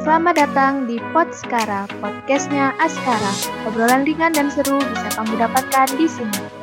Selamat 0.00 0.32
datang 0.32 0.88
di 0.88 0.96
Pod 1.12 1.28
Skara, 1.36 1.84
podcastnya 2.00 2.72
Askara. 2.80 3.28
Obrolan 3.68 4.08
ringan 4.08 4.32
dan 4.32 4.48
seru 4.48 4.80
bisa 4.80 5.12
kamu 5.12 5.44
dapatkan 5.44 5.92
di 5.92 6.08
sini. 6.08 6.59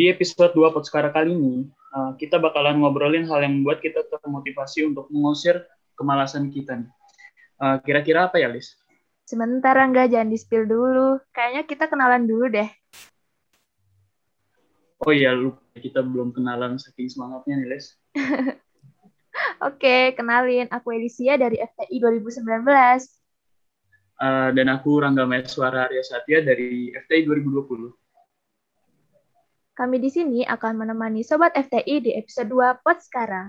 Di 0.00 0.08
episode 0.08 0.56
2 0.56 0.72
Podskara 0.72 1.12
kali 1.12 1.36
ini, 1.36 1.68
uh, 1.92 2.16
kita 2.16 2.40
bakalan 2.40 2.80
ngobrolin 2.80 3.28
hal 3.28 3.44
yang 3.44 3.60
membuat 3.60 3.84
kita 3.84 4.00
termotivasi 4.08 4.88
untuk 4.88 5.12
mengusir 5.12 5.60
kemalasan 5.92 6.48
kita 6.48 6.80
nih. 6.80 6.88
Uh, 7.60 7.76
Kira-kira 7.84 8.24
apa 8.24 8.40
ya, 8.40 8.48
Lis? 8.48 8.80
Sebentar, 9.28 9.76
Rangga, 9.76 10.08
jangan 10.08 10.32
di-spill 10.32 10.64
dulu. 10.64 11.20
Kayaknya 11.36 11.68
kita 11.68 11.84
kenalan 11.92 12.24
dulu 12.24 12.48
deh. 12.48 12.64
Oh 15.04 15.12
iya, 15.12 15.36
lupa 15.36 15.60
kita 15.76 16.00
belum 16.00 16.32
kenalan 16.32 16.80
saking 16.80 17.12
semangatnya 17.12 17.60
nih, 17.60 17.68
Lis. 17.76 17.92
Oke, 19.68 20.16
kenalin. 20.16 20.64
Aku 20.72 20.96
Elisia 20.96 21.36
dari 21.36 21.60
FTI 21.60 22.00
2019. 22.00 22.40
Uh, 24.16 24.48
dan 24.56 24.66
aku 24.72 24.96
Rangga 24.96 25.28
Maeswara 25.28 25.92
Arya 25.92 26.00
Satya 26.00 26.40
dari 26.40 26.88
FTI 26.88 27.28
2020. 27.28 28.00
Kami 29.80 29.96
di 29.96 30.12
sini 30.12 30.44
akan 30.44 30.76
menemani 30.76 31.24
Sobat 31.24 31.56
FTI 31.56 32.04
di 32.04 32.12
episode 32.12 32.52
2 32.52 32.84
Pod 32.84 33.00
Sekarang. 33.00 33.48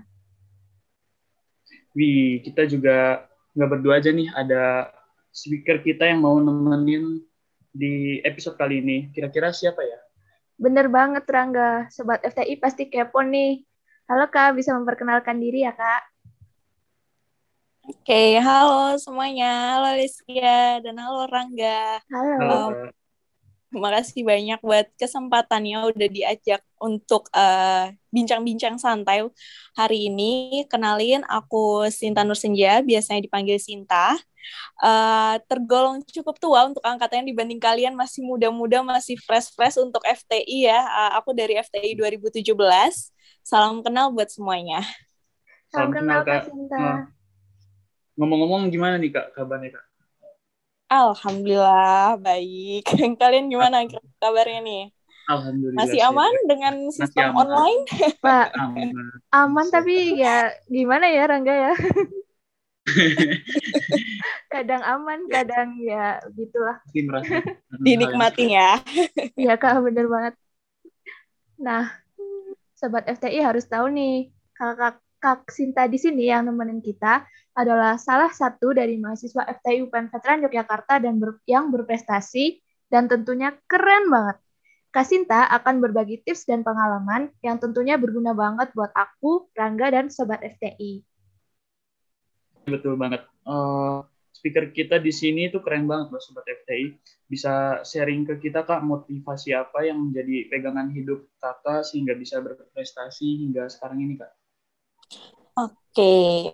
Wih, 1.92 2.40
kita 2.40 2.64
juga 2.72 3.28
nggak 3.52 3.68
berdua 3.68 4.00
aja 4.00 4.16
nih, 4.16 4.32
ada 4.32 4.88
speaker 5.36 5.84
kita 5.84 6.08
yang 6.08 6.24
mau 6.24 6.40
nemenin 6.40 7.20
di 7.76 8.24
episode 8.24 8.56
kali 8.56 8.80
ini. 8.80 9.12
Kira-kira 9.12 9.52
siapa 9.52 9.84
ya? 9.84 10.00
Bener 10.56 10.88
banget, 10.88 11.28
Rangga. 11.28 11.92
Sobat 11.92 12.24
FTI 12.24 12.56
pasti 12.64 12.88
kepo 12.88 13.20
nih. 13.20 13.68
Halo, 14.08 14.32
Kak. 14.32 14.56
Bisa 14.56 14.72
memperkenalkan 14.72 15.36
diri 15.36 15.68
ya, 15.68 15.76
Kak? 15.76 16.04
Oke, 17.92 18.40
halo 18.40 18.96
semuanya. 18.96 19.76
Halo 19.76 20.00
Liskia 20.00 20.80
dan 20.80 20.96
halo 20.96 21.28
Rangga. 21.28 22.00
Halo. 22.08 22.36
Halo. 22.40 23.01
Makasih 23.72 24.28
banyak 24.28 24.60
buat 24.60 24.92
kesempatannya 25.00 25.96
udah 25.96 26.10
diajak 26.12 26.60
untuk 26.76 27.32
eh, 27.32 27.96
bincang-bincang 28.12 28.76
santai 28.76 29.24
hari 29.72 30.12
ini. 30.12 30.68
Kenalin, 30.68 31.24
aku 31.24 31.88
Sinta 31.88 32.28
Nursenja, 32.28 32.84
biasanya 32.84 33.24
dipanggil 33.24 33.56
Sinta. 33.64 34.20
Eh, 34.84 35.36
tergolong 35.48 36.04
cukup 36.04 36.36
tua 36.42 36.68
untuk 36.68 36.84
angkatannya 36.84 37.32
dibanding 37.32 37.64
kalian 37.64 37.96
masih 37.96 38.28
muda-muda, 38.28 38.84
masih 38.84 39.16
fresh-fresh 39.24 39.80
untuk 39.80 40.04
FTI 40.04 40.68
ya. 40.68 40.82
Eh, 40.84 41.12
aku 41.16 41.32
dari 41.32 41.56
FTI 41.56 41.96
2017. 41.96 43.16
Salam 43.40 43.80
kenal 43.80 44.12
buat 44.12 44.28
semuanya. 44.28 44.84
Salam 45.72 45.96
kenal, 45.96 46.28
Kak 46.28 46.52
Sinta. 46.52 46.76
Nah, 46.76 47.02
Ngomong-ngomong 48.20 48.68
gimana 48.68 49.00
nih, 49.00 49.16
Kak, 49.16 49.34
kabarnya, 49.34 49.80
Kak? 49.80 49.86
Alhamdulillah 50.92 52.20
baik. 52.20 52.84
Kalian 53.22 53.48
gimana 53.48 53.88
kabarnya 54.20 54.60
nih? 54.60 54.84
Alhamdulillah. 55.32 55.80
Masih 55.88 56.04
aman 56.04 56.34
dengan 56.52 56.76
sistem 56.92 57.32
aman. 57.32 57.48
online? 57.48 57.82
Pak, 58.26 58.48
Aman. 58.60 58.92
aman 59.32 59.66
tapi 59.72 60.20
ya 60.20 60.52
gimana 60.68 61.08
ya, 61.08 61.24
Rangga 61.32 61.56
ya? 61.56 61.74
kadang 64.54 64.84
aman, 64.84 65.32
kadang 65.32 65.80
ya 65.80 66.20
gitulah. 66.36 66.84
Dinikmatin 67.80 68.52
ya. 68.52 68.84
Iya 69.40 69.56
kak, 69.56 69.80
bener 69.80 70.12
banget. 70.12 70.36
Nah, 71.56 71.88
sobat 72.76 73.08
FTI 73.08 73.40
harus 73.40 73.64
tahu 73.64 73.88
nih, 73.88 74.36
kakak 74.52 75.00
Kak 75.22 75.54
Sinta 75.54 75.86
di 75.86 76.02
sini 76.02 76.28
yang 76.28 76.50
nemenin 76.50 76.82
kita 76.82 77.24
adalah 77.52 78.00
salah 78.00 78.32
satu 78.32 78.72
dari 78.72 78.96
mahasiswa 78.96 79.44
FTI 79.44 79.84
UPN 79.84 80.08
Veteran 80.08 80.44
Yogyakarta 80.48 81.04
dan 81.04 81.20
ber- 81.20 81.44
yang 81.48 81.68
berprestasi 81.72 82.64
dan 82.88 83.12
tentunya 83.12 83.56
keren 83.68 84.08
banget. 84.08 84.38
Kak 84.92 85.08
Sinta 85.08 85.48
akan 85.48 85.80
berbagi 85.80 86.20
tips 86.20 86.44
dan 86.44 86.68
pengalaman 86.68 87.32
yang 87.40 87.56
tentunya 87.64 87.96
berguna 87.96 88.36
banget 88.36 88.76
buat 88.76 88.92
aku, 88.92 89.48
Rangga, 89.56 89.88
dan 89.88 90.12
sobat 90.12 90.44
FTI. 90.44 91.00
Betul 92.68 93.00
banget. 93.00 93.24
Eh, 93.48 94.00
speaker 94.36 94.70
kita 94.76 95.00
di 95.00 95.16
sini 95.16 95.48
itu 95.48 95.64
keren 95.64 95.88
banget 95.88 96.12
loh 96.12 96.22
Sobat 96.22 96.44
FTI. 96.44 96.92
Bisa 97.26 97.80
sharing 97.88 98.28
ke 98.28 98.36
kita 98.44 98.68
Kak 98.68 98.84
motivasi 98.84 99.56
apa 99.56 99.88
yang 99.88 100.12
menjadi 100.12 100.52
pegangan 100.52 100.92
hidup 100.92 101.24
Kakak 101.40 101.88
sehingga 101.88 102.14
bisa 102.14 102.44
berprestasi 102.44 103.48
hingga 103.48 103.72
sekarang 103.72 104.04
ini 104.04 104.20
Kak. 104.20 104.32
Oke. 105.56 106.52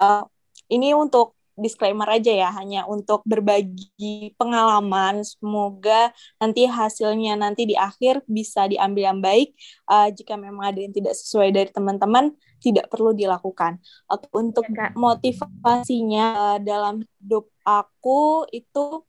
Eh, 0.00 0.24
ini 0.70 0.94
untuk 0.94 1.34
disclaimer 1.60 2.08
aja 2.08 2.32
ya, 2.32 2.48
hanya 2.56 2.88
untuk 2.88 3.20
berbagi 3.28 4.32
pengalaman. 4.40 5.20
Semoga 5.20 6.08
nanti 6.40 6.64
hasilnya 6.64 7.36
nanti 7.36 7.68
di 7.68 7.76
akhir 7.76 8.24
bisa 8.24 8.64
diambil 8.64 9.12
yang 9.12 9.20
baik. 9.20 9.52
Eh, 9.90 10.08
jika 10.16 10.40
memang 10.40 10.72
ada 10.72 10.80
yang 10.80 10.94
tidak 10.96 11.12
sesuai 11.20 11.52
dari 11.52 11.68
teman-teman, 11.68 12.32
tidak 12.64 12.88
perlu 12.88 13.12
dilakukan. 13.12 13.80
Oke, 14.08 14.28
Untuk 14.32 14.64
Ya, 14.72 14.88
Kak. 14.88 14.90
motivasinya 14.96 16.26
eh, 16.56 16.58
dalam 16.64 17.04
hidup 17.20 17.48
aku 17.64 18.48
itu 18.52 19.04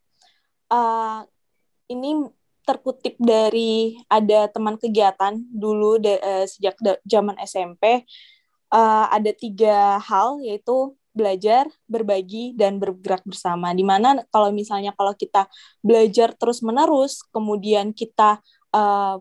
eh, 0.71 1.19
ini 1.91 2.09
terkutip 2.61 3.17
dari 3.17 3.97
ada 4.07 4.47
teman 4.47 4.77
kegiatan 4.77 5.33
dulu 5.49 5.97
da- 5.97 6.21
eh, 6.21 6.45
sejak 6.47 6.77
da- 6.79 7.01
zaman 7.03 7.35
SMP 7.41 8.05
eh, 8.73 9.05
ada 9.11 9.31
tiga 9.35 9.99
hal 10.01 10.39
yaitu 10.41 10.95
belajar, 11.11 11.67
berbagi, 11.91 12.55
dan 12.55 12.79
bergerak 12.79 13.21
bersama. 13.27 13.75
Di 13.75 13.83
mana 13.83 14.23
kalau 14.31 14.49
misalnya 14.55 14.95
kalau 14.95 15.11
kita 15.11 15.47
belajar 15.83 16.31
terus 16.39 16.63
menerus, 16.63 17.19
kemudian 17.35 17.91
kita 17.91 18.39
eh, 18.71 19.15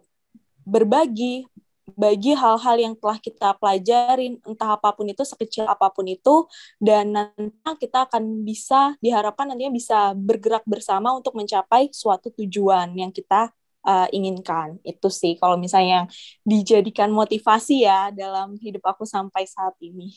berbagi, 0.62 1.50
bagi 1.98 2.32
hal-hal 2.38 2.76
yang 2.78 2.94
telah 2.94 3.18
kita 3.18 3.58
pelajarin, 3.58 4.38
entah 4.46 4.78
apa 4.78 4.94
pun 4.94 5.10
itu, 5.10 5.22
sekecil 5.26 5.66
apa 5.66 5.90
pun 5.90 6.06
itu, 6.06 6.46
dan 6.78 7.10
nanti 7.10 7.86
kita 7.86 8.06
akan 8.06 8.46
bisa, 8.46 8.94
diharapkan 9.02 9.50
nantinya 9.50 9.74
bisa 9.74 10.14
bergerak 10.14 10.62
bersama 10.64 11.10
untuk 11.12 11.34
mencapai 11.34 11.90
suatu 11.90 12.30
tujuan 12.38 12.94
yang 12.94 13.10
kita 13.10 13.50
uh, 13.84 14.08
inginkan. 14.10 14.80
Itu 14.84 15.08
sih 15.08 15.36
kalau 15.36 15.56
misalnya 15.56 16.04
yang 16.04 16.08
dijadikan 16.42 17.10
motivasi 17.12 17.86
ya 17.86 18.10
dalam 18.12 18.56
hidup 18.58 18.84
aku 18.84 19.04
sampai 19.04 19.44
saat 19.46 19.76
ini. 19.80 20.12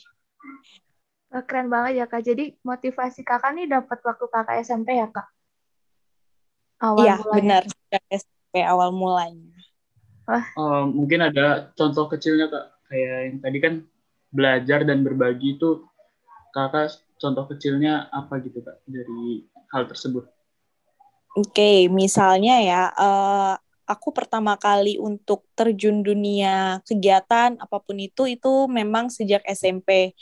Wah, 1.33 1.43
Keren 1.43 1.67
banget 1.71 2.03
ya 2.03 2.05
kak. 2.05 2.21
Jadi 2.21 2.55
motivasi 2.61 3.25
kakak 3.25 3.51
nih 3.57 3.65
dapat 3.69 3.99
waktu 4.05 4.25
kakak 4.29 4.55
SMP 4.61 4.97
ya 4.99 5.09
kak? 5.09 5.27
Awal 6.83 7.03
Iya, 7.03 7.13
mulanya. 7.23 7.35
benar. 7.35 7.63
SMP 8.11 8.53
awal 8.59 8.89
mulanya. 8.91 9.53
Eh, 10.29 10.83
mungkin 10.87 11.19
ada 11.19 11.71
contoh 11.75 12.07
kecilnya 12.07 12.47
Kak. 12.47 12.65
Kayak 12.87 13.17
yang 13.27 13.37
tadi 13.43 13.57
kan 13.59 13.73
belajar 14.33 14.79
dan 14.87 15.03
berbagi 15.03 15.59
itu 15.59 15.83
Kakak 16.53 17.01
contoh 17.17 17.49
kecilnya 17.49 18.13
apa 18.13 18.37
gitu 18.43 18.61
Kak 18.61 18.85
dari 18.85 19.47
hal 19.73 19.89
tersebut? 19.89 20.29
Oke, 21.33 21.89
misalnya 21.89 22.51
ya, 22.61 22.75
eh, 23.01 23.53
aku 23.89 24.07
pertama 24.17 24.53
kali 24.63 25.01
untuk 25.01 25.39
terjun 25.57 26.05
dunia 26.05 26.77
kegiatan 26.85 27.57
apa 27.57 27.77
pun 27.81 27.97
itu, 27.97 28.21
itu 28.29 28.49
memang 28.69 29.09
sejak 29.09 29.41
SMP. 29.49 30.13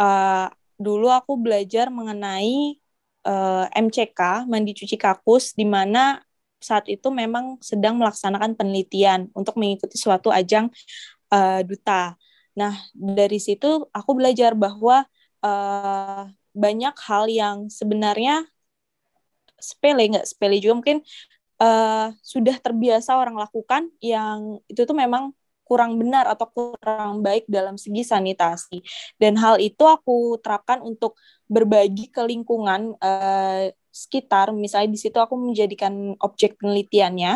Eh, 0.00 0.46
dulu 0.80 1.06
aku 1.12 1.32
belajar 1.44 1.86
mengenai 1.92 2.80
eh, 3.28 3.64
MCK, 3.84 4.20
mandi 4.50 4.72
cuci 4.78 4.96
kakus, 5.00 5.52
di 5.60 5.64
mana 5.68 6.20
saat 6.64 6.88
itu 6.88 7.08
memang 7.12 7.60
sedang 7.60 7.94
melaksanakan 8.00 8.56
penelitian 8.56 9.28
untuk 9.36 9.56
mengikuti 9.60 9.96
suatu 10.00 10.28
ajang 10.32 10.72
eh, 11.34 11.60
duta. 11.68 12.16
Nah, 12.58 12.72
dari 12.94 13.38
situ 13.42 13.66
aku 13.92 14.10
belajar 14.18 14.52
bahwa 14.56 15.04
eh, 15.44 16.22
banyak 16.54 16.94
hal 17.08 17.24
yang 17.28 17.58
sebenarnya 17.68 18.46
sepele 19.70 20.02
nggak 20.12 20.26
sepele 20.30 20.56
juga. 20.62 20.74
Mungkin 20.80 20.98
eh, 21.62 22.06
sudah 22.20 22.56
terbiasa 22.64 23.10
orang 23.22 23.36
lakukan 23.38 23.82
yang 24.02 24.60
itu 24.70 24.80
tuh 24.88 24.96
memang 24.96 25.32
kurang 25.64 25.96
benar 25.96 26.28
atau 26.28 26.46
kurang 26.52 27.24
baik 27.24 27.48
dalam 27.48 27.80
segi 27.80 28.04
sanitasi. 28.04 28.84
Dan 29.16 29.40
hal 29.40 29.56
itu 29.58 29.82
aku 29.88 30.36
terapkan 30.44 30.84
untuk 30.84 31.16
berbagi 31.48 32.12
ke 32.12 32.20
lingkungan 32.20 32.94
eh, 33.00 33.72
sekitar. 33.88 34.52
Misalnya 34.52 34.90
di 34.92 35.00
situ 35.00 35.16
aku 35.16 35.34
menjadikan 35.40 36.14
objek 36.20 36.60
penelitiannya 36.60 37.32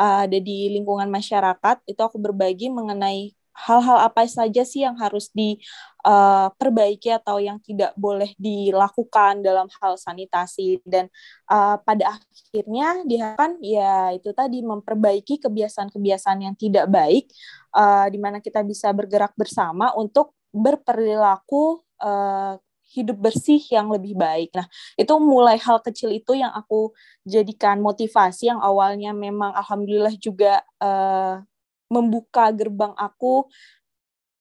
eh, 0.00 0.18
ada 0.26 0.38
di 0.40 0.72
lingkungan 0.72 1.08
masyarakat. 1.12 1.76
Itu 1.84 2.00
aku 2.00 2.16
berbagi 2.16 2.72
mengenai 2.72 3.36
hal-hal 3.56 4.04
apa 4.04 4.28
saja 4.28 4.62
sih 4.68 4.84
yang 4.84 5.00
harus 5.00 5.32
diperbaiki 5.32 7.08
uh, 7.08 7.16
atau 7.16 7.40
yang 7.40 7.56
tidak 7.64 7.96
boleh 7.96 8.36
dilakukan 8.36 9.40
dalam 9.40 9.64
hal 9.80 9.96
sanitasi 9.96 10.84
dan 10.84 11.08
uh, 11.48 11.80
pada 11.80 12.20
akhirnya 12.20 13.00
diharapkan 13.08 13.56
ya 13.64 14.12
itu 14.12 14.28
tadi 14.36 14.60
memperbaiki 14.60 15.40
kebiasaan-kebiasaan 15.40 16.44
yang 16.44 16.54
tidak 16.54 16.84
baik 16.92 17.32
uh, 17.72 18.04
di 18.12 18.20
mana 18.20 18.44
kita 18.44 18.60
bisa 18.60 18.92
bergerak 18.92 19.32
bersama 19.32 19.96
untuk 19.96 20.36
berperilaku 20.52 21.80
uh, 22.04 22.60
hidup 22.86 23.18
bersih 23.18 23.60
yang 23.68 23.90
lebih 23.90 24.14
baik. 24.14 24.54
Nah, 24.54 24.64
itu 24.96 25.12
mulai 25.18 25.58
hal 25.58 25.82
kecil 25.82 26.14
itu 26.14 26.38
yang 26.38 26.54
aku 26.54 26.94
jadikan 27.26 27.82
motivasi 27.82 28.48
yang 28.48 28.62
awalnya 28.62 29.10
memang 29.10 29.52
alhamdulillah 29.52 30.14
juga 30.16 30.62
uh, 30.80 31.42
membuka 31.90 32.50
gerbang 32.50 32.92
aku 32.98 33.46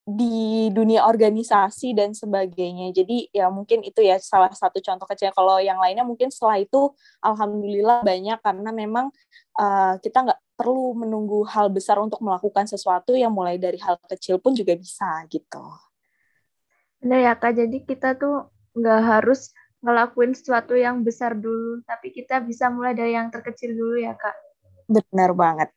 di 0.06 0.70
dunia 0.70 1.02
organisasi 1.10 1.98
dan 1.98 2.14
sebagainya. 2.14 2.94
Jadi 2.94 3.26
ya 3.34 3.50
mungkin 3.50 3.82
itu 3.82 4.06
ya 4.06 4.22
salah 4.22 4.54
satu 4.54 4.78
contoh 4.78 5.10
kecil. 5.10 5.34
Kalau 5.34 5.58
yang 5.58 5.82
lainnya 5.82 6.06
mungkin 6.06 6.30
setelah 6.30 6.62
itu 6.62 6.94
alhamdulillah 7.26 8.06
banyak 8.06 8.38
karena 8.46 8.70
memang 8.70 9.10
uh, 9.58 9.98
kita 9.98 10.30
nggak 10.30 10.42
perlu 10.54 10.94
menunggu 10.94 11.42
hal 11.50 11.74
besar 11.74 11.98
untuk 11.98 12.22
melakukan 12.22 12.70
sesuatu 12.70 13.18
yang 13.18 13.34
mulai 13.34 13.58
dari 13.58 13.82
hal 13.82 13.98
kecil 14.06 14.38
pun 14.38 14.54
juga 14.54 14.78
bisa 14.78 15.26
gitu. 15.26 15.66
Benar 17.02 17.20
ya 17.26 17.34
kak. 17.34 17.58
Jadi 17.58 17.78
kita 17.90 18.14
tuh 18.14 18.54
nggak 18.78 19.02
harus 19.02 19.50
ngelakuin 19.82 20.38
sesuatu 20.38 20.78
yang 20.78 21.02
besar 21.02 21.34
dulu, 21.34 21.82
tapi 21.82 22.14
kita 22.14 22.46
bisa 22.46 22.70
mulai 22.70 22.94
dari 22.94 23.18
yang 23.18 23.34
terkecil 23.34 23.74
dulu 23.74 23.98
ya 23.98 24.14
kak. 24.14 24.38
Benar 24.86 25.34
banget. 25.34 25.70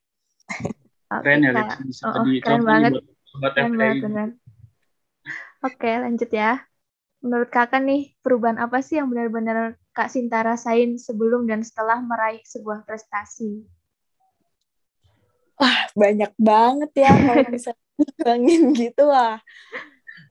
keren 1.09 1.41
ya, 1.41 1.53
bisa 1.83 2.03
oh, 2.05 2.21
oh, 2.21 2.25
keren 2.45 2.63
banget. 2.65 2.93
Buat 3.01 3.07
Sobat 3.29 3.53
keren 3.57 3.75
banget, 3.77 3.97
benar. 4.05 4.29
Oke, 5.65 5.91
lanjut 5.91 6.31
ya. 6.31 6.63
Menurut 7.19 7.51
kakak 7.51 7.83
nih, 7.83 8.15
perubahan 8.23 8.63
apa 8.63 8.79
sih 8.79 9.03
yang 9.03 9.11
benar-benar 9.11 9.75
Kak 9.91 10.15
Sinta 10.15 10.47
rasain 10.47 10.95
sebelum 10.95 11.51
dan 11.51 11.67
setelah 11.67 11.99
meraih 11.99 12.39
sebuah 12.47 12.87
prestasi? 12.87 13.67
Wah, 15.59 15.91
banyak 15.99 16.31
banget 16.39 16.91
ya 16.95 17.11
kalau 17.11 17.43
bisa 17.59 17.75
bilangin 17.99 18.71
gitu 18.71 19.11
lah. 19.11 19.43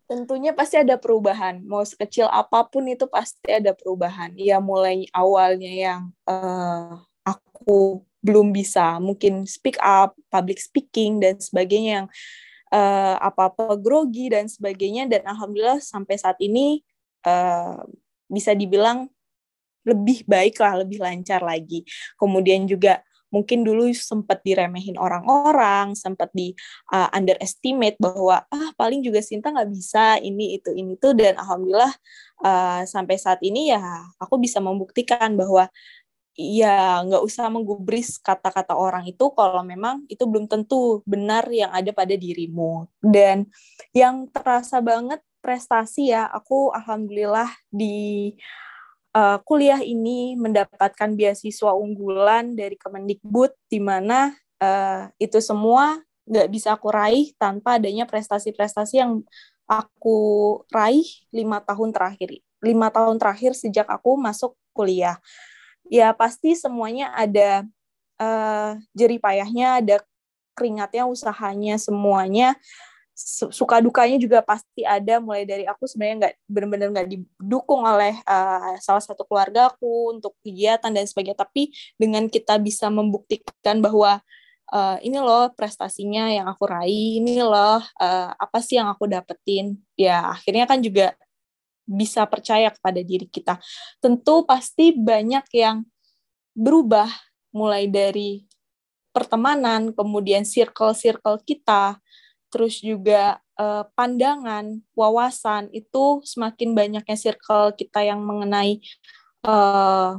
Tentunya 0.07 0.56
pasti 0.56 0.79
ada 0.79 0.95
perubahan. 0.95 1.59
Mau 1.68 1.83
sekecil 1.83 2.31
apa 2.31 2.63
pun 2.63 2.88
itu 2.88 3.03
pasti 3.12 3.51
ada 3.51 3.75
perubahan. 3.75 4.31
Ya 4.39 4.63
mulai 4.63 5.03
awalnya 5.12 5.68
yang 5.68 6.01
uh, 6.24 7.03
aku 7.27 8.06
belum 8.22 8.52
bisa. 8.54 8.98
Mungkin 8.98 9.46
speak 9.46 9.78
up, 9.81 10.18
public 10.31 10.60
speaking 10.62 11.22
dan 11.22 11.38
sebagainya 11.38 12.04
yang 12.04 12.08
uh, 12.74 13.16
apa-apa 13.22 13.78
grogi 13.80 14.31
dan 14.31 14.50
sebagainya. 14.50 15.08
Dan 15.08 15.25
alhamdulillah 15.25 15.80
sampai 15.80 16.16
saat 16.19 16.38
ini 16.44 16.81
uh, 17.25 17.81
bisa 18.28 18.52
dibilang 18.58 19.08
lebih 19.88 20.28
baik 20.28 20.60
lah, 20.60 20.84
lebih 20.84 21.00
lancar 21.00 21.40
lagi. 21.40 21.88
Kemudian 22.19 22.68
juga 22.68 23.00
mungkin 23.28 23.64
dulu 23.64 23.92
sempat 23.92 24.40
diremehin 24.44 24.96
orang-orang, 24.96 25.96
sempat 25.96 26.31
di 26.31 26.56
uh, 26.92 27.12
underestimate 27.12 28.00
bahwa 28.00 28.44
ah 28.48 28.70
paling 28.80 29.04
juga 29.04 29.20
Sinta 29.20 29.52
nggak 29.52 29.72
bisa 29.72 30.20
ini 30.24 30.60
itu 30.60 30.72
ini 30.72 30.96
tuh 30.96 31.12
dan 31.12 31.36
alhamdulillah 31.36 31.92
uh, 32.44 32.81
sampai 32.88 33.20
saat 33.20 33.44
ini 33.44 33.75
ya 33.75 33.84
aku 34.20 34.40
bisa 34.40 34.63
membuktikan 34.63 35.36
bahwa 35.36 35.68
ya 36.38 37.01
nggak 37.01 37.25
usah 37.25 37.50
menggubris 37.50 38.22
kata-kata 38.22 38.78
orang 38.78 39.10
itu 39.10 39.34
kalau 39.34 39.66
memang 39.66 40.06
itu 40.06 40.22
belum 40.22 40.45
tentu 40.45 41.01
benar 41.04 41.50
yang 41.50 41.74
ada 41.74 41.89
pada 41.89 42.13
dirimu. 42.13 42.86
Dan 43.01 43.50
yang 43.92 44.30
terasa 44.30 44.78
banget 44.80 45.19
prestasi 45.42 46.13
ya 46.13 46.30
aku 46.30 46.69
alhamdulillah 46.78 47.50
di 47.74 48.38
uh, 49.18 49.42
kuliah 49.42 49.81
ini 49.81 50.38
mendapatkan 50.38 51.18
beasiswa 51.18 51.74
unggulan 51.74 52.54
dari 52.54 52.78
Kemendikbud 52.78 53.57
di 53.66 53.81
mana 53.81 54.30
uh, 54.62 55.10
itu 55.18 55.42
semua 55.42 55.98
nggak 56.28 56.48
bisa 56.54 56.75
aku 56.75 56.92
raih 56.92 57.34
tanpa 57.39 57.80
adanya 57.81 58.04
prestasi-prestasi 58.04 59.00
yang 59.00 59.24
aku 59.66 60.19
raih 60.69 61.07
lima 61.31 61.63
tahun 61.63 61.95
terakhir 61.95 62.44
lima 62.60 62.92
tahun 62.92 63.16
terakhir 63.16 63.56
sejak 63.56 63.88
aku 63.88 64.19
masuk 64.19 64.54
kuliah 64.75 65.18
ya 65.88 66.12
pasti 66.16 66.54
semuanya 66.54 67.12
ada 67.16 67.63
uh, 68.22 68.75
jerih 68.94 69.22
payahnya, 69.22 69.81
ada 69.81 69.95
keringatnya, 70.57 71.06
usahanya, 71.06 71.78
semuanya. 71.78 72.57
Suka 73.50 73.81
dukanya 73.81 74.22
juga 74.22 74.45
pasti 74.45 74.86
ada. 74.86 75.18
Mulai 75.18 75.45
dari 75.45 75.66
aku 75.66 75.89
sebenarnya 75.89 76.16
nggak 76.22 76.36
benar-benar 76.45 76.88
nggak 76.94 77.10
didukung 77.10 77.81
oleh 77.81 78.13
uh, 78.30 78.78
salah 78.78 79.01
satu 79.01 79.25
keluarga 79.25 79.74
aku 79.74 80.13
untuk 80.13 80.38
kegiatan 80.45 80.94
dan 80.94 81.06
sebagainya. 81.06 81.38
Tapi 81.38 81.74
dengan 81.98 82.30
kita 82.30 82.62
bisa 82.62 82.94
membuktikan 82.94 83.81
bahwa 83.81 84.22
uh, 84.69 84.98
ini 85.01 85.18
loh 85.18 85.50
prestasinya 85.57 86.30
yang 86.30 86.45
aku 86.45 86.69
raih 86.69 87.18
ini 87.18 87.42
loh 87.42 87.81
uh, 87.81 88.30
apa 88.38 88.62
sih 88.62 88.78
yang 88.78 88.89
aku 88.94 89.10
dapetin. 89.10 89.81
Ya 89.98 90.30
akhirnya 90.30 90.69
kan 90.69 90.78
juga 90.86 91.18
bisa 91.88 92.28
percaya 92.28 92.69
kepada 92.69 93.00
diri 93.00 93.25
kita. 93.25 93.57
Tentu 94.04 94.44
pasti 94.44 94.92
banyak 94.92 95.48
yang 95.56 95.88
berubah 96.51 97.07
mulai 97.56 97.88
dari 97.88 98.44
pertemanan, 99.16 99.95
kemudian 99.95 100.45
circle-circle 100.45 101.42
kita, 101.48 101.98
terus 102.51 102.84
juga 102.84 103.42
eh, 103.57 103.84
pandangan, 103.98 104.84
wawasan 104.94 105.72
itu 105.74 106.22
semakin 106.22 106.78
banyaknya 106.78 107.18
circle 107.18 107.74
kita 107.74 108.06
yang 108.06 108.22
mengenai 108.22 108.78
eh, 109.48 110.12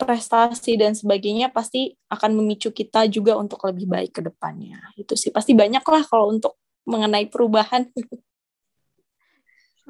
prestasi 0.00 0.80
dan 0.80 0.96
sebagainya 0.96 1.52
pasti 1.52 1.92
akan 2.08 2.40
memicu 2.40 2.72
kita 2.72 3.04
juga 3.12 3.36
untuk 3.36 3.60
lebih 3.68 3.84
baik 3.84 4.16
ke 4.16 4.22
depannya. 4.24 4.80
Itu 4.96 5.12
sih 5.12 5.28
pasti 5.28 5.52
banyak 5.52 5.84
lah 5.84 6.02
kalau 6.08 6.32
untuk 6.32 6.56
mengenai 6.88 7.28
perubahan. 7.28 7.84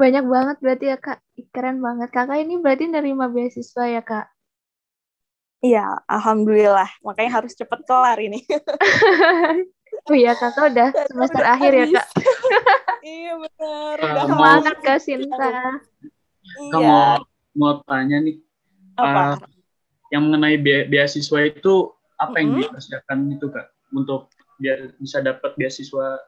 Banyak 0.00 0.24
banget 0.24 0.56
berarti 0.64 0.86
ya 0.88 0.96
kak, 0.96 1.20
keren 1.52 1.84
banget. 1.84 2.08
Kakak 2.08 2.40
ini 2.40 2.56
berarti 2.56 2.88
nerima 2.88 3.28
beasiswa 3.28 3.84
ya 3.84 4.00
kak? 4.00 4.32
Iya, 5.60 6.00
alhamdulillah. 6.08 6.88
Makanya 7.04 7.44
harus 7.44 7.52
cepet 7.52 7.84
kelar 7.84 8.16
ini. 8.16 8.40
oh 10.08 10.16
iya, 10.16 10.32
kakak 10.32 10.72
udah 10.72 10.88
semester 11.04 11.44
akhir 11.44 11.72
ya 11.76 11.86
kak? 12.00 12.06
iya 13.04 13.32
benar. 13.36 13.96
Udah 14.00 14.24
semangat 14.24 14.76
kak 14.80 14.98
Sinta. 15.04 15.48
Kamu 16.72 16.80
iya. 16.80 17.20
mau 17.52 17.84
tanya 17.84 18.24
nih, 18.24 18.40
apa? 18.96 19.36
Uh, 19.36 19.60
yang 20.10 20.26
mengenai 20.26 20.56
be 20.56 20.88
beasiswa 20.88 21.38
itu 21.44 21.92
apa 22.16 22.40
yang 22.40 22.48
mm 22.52 22.54
-hmm. 22.56 22.64
dipersiapkan 22.72 23.18
itu 23.30 23.46
kak 23.52 23.68
untuk 23.92 24.32
biar 24.60 24.92
bisa 25.00 25.24
dapat 25.24 25.56
beasiswa 25.56 26.20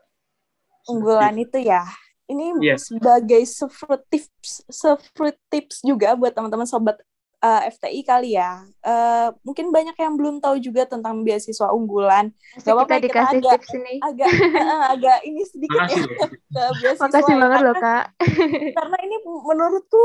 unggulan 0.88 1.36
itu 1.36 1.60
ya 1.60 1.84
ini 2.32 2.56
yes. 2.64 2.88
sebagai 2.88 3.44
sefruit 3.44 4.02
tips, 4.08 4.64
sefruit 4.72 5.36
tips 5.52 5.84
juga 5.84 6.16
buat 6.16 6.32
teman-teman 6.32 6.64
sobat 6.64 6.96
uh, 7.42 7.60
eh, 7.66 7.74
FTI 7.74 8.00
kali 8.06 8.30
ya. 8.38 8.62
Uh, 8.80 9.34
mungkin 9.42 9.74
banyak 9.74 9.98
yang 9.98 10.14
belum 10.14 10.38
tahu 10.38 10.62
juga 10.62 10.86
tentang 10.86 11.26
beasiswa 11.26 11.68
unggulan. 11.74 12.30
Gak 12.62 12.72
apa-apa 12.72 13.02
kita 13.02 13.04
dikasih 13.10 13.38
agak, 13.42 13.52
tips 13.58 13.70
ini. 13.76 13.94
Agak 14.00 14.30
uh, 14.30 14.82
agak 14.94 15.18
ini 15.26 15.42
sedikit 15.44 15.78
ya 15.90 15.98
ke 16.54 16.62
beasiswa. 16.80 17.06
Makasih 17.10 17.34
banget 17.36 17.60
loh 17.66 17.76
kak. 17.76 18.04
karena 18.78 18.96
ini 19.02 19.16
menurutku 19.26 20.04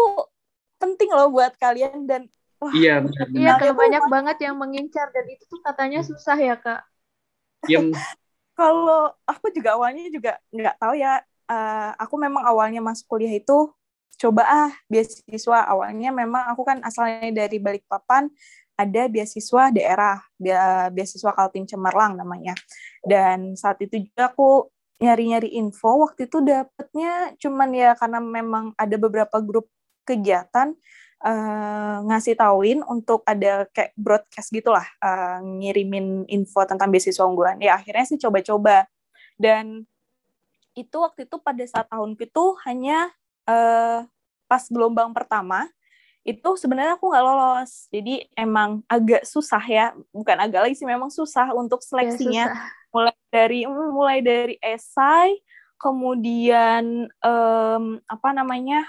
penting 0.81 1.09
loh 1.13 1.29
buat 1.29 1.53
kalian 1.61 2.05
dan 2.09 2.21
wah, 2.57 2.73
iya 2.73 2.99
benar. 3.01 3.25
Iya 3.31 3.51
kalau 3.61 3.75
banyak 3.77 4.03
banget 4.09 4.37
yang 4.43 4.55
mengincar 4.57 5.07
dan 5.13 5.25
itu 5.29 5.45
tuh 5.45 5.61
katanya 5.61 6.01
susah 6.01 6.37
ya 6.37 6.57
kak. 6.57 6.81
Iya. 7.65 7.89
kalau 8.57 9.13
aku 9.29 9.53
juga 9.53 9.77
awalnya 9.77 10.09
juga 10.09 10.41
nggak 10.49 10.81
tahu 10.81 10.97
ya 10.97 11.21
uh, 11.47 11.91
aku 11.97 12.15
memang 12.19 12.43
awalnya 12.45 12.83
masuk 12.83 13.07
kuliah 13.17 13.33
itu 13.33 13.71
coba 14.19 14.43
ah 14.45 14.71
beasiswa. 14.91 15.67
Awalnya 15.67 16.11
memang 16.11 16.51
aku 16.51 16.67
kan 16.67 16.81
asalnya 16.83 17.31
dari 17.31 17.57
Balikpapan 17.57 18.29
ada 18.77 19.09
beasiswa 19.09 19.73
daerah 19.73 20.21
beasiswa 20.93 21.31
Kaltim 21.33 21.65
Cemerlang 21.65 22.13
namanya. 22.13 22.53
Dan 23.01 23.57
saat 23.57 23.81
itu 23.81 24.05
juga 24.05 24.29
aku 24.29 24.69
nyari-nyari 25.01 25.57
info. 25.57 26.05
Waktu 26.05 26.29
itu 26.29 26.41
dapetnya 26.45 27.33
cuman 27.41 27.69
ya 27.73 27.91
karena 27.97 28.19
memang 28.21 28.73
ada 28.77 28.95
beberapa 28.97 29.37
grup 29.41 29.69
kegiatan 30.05 30.77
uh, 31.25 31.97
ngasih 32.05 32.37
tauin 32.37 32.79
untuk 32.85 33.25
ada 33.25 33.65
kayak 33.73 33.93
broadcast 33.97 34.49
gitulah 34.53 34.85
uh, 35.01 35.41
ngirimin 35.41 36.29
info 36.29 36.65
tentang 36.69 36.93
beasiswa 36.93 37.25
unggulan. 37.25 37.57
Ya 37.61 37.77
akhirnya 37.77 38.05
sih 38.05 38.21
coba-coba. 38.21 38.85
Dan 39.37 39.85
itu 40.77 40.97
waktu 41.01 41.25
itu 41.25 41.41
pada 41.41 41.63
saat 41.65 41.89
tahun 41.89 42.13
itu 42.13 42.45
hanya 42.69 43.09
uh, 43.49 44.05
pas 44.45 44.63
gelombang 44.69 45.11
pertama 45.11 45.65
itu 46.27 46.59
sebenarnya 46.59 46.99
aku 46.99 47.07
nggak 47.07 47.23
lolos. 47.23 47.87
Jadi 47.87 48.27
emang 48.35 48.83
agak 48.91 49.23
susah 49.23 49.63
ya. 49.63 49.95
Bukan 50.11 50.35
agak 50.35 50.67
lagi 50.67 50.75
sih 50.75 50.83
memang 50.83 51.07
susah 51.07 51.55
untuk 51.55 51.79
seleksinya. 51.79 52.51
ya, 52.51 52.53
susah. 52.53 52.91
mulai 52.91 53.15
dari 53.31 53.59
mm, 53.63 53.89
mulai 53.95 54.19
dari 54.19 54.55
esai 54.59 55.39
kemudian 55.77 57.05
um, 57.21 58.01
apa 58.09 58.29
namanya 58.33 58.83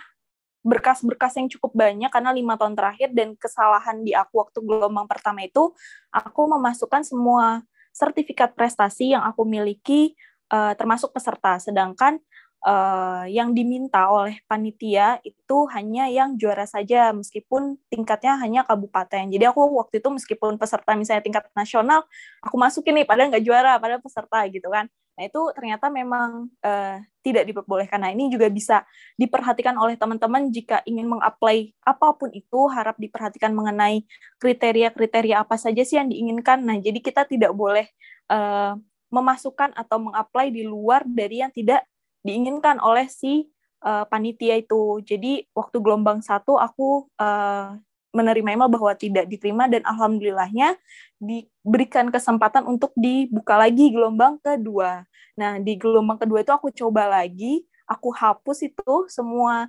berkas-berkas 0.64 1.38
yang 1.38 1.48
cukup 1.48 1.72
banyak 1.76 2.10
karena 2.10 2.34
lima 2.34 2.58
tahun 2.58 2.74
terakhir 2.74 3.14
dan 3.14 3.38
kesalahan 3.38 4.02
di 4.02 4.12
aku 4.16 4.42
waktu 4.42 4.58
gelombang 4.64 5.06
pertama 5.06 5.44
itu 5.46 5.70
aku 6.10 6.42
memasukkan 6.58 7.06
semua 7.06 7.62
sertifikat 7.94 8.52
prestasi 8.56 9.14
yang 9.14 9.22
aku 9.22 9.46
miliki 9.46 10.18
uh, 10.52 10.72
termasuk 10.76 11.12
peserta 11.14 11.60
sedangkan 11.62 12.20
uh, 12.64 13.24
yang 13.28 13.54
diminta 13.54 14.08
oleh 14.10 14.42
panitia 14.50 15.22
itu 15.22 15.58
hanya 15.74 16.10
yang 16.10 16.34
juara 16.40 16.66
saja 16.66 17.14
meskipun 17.14 17.78
tingkatnya 17.92 18.38
hanya 18.40 18.60
kabupaten. 18.66 19.30
Jadi 19.30 19.44
aku 19.46 19.62
waktu 19.78 20.02
itu 20.02 20.08
meskipun 20.10 20.58
peserta 20.58 20.96
misalnya 20.98 21.22
tingkat 21.22 21.44
nasional, 21.54 22.06
aku 22.42 22.56
masukin 22.58 22.98
nih 22.98 23.06
padahal 23.06 23.30
nggak 23.30 23.44
juara, 23.44 23.78
padahal 23.78 24.02
peserta 24.02 24.38
gitu 24.50 24.68
kan. 24.72 24.90
Nah 25.18 25.26
itu 25.26 25.42
ternyata 25.50 25.90
memang 25.90 26.46
uh, 26.62 26.96
tidak 27.26 27.50
diperbolehkan. 27.50 27.98
Nah 27.98 28.14
ini 28.14 28.30
juga 28.30 28.46
bisa 28.46 28.86
diperhatikan 29.18 29.74
oleh 29.74 29.98
teman-teman 29.98 30.46
jika 30.54 30.78
ingin 30.86 31.10
mengapply 31.10 31.74
apa 31.82 32.14
pun 32.14 32.30
itu, 32.30 32.70
harap 32.70 32.94
diperhatikan 33.02 33.50
mengenai 33.50 34.06
kriteria-kriteria 34.38 35.42
apa 35.42 35.58
saja 35.58 35.82
sih 35.82 35.98
yang 35.98 36.06
diinginkan. 36.06 36.62
Nah 36.62 36.78
jadi 36.78 37.02
kita 37.02 37.26
tidak 37.26 37.50
boleh 37.50 37.90
uh, 38.30 38.78
memasukkan 39.08 39.72
atau 39.76 39.98
mengapply 40.00 40.52
di 40.52 40.62
luar 40.64 41.04
dari 41.08 41.40
yang 41.40 41.52
tidak 41.52 41.84
diinginkan 42.22 42.76
oleh 42.82 43.08
si 43.08 43.48
uh, 43.84 44.04
panitia 44.08 44.58
itu. 44.58 45.00
Jadi 45.04 45.46
waktu 45.54 45.76
gelombang 45.80 46.20
satu 46.20 46.58
aku 46.60 47.08
uh, 47.20 47.76
menerima 48.12 48.56
email 48.56 48.72
bahwa 48.72 48.92
tidak 48.96 49.28
diterima 49.28 49.68
dan 49.68 49.84
alhamdulillahnya 49.84 50.74
diberikan 51.20 52.08
kesempatan 52.08 52.64
untuk 52.64 52.90
dibuka 52.96 53.60
lagi 53.60 53.92
gelombang 53.92 54.40
kedua. 54.40 55.04
Nah 55.36 55.60
di 55.60 55.76
gelombang 55.76 56.18
kedua 56.18 56.42
itu 56.42 56.52
aku 56.52 56.72
coba 56.72 57.06
lagi, 57.06 57.62
aku 57.84 58.10
hapus 58.10 58.64
itu 58.64 59.06
semua 59.12 59.68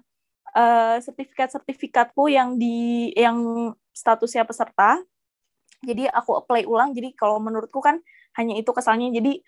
uh, 0.55 0.98
sertifikat-sertifikatku 1.03 2.31
yang 2.31 2.55
di 2.55 3.12
yang 3.13 3.72
statusnya 3.91 4.48
peserta. 4.48 5.03
Jadi 5.79 6.12
aku 6.12 6.39
apply 6.43 6.67
ulang. 6.67 6.91
Jadi 6.91 7.15
kalau 7.15 7.39
menurutku 7.39 7.79
kan 7.79 8.00
hanya 8.38 8.53
itu 8.57 8.69
kesalnya. 8.75 9.09
Jadi 9.13 9.41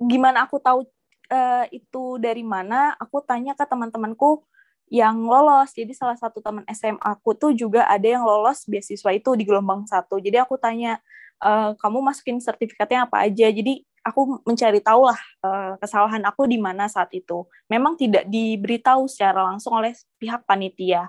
gimana 0.00 0.46
aku 0.46 0.62
tahu 0.62 0.86
uh, 1.32 1.64
itu 1.72 2.16
dari 2.20 2.44
mana, 2.46 2.96
aku 2.96 3.20
tanya 3.24 3.56
ke 3.56 3.64
teman-temanku 3.64 4.44
yang 4.92 5.24
lolos. 5.24 5.72
Jadi 5.72 5.96
salah 5.96 6.20
satu 6.20 6.44
teman 6.44 6.68
SMA 6.68 7.00
aku 7.00 7.32
tuh 7.32 7.56
juga 7.56 7.88
ada 7.88 8.04
yang 8.04 8.28
lolos 8.28 8.68
beasiswa 8.68 9.10
itu 9.16 9.32
di 9.32 9.48
gelombang 9.48 9.88
satu. 9.88 10.20
Jadi 10.20 10.36
aku 10.36 10.60
tanya, 10.60 11.00
e, 11.40 11.72
kamu 11.80 12.04
masukin 12.04 12.36
sertifikatnya 12.36 13.08
apa 13.08 13.24
aja? 13.24 13.48
Jadi 13.48 13.88
aku 14.04 14.42
mencari 14.42 14.82
tahu 14.82 15.06
lah 15.06 15.20
uh, 15.46 15.72
kesalahan 15.78 16.20
aku 16.26 16.50
di 16.50 16.58
mana 16.58 16.90
saat 16.90 17.08
itu. 17.14 17.46
Memang 17.70 17.94
tidak 17.94 18.26
diberitahu 18.26 19.06
secara 19.06 19.46
langsung 19.46 19.78
oleh 19.78 19.94
pihak 20.18 20.42
panitia. 20.42 21.08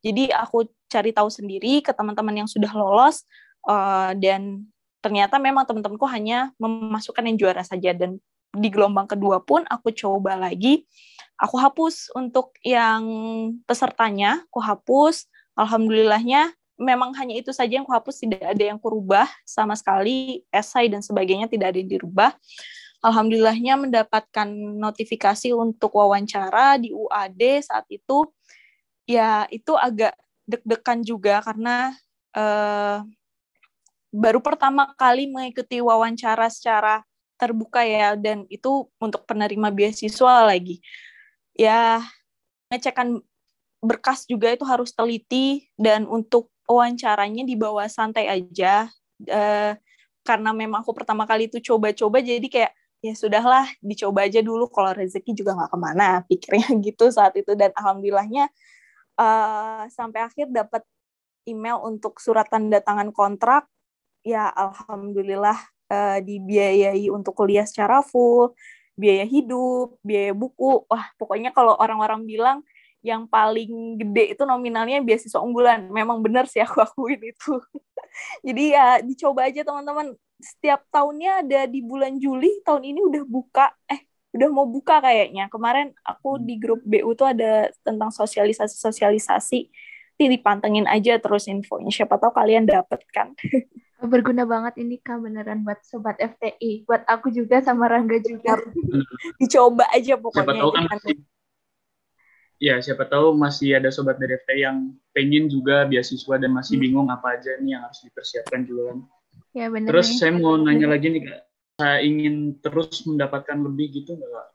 Jadi 0.00 0.32
aku 0.32 0.66
cari 0.88 1.12
tahu 1.12 1.28
sendiri 1.28 1.84
ke 1.84 1.92
teman-teman 1.92 2.44
yang 2.44 2.48
sudah 2.48 2.72
lolos 2.72 3.28
uh, 3.68 4.16
dan 4.16 4.64
ternyata 5.00 5.40
memang 5.40 5.64
teman-temanku 5.64 6.06
hanya 6.08 6.52
memasukkan 6.60 7.24
yang 7.24 7.36
juara 7.36 7.64
saja. 7.64 7.92
Dan 7.92 8.20
di 8.54 8.68
gelombang 8.68 9.08
kedua 9.08 9.42
pun 9.42 9.64
aku 9.68 9.92
coba 9.92 10.36
lagi. 10.36 10.86
Aku 11.40 11.56
hapus 11.56 12.12
untuk 12.12 12.52
yang 12.60 13.02
pesertanya 13.64 14.44
aku 14.52 14.60
hapus. 14.60 15.28
Alhamdulillahnya 15.56 16.52
memang 16.80 17.12
hanya 17.16 17.36
itu 17.36 17.52
saja 17.52 17.80
yang 17.80 17.88
aku 17.88 17.96
hapus. 17.96 18.24
Tidak 18.24 18.44
ada 18.44 18.64
yang 18.64 18.76
kurubah 18.76 19.28
sama 19.48 19.72
sekali 19.76 20.44
esai 20.52 20.92
dan 20.92 21.00
sebagainya 21.00 21.48
tidak 21.48 21.72
ada 21.74 21.78
yang 21.80 21.90
dirubah. 21.90 22.30
Alhamdulillahnya 23.00 23.80
mendapatkan 23.80 24.48
notifikasi 24.76 25.56
untuk 25.56 25.96
wawancara 25.96 26.76
di 26.76 26.92
UAD 26.92 27.64
saat 27.64 27.88
itu. 27.88 28.28
Ya 29.08 29.48
itu 29.48 29.72
agak 29.72 30.12
deg-degan 30.44 31.00
juga 31.00 31.40
karena 31.40 31.94
uh, 32.36 33.06
baru 34.10 34.42
pertama 34.42 34.90
kali 34.98 35.30
mengikuti 35.30 35.78
wawancara 35.78 36.50
secara 36.50 37.06
terbuka 37.38 37.80
ya 37.86 38.18
dan 38.18 38.44
itu 38.52 38.90
untuk 39.00 39.24
penerima 39.24 39.72
beasiswa 39.72 40.44
lagi. 40.44 40.82
Ya 41.56 42.04
ngecekan 42.68 43.22
berkas 43.80 44.28
juga 44.28 44.52
itu 44.52 44.66
harus 44.68 44.92
teliti 44.92 45.72
dan 45.80 46.04
untuk 46.04 46.52
wawancaranya 46.68 47.48
dibawa 47.48 47.88
santai 47.88 48.28
aja. 48.28 48.92
Uh, 49.24 49.72
karena 50.20 50.52
memang 50.52 50.84
aku 50.84 50.92
pertama 50.92 51.24
kali 51.24 51.48
itu 51.48 51.58
coba-coba 51.64 52.20
jadi 52.20 52.44
kayak 52.44 52.72
ya 53.00 53.16
sudahlah 53.16 53.64
dicoba 53.80 54.28
aja 54.28 54.44
dulu 54.44 54.68
kalau 54.68 54.92
rezeki 54.92 55.32
juga 55.32 55.56
nggak 55.56 55.70
ke 55.72 55.78
mana 55.80 56.08
pikirnya 56.28 56.68
gitu 56.84 57.08
saat 57.08 57.32
itu. 57.40 57.56
Dan 57.56 57.72
alhamdulillahnya 57.72 58.52
uh, 59.16 59.88
sampai 59.88 60.28
akhir 60.28 60.52
dapat 60.52 60.84
email 61.48 61.80
untuk 61.80 62.20
surat 62.20 62.44
tanda 62.52 62.84
tangan 62.84 63.16
kontrak 63.16 63.64
ya 64.24 64.52
alhamdulillah 64.52 65.58
uh, 65.90 66.18
dibiayai 66.22 67.10
untuk 67.10 67.34
kuliah 67.34 67.66
secara 67.66 68.00
full, 68.00 68.54
biaya 68.94 69.26
hidup, 69.26 69.98
biaya 70.04 70.32
buku. 70.36 70.86
Wah, 70.86 71.10
pokoknya 71.18 71.50
kalau 71.50 71.74
orang-orang 71.76 72.24
bilang 72.24 72.58
yang 73.00 73.24
paling 73.24 73.96
gede 73.96 74.36
itu 74.36 74.42
nominalnya 74.44 75.00
beasiswa 75.00 75.40
unggulan. 75.40 75.88
Memang 75.88 76.20
benar 76.20 76.44
sih 76.46 76.60
aku 76.60 76.80
akuin 76.86 77.20
itu. 77.20 77.56
Jadi 78.44 78.76
ya 78.76 79.00
dicoba 79.00 79.48
aja 79.48 79.64
teman-teman. 79.64 80.14
Setiap 80.40 80.88
tahunnya 80.88 81.44
ada 81.44 81.60
di 81.68 81.84
bulan 81.84 82.16
Juli, 82.16 82.64
tahun 82.64 82.84
ini 82.84 83.00
udah 83.04 83.24
buka. 83.28 83.72
Eh, 83.88 84.04
udah 84.36 84.48
mau 84.52 84.68
buka 84.68 85.00
kayaknya. 85.00 85.48
Kemarin 85.48 85.92
aku 86.04 86.40
di 86.40 86.56
grup 86.60 86.80
BU 86.84 87.12
tuh 87.16 87.32
ada 87.32 87.68
tentang 87.84 88.12
sosialisasi-sosialisasi. 88.12 89.60
Nanti 90.20 90.36
dipantengin 90.36 90.84
aja 90.84 91.16
terus 91.16 91.48
infonya. 91.48 91.88
Siapa 91.88 92.20
tahu 92.20 92.36
kalian 92.36 92.68
dapet 92.68 93.00
kan. 93.08 93.32
berguna 94.08 94.48
banget 94.48 94.80
ini 94.80 94.96
kak 95.00 95.20
beneran 95.20 95.60
buat 95.66 95.80
sobat 95.84 96.16
FTI 96.16 96.88
buat 96.88 97.04
aku 97.04 97.28
juga 97.28 97.60
sama 97.60 97.90
Rangga 97.90 98.16
juga 98.24 98.56
dicoba 99.40 99.84
aja 99.92 100.16
pokoknya 100.16 100.40
siapa 100.40 100.54
tahu 100.56 100.70
kan 100.72 100.84
masih, 100.88 101.16
ya 102.56 102.74
siapa 102.80 103.04
tahu 103.08 103.26
masih 103.36 103.68
ada 103.76 103.88
sobat 103.92 104.16
dari 104.16 104.40
FTI 104.40 104.60
yang 104.64 104.78
pengen 105.12 105.52
juga 105.52 105.84
beasiswa 105.84 106.34
dan 106.40 106.50
masih 106.52 106.80
hmm. 106.80 106.84
bingung 106.84 107.08
apa 107.12 107.36
aja 107.36 107.60
nih 107.60 107.76
yang 107.76 107.82
harus 107.84 108.00
dipersiapkan 108.04 108.64
juga 108.64 108.82
kan 108.94 108.98
ya 109.52 109.66
bener 109.68 109.88
terus 109.92 110.08
nih. 110.12 110.16
saya 110.16 110.32
mau 110.36 110.56
nanya 110.56 110.86
lagi 110.88 111.06
nih 111.12 111.22
kak 111.28 111.40
saya 111.80 111.98
ingin 112.04 112.56
terus 112.60 113.04
mendapatkan 113.04 113.58
lebih 113.60 114.00
gitu 114.00 114.16
nggak 114.16 114.48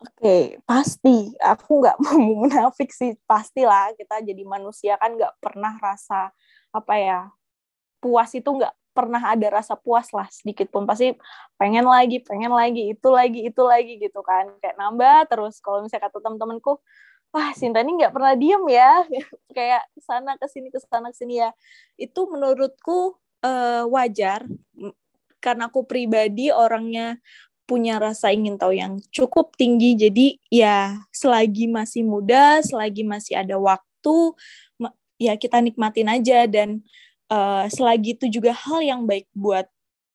Oke, 0.00 0.16
okay, 0.16 0.44
pasti. 0.64 1.28
Aku 1.44 1.84
nggak 1.84 2.00
mau 2.08 2.16
munafik 2.16 2.88
sih. 2.88 3.12
Pastilah 3.28 3.92
kita 4.00 4.24
jadi 4.24 4.48
manusia 4.48 4.96
kan 4.96 5.12
nggak 5.12 5.36
pernah 5.44 5.76
rasa 5.76 6.32
apa 6.70 6.94
ya 6.98 7.20
puas 8.00 8.32
itu 8.32 8.48
nggak 8.48 8.72
pernah 8.90 9.22
ada 9.22 9.46
rasa 9.48 9.78
puas 9.78 10.10
lah 10.10 10.26
sedikit 10.32 10.68
pun. 10.68 10.84
Pasti 10.84 11.14
pengen 11.54 11.86
lagi 11.86 12.18
pengen 12.20 12.50
lagi 12.50 12.90
itu 12.92 13.08
lagi 13.08 13.40
itu 13.46 13.62
lagi 13.62 13.96
gitu 14.00 14.20
kan. 14.20 14.50
Kayak 14.58 14.76
nambah 14.76 15.18
terus 15.30 15.62
kalau 15.62 15.86
misalnya 15.86 16.10
kata 16.10 16.18
teman-temanku 16.18 16.80
wah 17.30 17.50
Sinta 17.54 17.86
ini 17.86 17.94
nggak 18.02 18.12
pernah 18.14 18.34
diem 18.34 18.64
ya. 18.66 19.06
Kayak 19.56 19.82
ke 19.94 20.00
sana 20.02 20.34
ke 20.36 20.46
sini 20.50 20.68
ke 20.74 20.78
sana 20.82 21.14
ke 21.14 21.16
sini 21.16 21.40
ya. 21.40 21.50
Itu 21.94 22.26
menurutku 22.26 23.16
uh, 23.46 23.84
wajar. 23.88 24.44
Karena 25.40 25.72
aku 25.72 25.88
pribadi 25.88 26.52
orangnya 26.52 27.16
punya 27.64 28.02
rasa 28.02 28.34
ingin 28.34 28.58
tahu 28.58 28.74
yang 28.74 28.98
cukup 29.14 29.54
tinggi. 29.54 29.94
Jadi 29.94 30.26
ya 30.50 30.98
selagi 31.14 31.70
masih 31.70 32.02
muda 32.02 32.58
selagi 32.66 33.06
masih 33.06 33.38
ada 33.38 33.56
waktu 33.56 34.34
ya 35.20 35.36
kita 35.36 35.60
nikmatin 35.60 36.08
aja 36.08 36.48
dan 36.48 36.80
uh, 37.28 37.68
selagi 37.68 38.16
itu 38.16 38.40
juga 38.40 38.56
hal 38.56 38.80
yang 38.80 39.04
baik 39.04 39.28
buat 39.36 39.68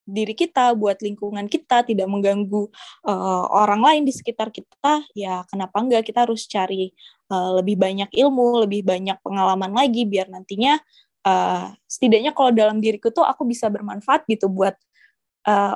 diri 0.06 0.38
kita, 0.38 0.74
buat 0.78 1.02
lingkungan 1.02 1.50
kita, 1.50 1.82
tidak 1.82 2.06
mengganggu 2.06 2.70
uh, 3.10 3.46
orang 3.50 3.82
lain 3.82 4.02
di 4.06 4.14
sekitar 4.14 4.54
kita, 4.54 5.02
ya 5.18 5.42
kenapa 5.50 5.82
enggak 5.82 6.06
kita 6.06 6.30
harus 6.30 6.46
cari 6.46 6.94
uh, 7.34 7.58
lebih 7.58 7.74
banyak 7.78 8.14
ilmu, 8.14 8.66
lebih 8.70 8.86
banyak 8.86 9.18
pengalaman 9.26 9.74
lagi 9.74 10.06
biar 10.06 10.30
nantinya 10.30 10.78
uh, 11.26 11.74
setidaknya 11.90 12.38
kalau 12.38 12.54
dalam 12.54 12.78
diriku 12.78 13.10
tuh 13.10 13.26
aku 13.26 13.50
bisa 13.50 13.70
bermanfaat 13.70 14.30
gitu 14.30 14.50
buat 14.50 14.78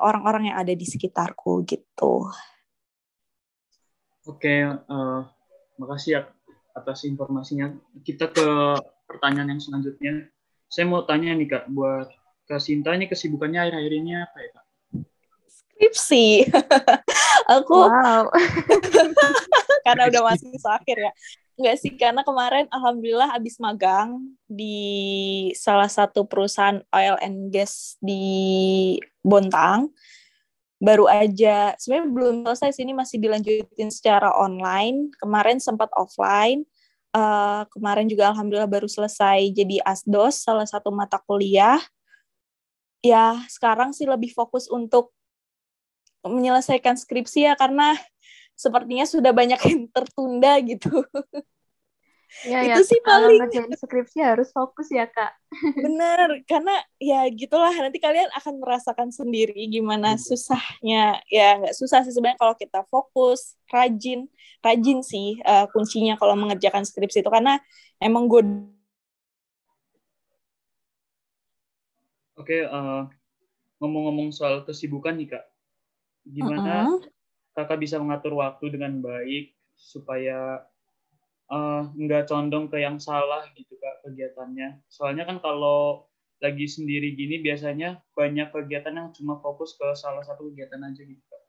orang-orang 0.01 0.43
uh, 0.45 0.47
yang 0.49 0.57
ada 0.65 0.73
di 0.73 0.81
sekitarku 0.81 1.61
gitu. 1.69 2.25
Oke, 4.25 4.65
uh, 4.65 5.21
makasih 5.77 6.09
ya 6.09 6.21
atas 6.73 7.05
informasinya. 7.05 7.73
Kita 8.05 8.29
ke 8.29 8.49
pertanyaan 9.09 9.57
yang 9.57 9.61
selanjutnya. 9.61 10.29
Saya 10.69 10.85
mau 10.85 11.01
tanya 11.01 11.33
nih 11.33 11.49
Kak, 11.49 11.65
buat 11.73 12.13
Kak 12.45 12.61
Sinta 12.61 12.93
ini 12.93 13.09
kesibukannya 13.09 13.57
akhir-akhir 13.57 13.93
ini 13.97 14.11
apa 14.13 14.37
ya 14.37 14.49
Kak? 14.53 14.65
Skripsi. 15.49 16.27
Aku 17.57 17.89
wow. 17.89 18.29
karena 19.85 20.03
udah 20.13 20.21
masih 20.29 20.53
akhir 20.61 20.97
ya. 21.09 21.11
Enggak 21.59 21.75
sih, 21.81 21.91
karena 21.99 22.23
kemarin 22.23 22.71
alhamdulillah 22.71 23.35
habis 23.35 23.59
magang 23.59 24.31
di 24.47 24.79
salah 25.57 25.91
satu 25.91 26.23
perusahaan 26.23 26.79
oil 26.93 27.19
and 27.19 27.51
gas 27.51 27.97
di 27.99 28.95
Bontang. 29.25 29.91
baru 30.79 31.11
aja 31.11 31.75
sebenarnya 31.75 32.07
belum 32.07 32.35
selesai 32.47 32.79
sini 32.79 32.95
masih 32.95 33.19
dilanjutin 33.19 33.91
secara 33.91 34.31
online 34.31 35.11
kemarin 35.19 35.59
sempat 35.59 35.91
offline 35.91 36.63
uh, 37.13 37.63
kemarin 37.73 38.05
juga 38.09 38.29
alhamdulillah 38.29 38.69
baru 38.69 38.89
selesai 38.89 39.49
jadi 39.53 39.81
asdos 39.85 40.43
salah 40.43 40.65
satu 40.65 40.89
mata 40.93 41.17
kuliah 41.23 41.79
ya 42.99 43.39
sekarang 43.47 43.95
sih 43.95 44.05
lebih 44.05 44.35
fokus 44.35 44.67
untuk 44.67 45.15
menyelesaikan 46.23 46.99
skripsi 46.99 47.47
ya 47.47 47.53
karena 47.55 47.95
sepertinya 48.59 49.07
sudah 49.07 49.31
banyak 49.31 49.59
yang 49.71 49.81
tertunda 49.87 50.59
gitu. 50.59 50.91
Ya, 52.45 52.61
itu 52.61 52.85
ya, 52.85 52.85
sih 52.85 53.01
paling 53.01 53.41
ngerjain 53.41 53.73
skripsi 53.73 54.21
harus 54.21 54.53
fokus 54.53 54.93
ya 54.93 55.09
kak. 55.09 55.33
Bener, 55.81 56.45
karena 56.45 56.77
ya 57.01 57.25
gitulah 57.33 57.73
nanti 57.73 57.97
kalian 57.97 58.29
akan 58.37 58.61
merasakan 58.61 59.09
sendiri 59.09 59.65
gimana 59.65 60.13
hmm. 60.13 60.21
susahnya. 60.21 61.17
Ya 61.33 61.57
nggak 61.57 61.73
susah 61.73 62.05
sih 62.05 62.13
sebenarnya 62.13 62.37
kalau 62.37 62.53
kita 62.53 62.85
fokus, 62.87 63.57
rajin, 63.73 64.29
rajin 64.61 65.01
sih 65.01 65.41
uh, 65.41 65.65
kuncinya 65.73 66.21
kalau 66.21 66.37
mengerjakan 66.37 66.85
skripsi 66.85 67.25
itu 67.25 67.29
karena 67.33 67.57
emang 67.97 68.29
gue. 68.29 68.45
Oke, 72.37 72.61
uh, 72.61 73.09
ngomong-ngomong 73.81 74.29
soal 74.31 74.63
kesibukan 74.69 75.17
nih 75.17 75.33
kak, 75.33 75.45
gimana 76.29 76.61
uh 76.61 76.77
-uh. 76.93 76.99
kakak 77.57 77.81
bisa 77.81 77.97
mengatur 77.97 78.37
waktu 78.37 78.69
dengan 78.69 79.01
baik 79.01 79.57
supaya 79.75 80.63
uh, 81.49 81.89
nggak 81.93 82.29
condong 82.29 82.69
ke 82.69 82.81
yang 82.81 83.01
salah 83.01 83.45
gitu 83.57 83.75
kak 83.77 84.05
kegiatannya. 84.05 84.85
Soalnya 84.87 85.25
kan 85.25 85.41
kalau 85.41 86.05
lagi 86.39 86.71
sendiri 86.71 87.19
gini 87.19 87.43
biasanya 87.43 87.99
banyak 88.15 88.53
kegiatan 88.55 88.95
yang 88.95 89.09
cuma 89.11 89.37
fokus 89.43 89.75
ke 89.75 89.85
salah 89.97 90.23
satu 90.23 90.47
kegiatan 90.53 90.79
aja 90.79 91.01
gitu 91.03 91.23
kak. 91.27 91.43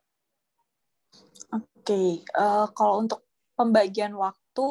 Oke, 1.51 1.65
okay. 1.83 2.11
uh, 2.37 2.65
eh, 2.65 2.67
kalau 2.75 3.03
untuk 3.03 3.27
pembagian 3.55 4.15
waktu, 4.15 4.67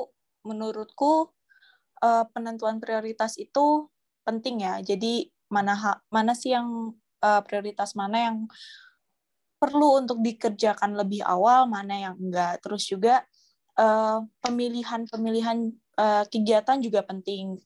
menurutku 0.48 1.30
uh, 2.02 2.26
penentuan 2.32 2.80
prioritas 2.80 3.36
itu 3.36 3.88
penting 4.24 4.64
ya. 4.64 4.80
Jadi 4.80 5.28
mana 5.50 5.76
mana 6.14 6.34
sih 6.38 6.54
yang 6.54 6.94
uh, 7.22 7.42
prioritas 7.44 7.98
mana 7.98 8.32
yang 8.32 8.38
perlu 9.60 10.00
untuk 10.00 10.24
dikerjakan 10.24 10.96
lebih 10.96 11.20
awal, 11.28 11.68
mana 11.68 12.12
yang 12.12 12.16
enggak. 12.16 12.64
Terus 12.64 12.88
juga 12.88 13.28
pemilihan-pemilihan 14.44 15.72
uh, 15.96 16.24
kegiatan 16.28 16.78
juga 16.84 17.04
penting. 17.06 17.60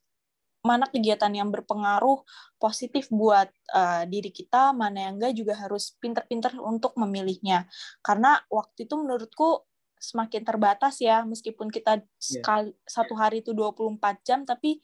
Mana 0.63 0.87
kegiatan 0.87 1.27
yang 1.33 1.51
berpengaruh 1.51 2.23
positif 2.55 3.11
buat 3.11 3.51
uh, 3.75 4.07
diri 4.07 4.31
kita, 4.31 4.71
mana 4.71 5.11
yang 5.11 5.19
enggak 5.19 5.35
juga 5.35 5.59
harus 5.59 5.97
pinter-pinter 5.99 6.55
untuk 6.61 6.95
memilihnya. 6.95 7.67
Karena 7.99 8.39
waktu 8.47 8.87
itu 8.87 8.95
menurutku 8.95 9.67
semakin 9.99 10.43
terbatas 10.43 10.99
ya, 11.03 11.27
meskipun 11.27 11.67
kita 11.67 12.03
yeah. 12.03 12.07
sekali, 12.19 12.71
satu 12.83 13.15
hari 13.15 13.43
itu 13.43 13.51
24 13.51 13.99
jam, 14.23 14.43
tapi 14.43 14.79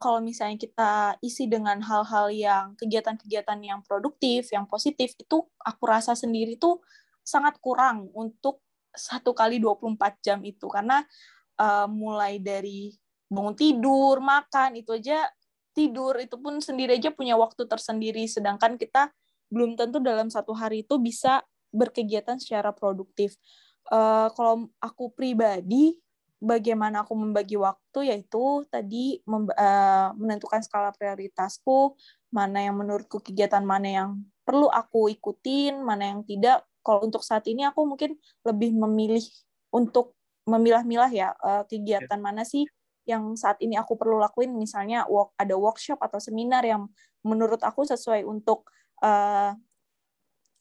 kalau 0.00 0.20
misalnya 0.20 0.60
kita 0.60 1.16
isi 1.24 1.48
dengan 1.48 1.80
hal-hal 1.80 2.28
yang 2.28 2.76
kegiatan-kegiatan 2.76 3.60
yang 3.64 3.80
produktif, 3.84 4.52
yang 4.52 4.68
positif, 4.68 5.16
itu 5.16 5.44
aku 5.60 5.84
rasa 5.84 6.12
sendiri 6.12 6.60
tuh 6.60 6.84
sangat 7.24 7.56
kurang 7.64 8.12
untuk 8.12 8.63
satu 8.94 9.34
kali 9.34 9.58
24 9.58 10.24
jam 10.24 10.38
itu 10.46 10.70
karena 10.70 11.02
uh, 11.58 11.90
mulai 11.90 12.38
dari 12.38 12.94
bangun 13.28 13.58
tidur, 13.58 14.22
makan 14.22 14.78
itu 14.78 14.94
aja 14.94 15.26
tidur 15.74 16.14
itu 16.22 16.38
pun 16.38 16.62
sendiri 16.62 16.94
aja 16.94 17.10
punya 17.10 17.34
waktu 17.34 17.66
tersendiri 17.66 18.30
sedangkan 18.30 18.78
kita 18.78 19.10
belum 19.50 19.74
tentu 19.74 19.98
dalam 19.98 20.30
satu 20.30 20.54
hari 20.54 20.86
itu 20.86 20.96
bisa 21.02 21.42
berkegiatan 21.74 22.38
secara 22.38 22.70
produktif. 22.70 23.34
Uh, 23.90 24.30
kalau 24.32 24.70
aku 24.80 25.12
pribadi 25.12 25.98
bagaimana 26.40 27.02
aku 27.02 27.12
membagi 27.18 27.58
waktu 27.58 28.14
yaitu 28.14 28.64
tadi 28.70 29.20
uh, 29.26 30.08
menentukan 30.14 30.62
skala 30.62 30.94
prioritasku, 30.94 31.98
mana 32.30 32.64
yang 32.64 32.78
menurutku 32.78 33.20
kegiatan 33.20 33.66
mana 33.66 33.88
yang 33.90 34.10
perlu 34.46 34.70
aku 34.70 35.10
ikutin, 35.10 35.82
mana 35.82 36.14
yang 36.14 36.20
tidak 36.22 36.62
kalau 36.84 37.08
untuk 37.08 37.24
saat 37.24 37.48
ini 37.48 37.64
aku 37.64 37.82
mungkin 37.88 38.14
lebih 38.44 38.76
memilih 38.76 39.24
untuk 39.72 40.14
memilah-milah 40.44 41.10
ya 41.10 41.32
uh, 41.40 41.64
kegiatan 41.64 42.20
mana 42.20 42.44
sih 42.44 42.68
yang 43.04 43.36
saat 43.36 43.60
ini 43.60 43.76
aku 43.76 43.96
perlu 43.96 44.20
lakuin. 44.20 44.52
Misalnya 44.56 45.04
work, 45.08 45.36
ada 45.36 45.56
workshop 45.56 46.00
atau 46.00 46.20
seminar 46.20 46.64
yang 46.64 46.88
menurut 47.24 47.60
aku 47.60 47.84
sesuai 47.84 48.24
untuk 48.24 48.68
uh, 49.04 49.52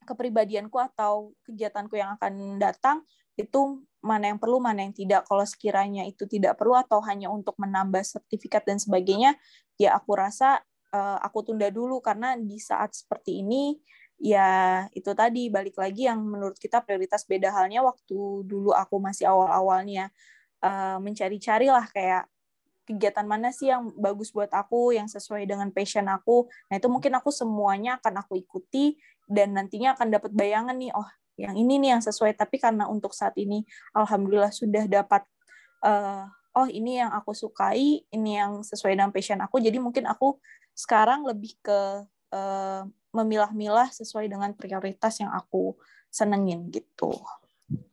kepribadianku 0.03 0.75
atau 0.75 1.31
kegiatanku 1.47 1.95
yang 1.95 2.19
akan 2.19 2.59
datang 2.59 3.07
itu 3.39 3.81
mana 4.03 4.36
yang 4.36 4.39
perlu 4.39 4.59
mana 4.59 4.83
yang 4.83 4.93
tidak. 4.93 5.23
Kalau 5.25 5.47
sekiranya 5.47 6.03
itu 6.03 6.27
tidak 6.27 6.59
perlu 6.59 6.75
atau 6.75 6.99
hanya 7.07 7.31
untuk 7.31 7.55
menambah 7.55 8.03
sertifikat 8.03 8.67
dan 8.67 8.77
sebagainya 8.77 9.39
ya 9.79 9.95
aku 9.95 10.12
rasa 10.13 10.59
uh, 10.91 11.17
aku 11.23 11.47
tunda 11.47 11.71
dulu. 11.71 12.03
Karena 12.03 12.36
di 12.36 12.59
saat 12.59 12.91
seperti 12.93 13.39
ini 13.41 13.79
ya 14.23 14.88
itu 14.95 15.12
tadi 15.12 15.51
balik 15.51 15.75
lagi 15.75 16.07
yang 16.07 16.23
menurut 16.23 16.55
kita 16.55 16.79
prioritas 16.79 17.27
beda 17.27 17.51
halnya 17.51 17.83
waktu 17.83 18.47
dulu 18.47 18.71
aku 18.71 18.95
masih 19.03 19.27
awal-awalnya. 19.27 20.07
Uh, 20.63 20.95
mencari-cari 21.03 21.67
lah 21.67 21.83
kayak 21.91 22.23
kegiatan 22.88 23.27
mana 23.27 23.51
sih 23.51 23.67
yang 23.67 23.91
bagus 23.99 24.31
buat 24.31 24.47
aku 24.47 24.95
yang 24.95 25.12
sesuai 25.12 25.43
dengan 25.43 25.67
passion 25.75 26.07
aku. 26.07 26.47
Nah 26.71 26.79
itu 26.79 26.88
mungkin 26.88 27.12
aku 27.19 27.36
semuanya 27.36 27.99
akan 27.99 28.23
aku 28.23 28.39
ikuti 28.39 28.95
dan 29.27 29.59
nantinya 29.59 29.91
akan 29.91 30.07
dapat 30.07 30.31
bayangan 30.31 30.79
nih 30.79 30.95
oh 30.95 31.07
yang 31.36 31.59
ini 31.59 31.83
nih 31.83 31.99
yang 31.99 32.03
sesuai. 32.03 32.31
Tapi 32.39 32.63
karena 32.63 32.88
untuk 32.88 33.12
saat 33.12 33.36
ini 33.36 33.67
alhamdulillah 33.91 34.55
sudah 34.55 34.88
dapat 34.88 35.27
uh, 35.83 36.31
oh 36.55 36.67
ini 36.71 37.03
yang 37.03 37.12
aku 37.12 37.36
sukai 37.36 38.07
ini 38.07 38.39
yang 38.39 38.63
sesuai 38.63 38.95
dengan 38.95 39.12
passion 39.12 39.43
aku. 39.43 39.59
Jadi 39.59 39.83
mungkin 39.83 40.07
aku 40.07 40.39
sekarang 40.71 41.27
lebih 41.27 41.59
ke 41.59 42.07
uh, 42.33 42.81
memilah-milah 43.13 43.93
sesuai 43.93 44.25
dengan 44.25 44.57
prioritas 44.57 45.21
yang 45.21 45.29
aku 45.29 45.77
senengin 46.09 46.73
gitu. 46.73 47.13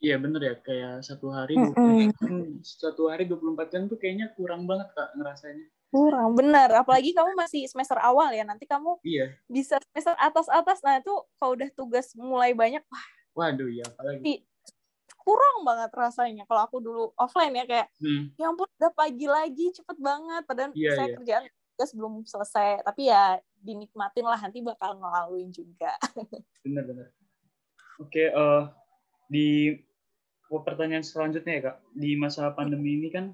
Iya 0.01 0.21
bener 0.21 0.41
ya 0.45 0.55
kayak 0.61 1.05
satu 1.05 1.33
hari 1.33 1.57
mm 1.57 1.73
-hmm. 1.73 2.61
satu 2.61 3.09
hari 3.09 3.25
24 3.29 3.73
jam 3.73 3.83
tuh 3.89 3.97
kayaknya 3.97 4.33
kurang 4.37 4.65
banget 4.65 4.93
kak 4.97 5.13
ngerasanya. 5.17 5.65
Kurang 5.91 6.39
bener, 6.39 6.71
apalagi 6.71 7.11
kamu 7.11 7.35
masih 7.35 7.67
semester 7.67 7.99
awal 7.99 8.31
ya 8.31 8.47
nanti 8.47 8.63
kamu 8.63 9.03
iya. 9.03 9.35
bisa 9.51 9.75
semester 9.91 10.15
atas-atas 10.23 10.79
nah 10.87 11.03
itu 11.03 11.11
kalau 11.41 11.59
udah 11.59 11.69
tugas 11.75 12.13
mulai 12.15 12.53
banyak 12.53 12.83
wah. 12.87 13.07
Waduh 13.37 13.71
ya 13.71 13.85
apalagi. 13.89 14.45
Kurang 15.21 15.57
banget 15.67 15.91
rasanya 15.93 16.45
kalau 16.49 16.63
aku 16.65 16.77
dulu 16.81 17.05
offline 17.17 17.55
ya 17.57 17.65
kayak 17.69 17.89
hmm. 18.01 18.37
ya 18.37 18.49
ampun 18.49 18.69
udah 18.81 18.93
pagi 18.97 19.27
lagi 19.29 19.67
cepet 19.75 19.97
banget 20.01 20.43
padahal 20.49 20.71
iya, 20.73 20.93
saya 20.97 21.09
iya. 21.13 21.17
kerjaan 21.17 21.45
tugas 21.81 21.97
belum 21.97 22.29
selesai 22.29 22.85
tapi 22.85 23.09
ya 23.09 23.41
dinikmatin 23.65 24.29
lah 24.29 24.37
nanti 24.37 24.61
bakal 24.61 25.01
ngelaluin 25.01 25.49
juga. 25.49 25.97
Benar-benar 26.69 27.09
oke 27.97 28.13
okay, 28.13 28.29
uh, 28.37 28.37
eh, 28.37 28.63
di 29.33 29.49
pertanyaan 30.53 31.01
selanjutnya 31.01 31.53
ya 31.57 31.63
kak. 31.73 31.77
Di 31.97 32.21
masa 32.21 32.53
pandemi 32.53 33.01
ini 33.01 33.09
kan 33.09 33.33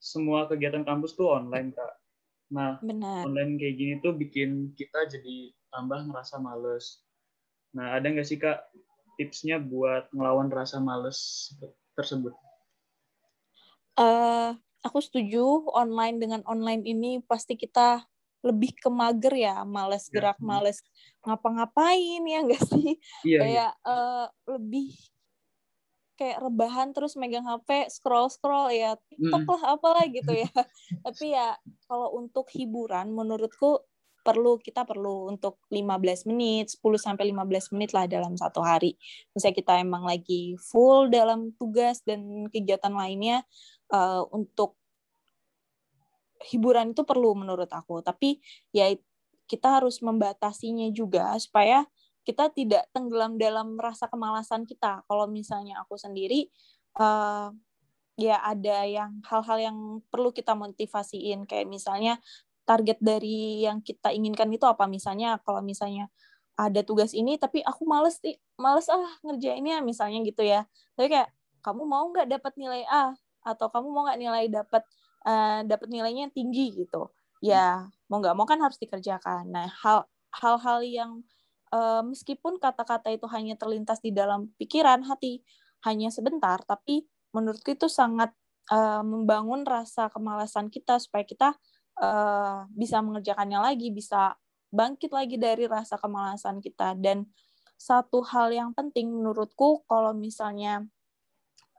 semua 0.00 0.48
kegiatan 0.48 0.80
kampus 0.80 1.12
tuh 1.12 1.28
online 1.28 1.76
kak. 1.76 1.92
Nah 2.56 2.80
Benar. 2.80 3.28
online 3.28 3.60
kayak 3.60 3.76
gini 3.76 3.94
tuh 4.00 4.16
bikin 4.16 4.72
kita 4.80 5.04
jadi 5.04 5.52
tambah 5.68 6.08
ngerasa 6.08 6.40
males. 6.40 7.04
Nah 7.76 8.00
ada 8.00 8.08
nggak 8.08 8.24
sih 8.24 8.40
kak 8.40 8.64
tipsnya 9.20 9.60
buat 9.60 10.08
ngelawan 10.16 10.48
rasa 10.48 10.80
males 10.80 11.52
tersebut? 12.00 12.32
Uh, 14.00 14.56
aku 14.84 15.00
setuju 15.00 15.64
online 15.72 16.20
dengan 16.20 16.40
online 16.44 16.84
ini 16.84 17.10
pasti 17.24 17.56
kita 17.56 18.04
lebih 18.44 18.76
ke 18.76 18.92
mager 18.92 19.32
ya, 19.32 19.64
males 19.64 20.04
iya, 20.12 20.20
gerak, 20.20 20.38
ya. 20.38 20.44
males 20.44 20.78
ngapa-ngapain 21.24 22.20
ya 22.28 22.38
enggak 22.44 22.62
sih? 22.68 23.00
Iya, 23.24 23.38
kayak 23.40 23.72
iya. 23.80 23.88
Uh, 23.88 24.26
lebih 24.44 24.92
kayak 26.14 26.38
rebahan 26.44 26.92
terus 26.92 27.16
megang 27.16 27.48
HP, 27.48 27.88
scroll-scroll 27.88 28.70
ya, 28.70 29.00
TikTok 29.08 29.48
mm. 29.48 29.50
lah 29.50 29.62
apalah 29.74 30.04
gitu 30.06 30.30
ya. 30.36 30.52
Tapi 31.08 31.32
ya 31.32 31.56
kalau 31.88 32.12
untuk 32.20 32.52
hiburan 32.52 33.10
menurutku 33.10 33.82
perlu 34.24 34.56
kita 34.56 34.88
perlu 34.88 35.28
untuk 35.28 35.60
15 35.68 36.32
menit, 36.32 36.72
10 36.72 36.80
sampai 36.96 37.28
15 37.28 37.76
menit 37.76 37.92
lah 37.92 38.08
dalam 38.08 38.36
satu 38.40 38.64
hari. 38.64 38.96
Misalnya 39.36 39.56
kita 39.60 39.72
emang 39.84 40.08
lagi 40.08 40.56
full 40.56 41.12
dalam 41.12 41.52
tugas 41.60 42.00
dan 42.08 42.48
kegiatan 42.48 42.90
lainnya 42.90 43.44
uh, 43.92 44.24
untuk 44.32 44.78
hiburan 46.52 46.92
itu 46.92 47.02
perlu 47.02 47.32
menurut 47.36 47.68
aku. 47.72 48.04
Tapi 48.04 48.40
ya 48.70 48.92
kita 49.44 49.80
harus 49.80 50.00
membatasinya 50.00 50.88
juga 50.92 51.36
supaya 51.40 51.84
kita 52.24 52.48
tidak 52.52 52.88
tenggelam 52.96 53.36
dalam 53.36 53.76
rasa 53.76 54.08
kemalasan 54.08 54.64
kita. 54.64 55.04
Kalau 55.04 55.28
misalnya 55.28 55.84
aku 55.84 56.00
sendiri 56.00 56.48
uh, 56.96 57.52
ya 58.16 58.40
ada 58.40 58.86
yang 58.88 59.20
hal-hal 59.28 59.58
yang 59.60 59.78
perlu 60.08 60.32
kita 60.32 60.56
motivasiin. 60.56 61.44
Kayak 61.44 61.68
misalnya 61.68 62.14
target 62.64 62.96
dari 63.00 63.64
yang 63.64 63.84
kita 63.84 64.12
inginkan 64.12 64.48
itu 64.52 64.64
apa? 64.64 64.88
Misalnya 64.88 65.36
kalau 65.44 65.60
misalnya 65.60 66.08
ada 66.54 66.86
tugas 66.86 67.10
ini 67.12 67.34
tapi 67.34 67.60
aku 67.66 67.82
males 67.82 68.22
males 68.56 68.86
ah 68.88 69.10
ngerjainnya 69.20 69.84
misalnya 69.84 70.24
gitu 70.24 70.40
ya. 70.40 70.64
Tapi 70.96 71.12
kayak 71.12 71.28
kamu 71.60 71.84
mau 71.84 72.08
nggak 72.08 72.28
dapat 72.40 72.52
nilai 72.56 72.84
A 72.88 73.12
atau 73.44 73.68
kamu 73.68 73.86
mau 73.92 74.02
nggak 74.08 74.20
nilai 74.20 74.44
dapat 74.48 74.82
uh, 75.28 75.60
dapat 75.62 75.88
nilainya 75.92 76.32
tinggi 76.32 76.74
gitu. 76.74 77.12
Ya 77.44 77.86
mau 78.08 78.18
nggak 78.18 78.34
mau 78.34 78.48
kan 78.48 78.58
harus 78.58 78.80
dikerjakan. 78.80 79.52
Nah 79.52 79.68
hal 79.84 80.08
hal-hal 80.34 80.80
yang 80.82 81.12
uh, 81.70 82.02
meskipun 82.02 82.58
kata-kata 82.58 83.12
itu 83.12 83.28
hanya 83.30 83.54
terlintas 83.54 84.00
di 84.00 84.10
dalam 84.10 84.50
pikiran 84.56 85.04
hati 85.06 85.44
hanya 85.84 86.08
sebentar 86.08 86.58
tapi 86.64 87.04
menurutku 87.36 87.76
itu 87.76 87.86
sangat 87.92 88.32
uh, 88.72 89.04
membangun 89.04 89.62
rasa 89.68 90.08
kemalasan 90.08 90.72
kita 90.72 90.96
supaya 90.96 91.22
kita 91.28 91.52
uh, 92.00 92.64
bisa 92.72 93.04
mengerjakannya 93.04 93.60
lagi 93.60 93.92
bisa 93.92 94.34
bangkit 94.74 95.14
lagi 95.14 95.38
dari 95.38 95.70
rasa 95.70 95.94
kemalasan 95.94 96.58
kita. 96.58 96.98
Dan 96.98 97.30
satu 97.78 98.26
hal 98.26 98.50
yang 98.50 98.70
penting 98.74 99.14
menurutku 99.14 99.86
kalau 99.86 100.10
misalnya 100.10 100.82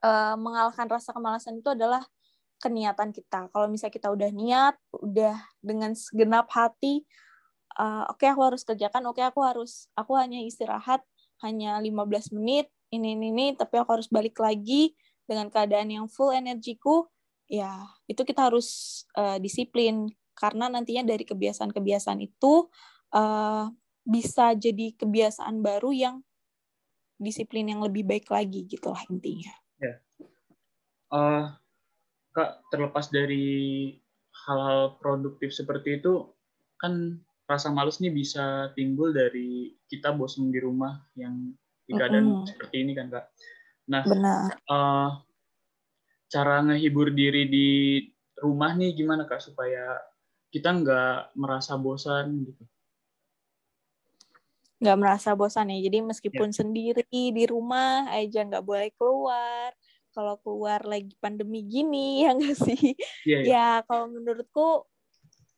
uh, 0.05 0.35
mengalahkan 0.37 0.85
rasa 0.85 1.09
kemalasan 1.11 1.57
itu 1.57 1.69
adalah 1.73 2.05
keniatan 2.61 3.09
kita. 3.11 3.49
Kalau 3.49 3.67
misalnya 3.67 3.93
kita 3.93 4.09
udah 4.13 4.29
niat, 4.31 4.75
udah 4.93 5.35
dengan 5.59 5.97
segenap 5.97 6.47
hati, 6.53 7.03
uh, 7.81 8.07
oke 8.07 8.21
okay, 8.21 8.29
aku 8.31 8.41
harus 8.45 8.61
kerjakan, 8.61 9.03
oke 9.09 9.17
okay, 9.19 9.25
aku 9.25 9.41
harus, 9.41 9.89
aku 9.97 10.13
hanya 10.15 10.39
istirahat 10.45 11.01
hanya 11.43 11.75
15 11.83 12.31
menit, 12.31 12.71
ini, 12.93 13.17
ini, 13.17 13.33
ini, 13.33 13.45
tapi 13.59 13.75
aku 13.75 13.99
harus 13.99 14.07
balik 14.07 14.39
lagi 14.39 14.95
dengan 15.27 15.51
keadaan 15.51 15.91
yang 15.91 16.07
full 16.07 16.31
energiku, 16.31 17.11
ya 17.49 17.85
itu 18.07 18.23
kita 18.23 18.47
harus 18.47 19.03
uh, 19.19 19.35
disiplin 19.41 20.09
karena 20.35 20.71
nantinya 20.71 21.03
dari 21.05 21.27
kebiasaan-kebiasaan 21.27 22.19
itu 22.23 22.67
uh, 23.15 23.67
bisa 24.05 24.53
jadi 24.53 24.93
kebiasaan 24.95 25.59
baru 25.59 25.91
yang 25.91 26.15
disiplin 27.15 27.71
yang 27.71 27.81
lebih 27.83 28.03
baik 28.03 28.27
lagi 28.27 28.67
gitulah 28.67 29.01
intinya. 29.07 29.64
Ya. 31.11 31.17
Uh, 31.17 31.45
Kak, 32.35 32.67
terlepas 32.67 33.07
dari 33.15 33.95
hal-hal 34.43 34.99
produktif 34.99 35.55
seperti 35.55 36.03
itu, 36.03 36.35
kan 36.75 37.23
rasa 37.47 37.71
males 37.71 38.03
nih 38.03 38.11
bisa 38.11 38.75
timbul 38.75 39.15
dari 39.15 39.71
kita 39.87 40.11
bosan 40.11 40.51
di 40.51 40.59
rumah 40.59 40.99
yang 41.15 41.55
di 41.87 41.95
keadaan 41.95 42.27
mm 42.27 42.35
-hmm. 42.43 42.47
seperti 42.51 42.75
ini 42.83 42.91
kan 42.91 43.07
Kak. 43.07 43.25
Nah, 43.87 44.03
Benar. 44.03 44.49
Uh, 44.67 45.09
cara 46.27 46.59
ngehibur 46.67 47.13
diri 47.15 47.47
di 47.47 47.69
rumah 48.43 48.75
nih 48.75 48.91
gimana 48.99 49.23
Kak 49.23 49.39
supaya 49.39 49.95
kita 50.51 50.75
nggak 50.75 51.35
merasa 51.39 51.79
bosan 51.79 52.43
gitu 52.47 52.63
nggak 54.75 54.97
merasa 54.99 55.31
bosan 55.33 55.71
ya 55.71 55.79
jadi 55.87 56.03
meskipun 56.03 56.51
yeah. 56.51 56.57
sendiri 56.59 57.03
di 57.09 57.45
rumah 57.47 58.11
aja 58.11 58.43
nggak 58.43 58.63
boleh 58.63 58.91
keluar 58.99 59.71
kalau 60.15 60.39
keluar 60.39 60.81
lagi 60.87 61.11
pandemi 61.19 61.67
gini 61.67 62.07
ya 62.23 62.31
nggak 62.31 62.55
sih 62.55 62.95
yeah, 63.27 63.41
yeah. 63.43 63.43
ya 63.43 63.67
kalau 63.83 64.07
menurutku 64.07 64.87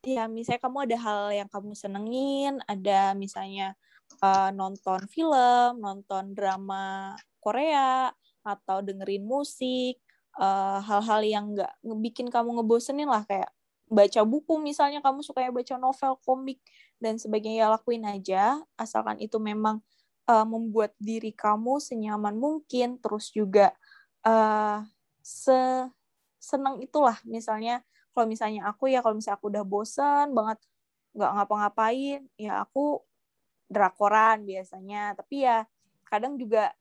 ya 0.01 0.25
misalnya 0.25 0.65
kamu 0.65 0.77
ada 0.89 0.97
hal 0.97 1.21
yang 1.35 1.49
kamu 1.51 1.77
senengin 1.77 2.57
ada 2.65 3.13
misalnya 3.13 3.77
uh, 4.25 4.49
nonton 4.49 5.05
film 5.11 5.77
nonton 5.77 6.33
drama 6.33 7.13
Korea 7.37 8.09
atau 8.47 8.79
dengerin 8.79 9.27
musik 9.27 9.99
eh, 10.39 10.79
hal-hal 10.79 11.21
uh, 11.23 11.27
yang 11.27 11.45
nggak 11.51 11.73
bikin 11.99 12.31
kamu 12.31 12.55
ngebosenin 12.59 13.07
lah 13.11 13.27
kayak 13.27 13.51
baca 13.87 14.23
buku 14.23 14.55
misalnya 14.59 15.03
kamu 15.03 15.19
suka 15.23 15.47
baca 15.51 15.75
novel 15.75 16.15
komik 16.23 16.59
dan 16.99 17.19
sebagainya 17.19 17.67
ya 17.67 17.71
lakuin 17.71 18.03
aja 18.07 18.59
asalkan 18.79 19.19
itu 19.19 19.35
memang 19.39 19.79
uh, 20.27 20.43
membuat 20.43 20.91
diri 20.99 21.31
kamu 21.31 21.79
senyaman 21.79 22.35
mungkin 22.35 22.99
terus 22.99 23.31
juga 23.31 23.71
uh, 24.27 24.83
se 25.23 25.59
seneng 26.37 26.83
itulah. 26.83 27.15
Misalnya 27.23 27.83
kalau 28.11 28.27
misalnya 28.27 28.67
aku 28.67 28.91
ya 28.91 28.99
kalau 28.99 29.15
misalnya 29.15 29.39
aku 29.39 29.47
udah 29.53 29.63
bosan 29.63 30.35
banget 30.35 30.59
nggak 31.17 31.31
ngapa-ngapain 31.33 32.21
ya 32.35 32.63
aku 32.63 32.99
drakoran 33.71 34.43
biasanya. 34.43 35.15
Tapi 35.15 35.47
ya 35.47 35.63
kadang 36.07 36.35
juga 36.35 36.71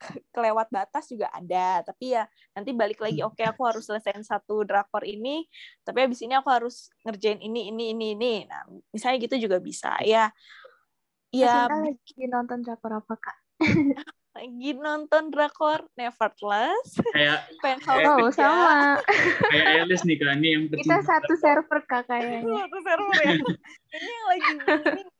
kelewat 0.34 0.72
batas 0.72 1.08
juga 1.12 1.28
ada. 1.32 1.84
Tapi 1.84 2.16
ya 2.16 2.24
nanti 2.56 2.72
balik 2.72 3.00
lagi 3.04 3.20
hmm. 3.20 3.28
oke 3.28 3.36
okay, 3.40 3.46
aku 3.48 3.62
harus 3.68 3.84
selesaiin 3.84 4.24
satu 4.24 4.64
drakor 4.64 5.02
ini 5.04 5.44
tapi 5.84 6.06
abis 6.06 6.22
ini 6.24 6.38
aku 6.38 6.48
harus 6.48 6.88
ngerjain 7.04 7.40
ini 7.44 7.68
ini 7.68 7.92
ini 7.92 8.06
ini. 8.16 8.34
Nah 8.48 8.64
misalnya 8.92 9.20
gitu 9.20 9.48
juga 9.48 9.60
bisa. 9.60 10.00
Ya 10.04 10.32
ya 11.34 11.66
lagi 11.66 12.30
nonton 12.30 12.62
drakor 12.62 13.02
apa 13.02 13.14
kak 13.18 13.38
lagi 14.34 14.70
nonton 14.74 15.30
drakor 15.30 15.86
Nevertheless 15.94 16.98
kayak 17.14 17.46
Penthouse 17.62 18.02
oh 18.02 18.30
sama 18.34 18.98
kayak 19.46 19.86
Alice 19.86 20.02
nih 20.02 20.18
kan 20.18 20.42
ini 20.42 20.48
yang 20.58 20.62
kita 20.74 21.06
satu 21.06 21.34
server 21.38 21.80
kak 21.86 22.10
kayaknya. 22.10 22.66
Satu 22.66 22.78
server 22.82 23.18
ya. 23.22 23.34
Ini 23.94 24.10
yang 24.10 24.26
lagi 24.26 24.52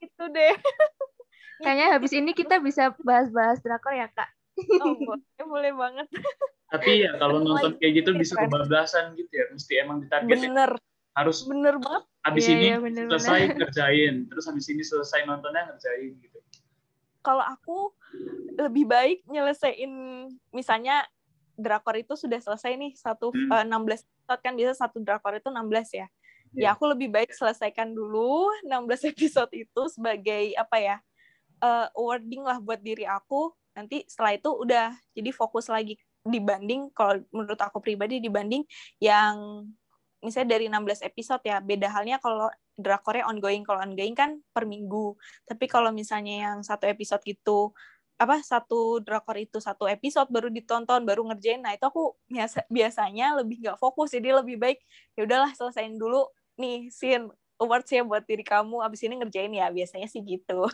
gitu 0.03 0.23
deh. 0.35 0.55
Kayaknya 1.63 1.87
habis 1.95 2.11
ini 2.11 2.35
kita 2.35 2.59
bisa 2.59 2.91
bahas-bahas 3.07 3.63
drakor 3.63 3.95
ya 3.95 4.11
kak. 4.11 4.27
Oh 4.83 4.99
boleh 4.99 5.43
boleh 5.47 5.71
banget. 5.71 6.07
Tapi 6.67 7.07
ya 7.07 7.15
kalau 7.15 7.39
nonton 7.39 7.79
kayak 7.79 8.03
gitu 8.03 8.11
bisa 8.19 8.35
kebablasan 8.35 9.15
gitu 9.15 9.31
ya. 9.31 9.47
Mesti 9.55 9.73
emang 9.79 10.03
ditargetin. 10.03 10.51
Bener. 10.51 10.75
Harus 11.15 11.47
bener 11.47 11.79
banget. 11.79 12.03
habis 12.27 12.43
yeah, 12.49 12.55
ini 12.59 12.67
yeah, 12.67 12.79
bener, 12.83 13.03
selesai 13.07 13.39
bener. 13.39 13.55
ngerjain 13.63 14.15
terus 14.27 14.43
habis 14.49 14.65
ini 14.67 14.81
selesai 14.83 15.19
nontonnya 15.29 15.71
ngerjain 15.71 16.11
gitu 16.19 16.37
kalau 17.25 17.41
aku 17.41 17.89
lebih 18.55 18.85
baik 18.85 19.25
nyelesain 19.25 19.89
misalnya 20.53 21.01
drakor 21.57 21.97
itu 21.97 22.13
sudah 22.13 22.37
selesai 22.37 22.77
nih 22.77 22.93
satu 22.93 23.33
hmm. 23.33 23.49
uh, 23.49 23.65
16 23.65 24.05
episode 24.05 24.41
kan 24.45 24.53
bisa 24.53 24.71
satu 24.77 25.01
drakor 25.01 25.33
itu 25.33 25.49
16 25.49 25.65
ya. 25.65 25.97
Yeah. 25.97 26.09
Ya 26.55 26.67
aku 26.77 26.87
lebih 26.93 27.09
baik 27.09 27.33
selesaikan 27.33 27.97
dulu 27.97 28.53
16 28.63 29.09
episode 29.11 29.51
itu 29.57 29.81
sebagai 29.89 30.53
apa 30.55 30.77
ya? 30.77 30.97
Uh, 31.63 31.87
wording 31.97 32.43
lah 32.43 32.59
buat 32.59 32.83
diri 32.83 33.07
aku 33.07 33.55
nanti 33.75 34.03
setelah 34.07 34.35
itu 34.35 34.49
udah 34.51 34.91
jadi 35.15 35.31
fokus 35.31 35.71
lagi 35.71 35.95
dibanding 36.27 36.91
kalau 36.91 37.23
menurut 37.31 37.59
aku 37.59 37.79
pribadi 37.79 38.19
dibanding 38.19 38.63
yang 38.99 39.63
misalnya 40.25 40.57
dari 40.57 40.65
16 40.67 41.05
episode 41.05 41.43
ya 41.45 41.61
beda 41.61 41.87
halnya 41.93 42.17
kalau 42.17 42.49
drakornya 42.75 43.29
ongoing. 43.29 43.63
Kalau 43.63 43.85
ongoing 43.85 44.17
kan 44.17 44.41
per 44.51 44.65
minggu. 44.65 45.15
Tapi 45.45 45.65
kalau 45.69 45.93
misalnya 45.93 46.49
yang 46.51 46.57
satu 46.65 46.89
episode 46.89 47.21
gitu 47.23 47.71
apa 48.15 48.39
satu 48.39 49.03
drakor 49.03 49.35
itu 49.35 49.59
satu 49.59 49.91
episode 49.91 50.31
baru 50.31 50.47
ditonton 50.47 51.03
baru 51.03 51.27
ngerjain 51.27 51.59
nah 51.59 51.75
itu 51.75 51.83
aku 51.83 52.15
biasa 52.31 52.63
biasanya 52.71 53.35
lebih 53.39 53.63
nggak 53.63 53.79
fokus. 53.79 54.11
Jadi 54.15 54.33
lebih 54.33 54.57
baik 54.59 54.79
ya 55.15 55.27
udahlah 55.27 55.51
selesaiin 55.53 55.99
dulu 55.99 56.27
nih 56.55 56.87
scene 56.91 57.27
awards 57.55 57.87
ya 57.87 58.03
buat 58.03 58.23
diri 58.27 58.43
kamu 58.43 58.83
abis 58.83 59.03
ini 59.07 59.19
ngerjain. 59.19 59.51
Ya 59.51 59.67
biasanya 59.71 60.07
sih 60.11 60.23
gitu. 60.23 60.67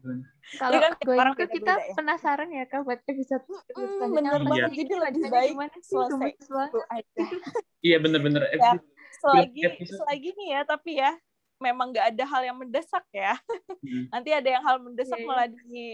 Kalau 0.60 0.78
kan 0.80 0.92
orang 1.08 1.34
itu 1.36 1.60
kita 1.60 1.74
ya. 1.76 1.92
penasaran 1.96 2.48
ya 2.52 2.64
kak 2.68 2.84
buat 2.84 3.00
episode 3.04 3.44
mm, 3.48 4.12
bener 4.12 4.32
banget. 4.40 4.72
Iya. 4.72 4.76
jadi 4.84 4.92
lebih 5.08 5.24
baik 5.28 5.52
selesai. 5.84 6.32
Itu 6.36 6.80
aja. 6.88 7.22
Iya 7.82 7.96
bener-bener. 7.98 8.42
Ya, 8.56 8.78
selagi 9.22 9.62
selagi 9.86 10.30
nih 10.34 10.48
ya 10.58 10.60
tapi 10.66 10.90
ya 10.98 11.12
memang 11.62 11.94
nggak 11.94 12.06
ada 12.10 12.24
hal 12.26 12.42
yang 12.42 12.58
mendesak 12.58 13.06
ya 13.14 13.38
hmm. 13.78 14.10
nanti 14.10 14.30
ada 14.34 14.48
yang 14.50 14.62
hal 14.66 14.82
mendesak 14.82 15.14
yeah. 15.14 15.22
Iya. 15.22 15.30
malah 15.30 15.48
di 15.48 15.84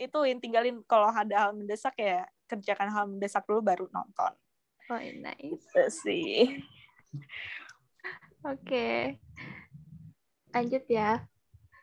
itu 0.00 0.18
tinggalin 0.42 0.76
kalau 0.90 1.06
ada 1.14 1.36
hal 1.46 1.50
mendesak 1.54 1.94
ya 1.94 2.26
kerjakan 2.50 2.90
hal 2.90 3.04
mendesak 3.06 3.46
dulu 3.46 3.62
baru 3.62 3.86
nonton 3.94 4.32
oh 4.90 4.98
nice 4.98 5.62
itu 5.62 5.84
sih 5.88 6.36
oke 8.42 8.58
okay 8.66 9.22
lanjut 10.52 10.84
ya. 10.86 11.24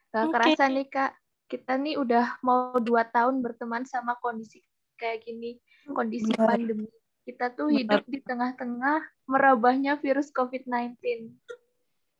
Gak 0.09 0.25
okay. 0.29 0.33
kerasa 0.33 0.63
nih 0.69 0.87
Kak, 0.89 1.11
kita 1.49 1.73
nih 1.77 1.97
udah 1.97 2.39
mau 2.45 2.77
dua 2.77 3.05
tahun 3.05 3.41
berteman 3.41 3.83
sama 3.85 4.17
kondisi 4.21 4.61
kayak 4.97 5.25
gini, 5.25 5.57
kondisi 5.89 6.29
Benar. 6.33 6.55
pandemi. 6.55 6.89
Kita 7.23 7.53
tuh 7.53 7.69
Benar. 7.69 7.79
hidup 7.79 8.03
di 8.07 8.19
tengah-tengah 8.23 8.99
merabahnya 9.29 9.97
virus 9.99 10.31
COVID-19. 10.31 10.97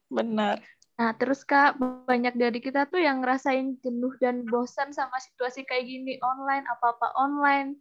Benar. 0.09 0.62
Nah, 0.99 1.15
terus 1.15 1.47
Kak, 1.47 1.79
banyak 1.79 2.35
dari 2.35 2.59
kita 2.59 2.89
tuh 2.91 2.99
yang 2.99 3.23
ngerasain 3.23 3.79
jenuh 3.79 4.13
dan 4.19 4.43
bosan 4.43 4.91
sama 4.91 5.15
situasi 5.23 5.63
kayak 5.63 5.88
gini 5.88 6.19
online, 6.19 6.67
apa-apa 6.67 7.15
online. 7.15 7.79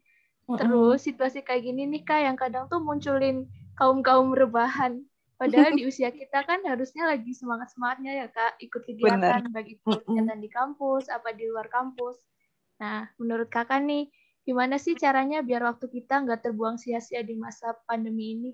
Terus 0.49 1.05
situasi 1.05 1.43
kayak 1.43 1.67
gini 1.67 1.85
nih 1.91 2.03
Kak, 2.07 2.21
yang 2.25 2.37
kadang 2.39 2.71
tuh 2.71 2.79
munculin 2.79 3.51
kaum-kaum 3.75 4.33
rebahan 4.33 5.03
Padahal 5.39 5.71
di 5.79 5.87
usia 5.87 6.11
kita 6.11 6.43
kan 6.43 6.67
harusnya 6.67 7.07
lagi 7.07 7.31
semangat-semangatnya 7.31 8.27
ya 8.27 8.27
Kak, 8.27 8.59
ikut 8.59 8.83
kegiatan 8.83 9.47
Bener. 9.47 9.55
baik 9.55 9.79
itu 9.79 9.87
kegiatan 9.87 10.39
di 10.43 10.51
kampus, 10.51 11.07
apa 11.07 11.31
di 11.31 11.47
luar 11.47 11.71
kampus. 11.71 12.19
Nah, 12.83 13.07
menurut 13.23 13.47
Kakak 13.47 13.87
nih, 13.87 14.11
gimana 14.49 14.81
sih 14.81 14.97
caranya 14.97 15.45
biar 15.45 15.61
waktu 15.69 15.93
kita 15.93 16.25
nggak 16.25 16.41
terbuang 16.49 16.81
sia-sia 16.81 17.21
di 17.21 17.37
masa 17.37 17.77
pandemi 17.85 18.33
ini? 18.33 18.51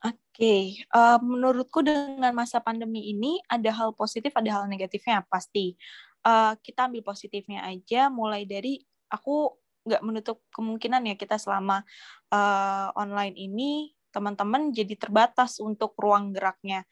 Oke, 0.00 0.14
okay. 0.32 0.62
uh, 0.94 1.18
menurutku 1.18 1.82
dengan 1.82 2.30
masa 2.32 2.62
pandemi 2.62 3.10
ini 3.10 3.42
ada 3.50 3.68
hal 3.74 3.90
positif, 3.98 4.30
ada 4.38 4.62
hal 4.62 4.64
negatifnya 4.70 5.26
pasti. 5.26 5.74
uh, 6.22 6.52
kita 6.60 6.86
ambil 6.86 7.02
positifnya 7.02 7.64
aja 7.64 8.12
mulai 8.12 8.44
dari 8.44 8.80
aku 9.08 9.56
nggak 9.88 10.02
menutup 10.04 10.44
kemungkinan 10.52 11.08
ya 11.08 11.16
kita 11.16 11.40
selama 11.40 11.80
uh, 12.28 12.92
online 12.92 13.32
ini 13.36 13.96
teman-teman 14.12 14.68
jadi 14.68 15.00
terbatas 15.00 15.56
untuk 15.64 15.96
ruang 15.96 16.36
geraknya 16.36 16.84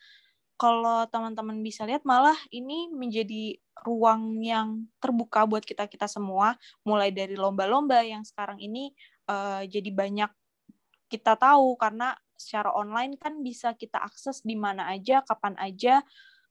kalau 0.58 1.06
teman-teman 1.06 1.62
bisa 1.62 1.86
lihat 1.86 2.02
malah 2.02 2.36
ini 2.50 2.90
menjadi 2.90 3.56
ruang 3.86 4.42
yang 4.42 4.90
terbuka 4.98 5.46
buat 5.46 5.62
kita 5.62 5.86
kita 5.86 6.10
semua. 6.10 6.58
Mulai 6.82 7.14
dari 7.14 7.38
lomba-lomba 7.38 8.02
yang 8.02 8.26
sekarang 8.26 8.58
ini 8.58 8.90
uh, 9.30 9.62
jadi 9.62 9.86
banyak 9.94 10.30
kita 11.08 11.38
tahu 11.38 11.78
karena 11.78 12.18
secara 12.34 12.74
online 12.74 13.14
kan 13.16 13.38
bisa 13.40 13.72
kita 13.78 14.02
akses 14.02 14.42
di 14.42 14.58
mana 14.58 14.90
aja 14.90 15.22
kapan 15.22 15.54
aja. 15.62 16.02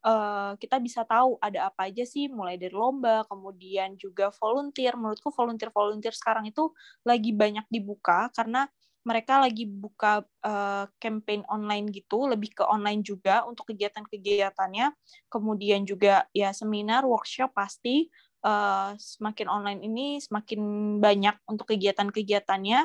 Uh, 0.07 0.55
kita 0.61 0.79
bisa 0.79 1.03
tahu 1.03 1.35
ada 1.43 1.67
apa 1.67 1.91
aja 1.91 2.07
sih 2.07 2.31
mulai 2.31 2.55
dari 2.55 2.71
lomba 2.71 3.27
kemudian 3.27 3.99
juga 3.99 4.31
volunteer. 4.39 4.95
Menurutku 4.95 5.35
volunteer 5.35 5.67
volunteer 5.67 6.15
sekarang 6.15 6.47
itu 6.47 6.71
lagi 7.03 7.35
banyak 7.35 7.67
dibuka 7.67 8.31
karena 8.31 8.71
mereka 9.07 9.39
lagi 9.39 9.63
buka 9.63 10.27
uh, 10.43 10.83
campaign 10.99 11.47
online 11.47 11.87
gitu, 11.95 12.27
lebih 12.27 12.51
ke 12.51 12.63
online 12.67 12.99
juga 12.99 13.47
untuk 13.47 13.71
kegiatan-kegiatannya. 13.71 14.91
Kemudian 15.31 15.87
juga 15.87 16.27
ya 16.35 16.51
seminar, 16.51 17.07
workshop 17.07 17.55
pasti 17.55 18.11
uh, 18.43 18.91
semakin 18.99 19.47
online 19.47 19.79
ini 19.87 20.19
semakin 20.19 20.59
banyak 20.99 21.39
untuk 21.47 21.71
kegiatan-kegiatannya. 21.71 22.83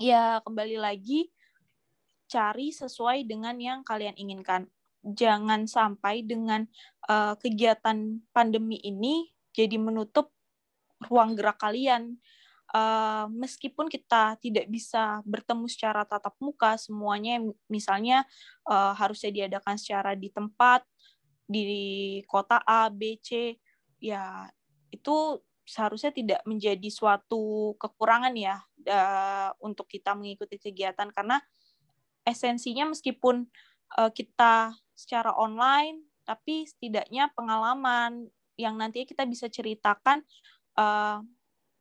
Ya 0.00 0.40
kembali 0.40 0.80
lagi 0.80 1.28
cari 2.32 2.72
sesuai 2.72 3.28
dengan 3.28 3.60
yang 3.60 3.84
kalian 3.84 4.16
inginkan. 4.16 4.64
Jangan 5.04 5.68
sampai 5.68 6.24
dengan 6.24 6.64
uh, 7.04 7.36
kegiatan 7.36 8.24
pandemi 8.32 8.80
ini 8.80 9.28
jadi 9.52 9.76
menutup 9.76 10.32
ruang 11.04 11.36
gerak 11.36 11.60
kalian 11.60 12.16
meskipun 13.32 13.88
kita 13.88 14.36
tidak 14.44 14.68
bisa 14.68 15.24
bertemu 15.24 15.64
secara 15.72 16.04
tatap 16.04 16.36
muka 16.36 16.76
semuanya 16.76 17.40
misalnya 17.64 18.28
uh, 18.68 18.92
harusnya 18.92 19.32
diadakan 19.32 19.80
secara 19.80 20.12
di 20.12 20.28
tempat 20.28 20.84
di 21.48 22.20
kota 22.28 22.60
A 22.60 22.92
B 22.92 23.16
C 23.24 23.56
ya 24.04 24.44
itu 24.92 25.40
seharusnya 25.68 26.12
tidak 26.12 26.40
menjadi 26.48 26.88
suatu 26.88 27.76
kekurangan 27.76 28.32
ya 28.32 28.56
uh, 28.88 29.52
untuk 29.60 29.84
kita 29.84 30.16
mengikuti 30.16 30.56
kegiatan. 30.56 31.12
Karena 31.12 31.36
esensinya 32.24 32.88
meskipun 32.88 33.44
uh, 34.00 34.08
kita 34.08 34.72
secara 34.96 35.36
online 35.36 36.08
tapi 36.24 36.64
setidaknya 36.68 37.32
pengalaman 37.32 38.28
yang 38.56 38.76
nantinya 38.76 39.08
kita 39.08 39.24
bisa 39.28 39.48
ceritakan 39.48 40.24
uh, 40.76 41.20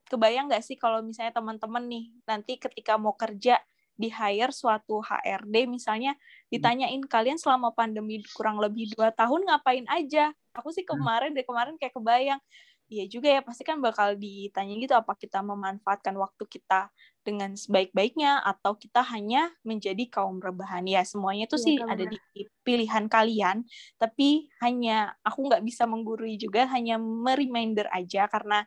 kebayang 0.07 0.47
nggak 0.47 0.63
sih 0.63 0.79
kalau 0.79 1.03
misalnya 1.03 1.35
teman-teman 1.35 1.83
nih 1.85 2.05
nanti 2.25 2.55
ketika 2.57 2.95
mau 2.95 3.13
kerja 3.13 3.59
di 3.97 4.13
hire 4.13 4.53
suatu 4.53 5.01
HRD 5.01 5.65
misalnya 5.65 6.13
ditanyain 6.53 7.01
kalian 7.09 7.41
selama 7.41 7.73
pandemi 7.73 8.21
kurang 8.37 8.61
lebih 8.61 8.93
dua 8.93 9.09
tahun 9.09 9.49
ngapain 9.49 9.89
aja? 9.89 10.31
Aku 10.53 10.69
sih 10.69 10.85
hmm. 10.85 10.93
kemarin 10.93 11.31
dari 11.33 11.45
kemarin 11.45 11.75
kayak 11.81 11.97
kebayang. 11.97 12.41
Iya 12.87 13.03
juga 13.11 13.27
ya 13.27 13.41
pasti 13.43 13.67
kan 13.67 13.83
bakal 13.83 14.15
ditanya 14.15 14.71
gitu 14.79 14.95
apa 14.95 15.11
kita 15.19 15.43
memanfaatkan 15.43 16.15
waktu 16.15 16.47
kita 16.47 16.87
dengan 17.19 17.51
sebaik-baiknya 17.51 18.39
atau 18.39 18.79
kita 18.79 19.03
hanya 19.11 19.51
menjadi 19.67 20.07
kaum 20.07 20.39
rebahan. 20.39 20.87
Ya 20.87 21.03
semuanya 21.03 21.51
itu 21.51 21.59
ya, 21.59 21.65
sih 21.67 21.75
ada 21.83 22.07
di 22.07 22.15
pilihan 22.63 23.11
kalian 23.11 23.67
tapi 23.99 24.47
hanya 24.63 25.19
aku 25.19 25.51
nggak 25.51 25.67
bisa 25.67 25.83
menggurui 25.83 26.39
juga 26.39 26.63
hanya 26.71 26.95
mereminder 26.95 27.91
aja 27.91 28.31
karena 28.31 28.63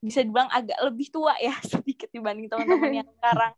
bisa 0.00 0.22
dibilang 0.22 0.50
agak 0.52 0.76
lebih 0.84 1.08
tua 1.08 1.34
ya 1.40 1.54
sedikit 1.72 2.08
dibanding 2.12 2.50
teman-teman 2.52 3.04
yang 3.04 3.08
sekarang. 3.18 3.52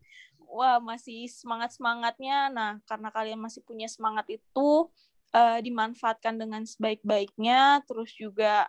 Wah 0.49 0.81
masih 0.81 1.29
semangat 1.29 1.77
semangatnya 1.77 2.49
nah 2.49 2.71
karena 2.89 3.13
kalian 3.13 3.37
masih 3.37 3.61
punya 3.61 3.85
semangat 3.85 4.25
itu 4.33 4.89
uh, 5.35 5.59
dimanfaatkan 5.61 6.41
dengan 6.41 6.65
sebaik-baiknya 6.65 7.85
terus 7.85 8.09
juga 8.17 8.65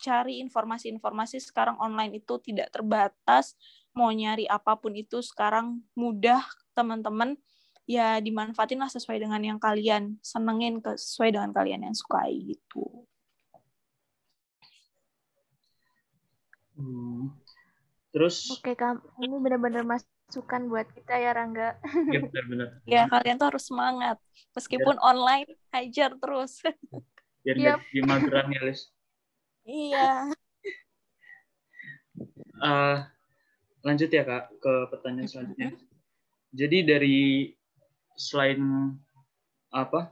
cari 0.00 0.40
informasi-informasi 0.40 1.38
sekarang 1.44 1.76
online 1.78 2.18
itu 2.24 2.40
tidak 2.40 2.72
terbatas. 2.72 3.54
Mau 3.92 4.08
nyari 4.10 4.48
apa 4.48 4.74
pun 4.80 4.96
itu 4.96 5.20
sekarang 5.20 5.84
mudah 5.94 6.42
teman-teman. 6.72 7.36
Ya 7.90 8.22
dimanfaatin 8.22 8.78
lah 8.78 8.86
sesuai 8.86 9.18
dengan 9.18 9.42
yang 9.42 9.58
kalian 9.58 10.14
senengin 10.22 10.78
sesuai 10.78 11.34
dengan 11.34 11.50
kalian 11.50 11.90
yang 11.90 11.96
sukai 11.96 12.38
gitu 12.54 13.09
Hmm. 16.80 17.28
Terus 18.10 18.50
Oke, 18.56 18.72
Kak. 18.74 19.04
Ini 19.20 19.36
benar-benar 19.38 19.84
masukan 19.84 20.66
buat 20.66 20.88
kita 20.96 21.14
ya, 21.20 21.30
Rangga. 21.36 21.76
Iya, 22.08 22.20
benar-benar. 22.26 22.68
ya, 22.88 23.02
kalian 23.06 23.36
tuh 23.36 23.48
harus 23.52 23.64
semangat. 23.68 24.16
Meskipun 24.56 24.96
ya. 24.96 25.02
online, 25.04 25.48
hajar 25.70 26.10
terus. 26.16 26.64
Biar 27.44 27.56
yep. 27.56 27.78
di 27.92 28.00
mageran 28.02 28.48
ya, 28.50 28.60
Lis. 28.64 28.90
Iya. 29.68 30.32
Uh, 32.58 32.98
lanjut 33.86 34.10
ya, 34.10 34.24
Kak, 34.24 34.56
ke 34.58 34.72
pertanyaan 34.90 35.28
selanjutnya. 35.28 35.70
Jadi 36.50 36.78
dari 36.82 37.20
selain 38.18 38.90
apa 39.70 40.10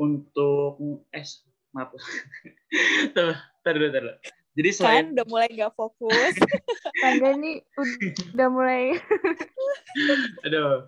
untuk 0.00 1.04
es 1.12 1.44
maaf 1.70 1.92
tuh 1.92 3.36
taruh 3.62 3.88
taruh 3.92 4.16
jadi 4.60 4.70
selain 4.76 4.96
kan 5.00 5.06
udah 5.16 5.26
mulai 5.32 5.48
gak 5.56 5.72
fokus. 5.72 6.34
Tangga 7.00 7.32
ini 7.32 7.64
udah 8.36 8.48
mulai. 8.52 8.92
Aduh. 10.44 10.84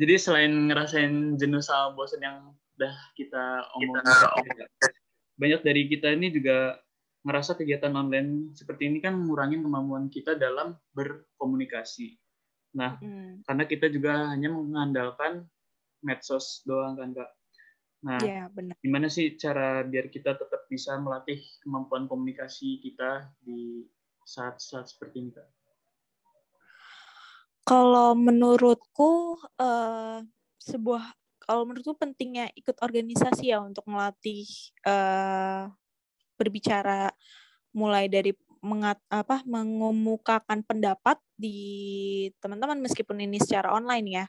Jadi 0.00 0.14
selain 0.16 0.72
ngerasain 0.72 1.36
jenuh 1.36 1.60
sama 1.60 1.92
bosan 1.92 2.24
yang 2.24 2.56
udah 2.80 2.94
kita 3.12 3.68
omongin, 3.76 4.00
banyak 5.36 5.60
dari 5.60 5.84
kita 5.92 6.16
ini 6.16 6.32
juga 6.32 6.80
ngerasa 7.28 7.60
kegiatan 7.60 7.92
online 7.92 8.56
seperti 8.56 8.88
ini 8.88 9.04
kan 9.04 9.12
ngurangin 9.20 9.60
kemampuan 9.60 10.08
kita 10.08 10.40
dalam 10.40 10.72
berkomunikasi. 10.96 12.16
Nah, 12.80 12.96
hmm. 12.96 13.44
karena 13.44 13.64
kita 13.68 13.92
juga 13.92 14.32
hanya 14.32 14.48
mengandalkan 14.48 15.44
medsos 16.00 16.64
doang 16.64 16.96
kan, 16.96 17.12
Kak. 17.12 17.28
Nah, 18.00 18.16
ya, 18.24 18.48
benar. 18.48 18.80
gimana 18.80 19.12
sih 19.12 19.36
cara 19.36 19.84
biar 19.84 20.08
kita 20.08 20.32
tetap 20.32 20.64
bisa 20.72 20.96
melatih 20.96 21.36
kemampuan 21.60 22.08
komunikasi 22.08 22.80
kita 22.80 23.28
di 23.44 23.84
saat-saat 24.24 24.88
seperti 24.88 25.16
ini, 25.20 25.30
Kak? 25.36 25.48
Kalau 27.68 28.16
menurutku 28.16 29.36
uh, 29.60 30.24
sebuah 30.56 31.12
kalau 31.44 31.68
menurutku 31.68 31.92
pentingnya 31.98 32.48
ikut 32.56 32.78
organisasi 32.80 33.52
ya 33.52 33.60
untuk 33.60 33.84
melatih 33.84 34.48
uh, 34.88 35.68
berbicara 36.40 37.12
mulai 37.76 38.08
dari 38.08 38.32
mengat, 38.60 39.00
apa 39.08 39.40
mengemukakan 39.44 40.64
pendapat 40.64 41.16
di 41.36 42.28
teman-teman 42.40 42.80
meskipun 42.80 43.24
ini 43.24 43.40
secara 43.40 43.72
online 43.72 44.06
ya 44.08 44.24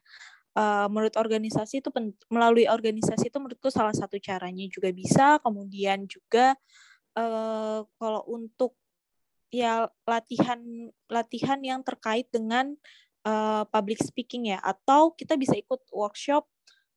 uh, 0.55 0.87
menurut 0.91 1.15
organisasi 1.15 1.79
itu 1.83 1.89
melalui 2.27 2.67
organisasi 2.67 3.31
itu 3.31 3.37
menurutku 3.39 3.71
salah 3.71 3.95
satu 3.95 4.19
caranya 4.19 4.65
juga 4.67 4.89
bisa. 4.91 5.39
Kemudian 5.43 6.07
juga 6.07 6.55
uh, 7.15 7.83
kalau 7.99 8.21
untuk 8.27 8.75
ya 9.51 9.91
latihan 10.07 10.59
latihan 11.11 11.59
yang 11.59 11.83
terkait 11.83 12.27
dengan 12.31 12.75
uh, 13.27 13.63
public 13.67 13.99
speaking 14.03 14.51
ya. 14.51 14.59
Atau 14.63 15.15
kita 15.15 15.35
bisa 15.39 15.55
ikut 15.55 15.83
workshop 15.91 16.47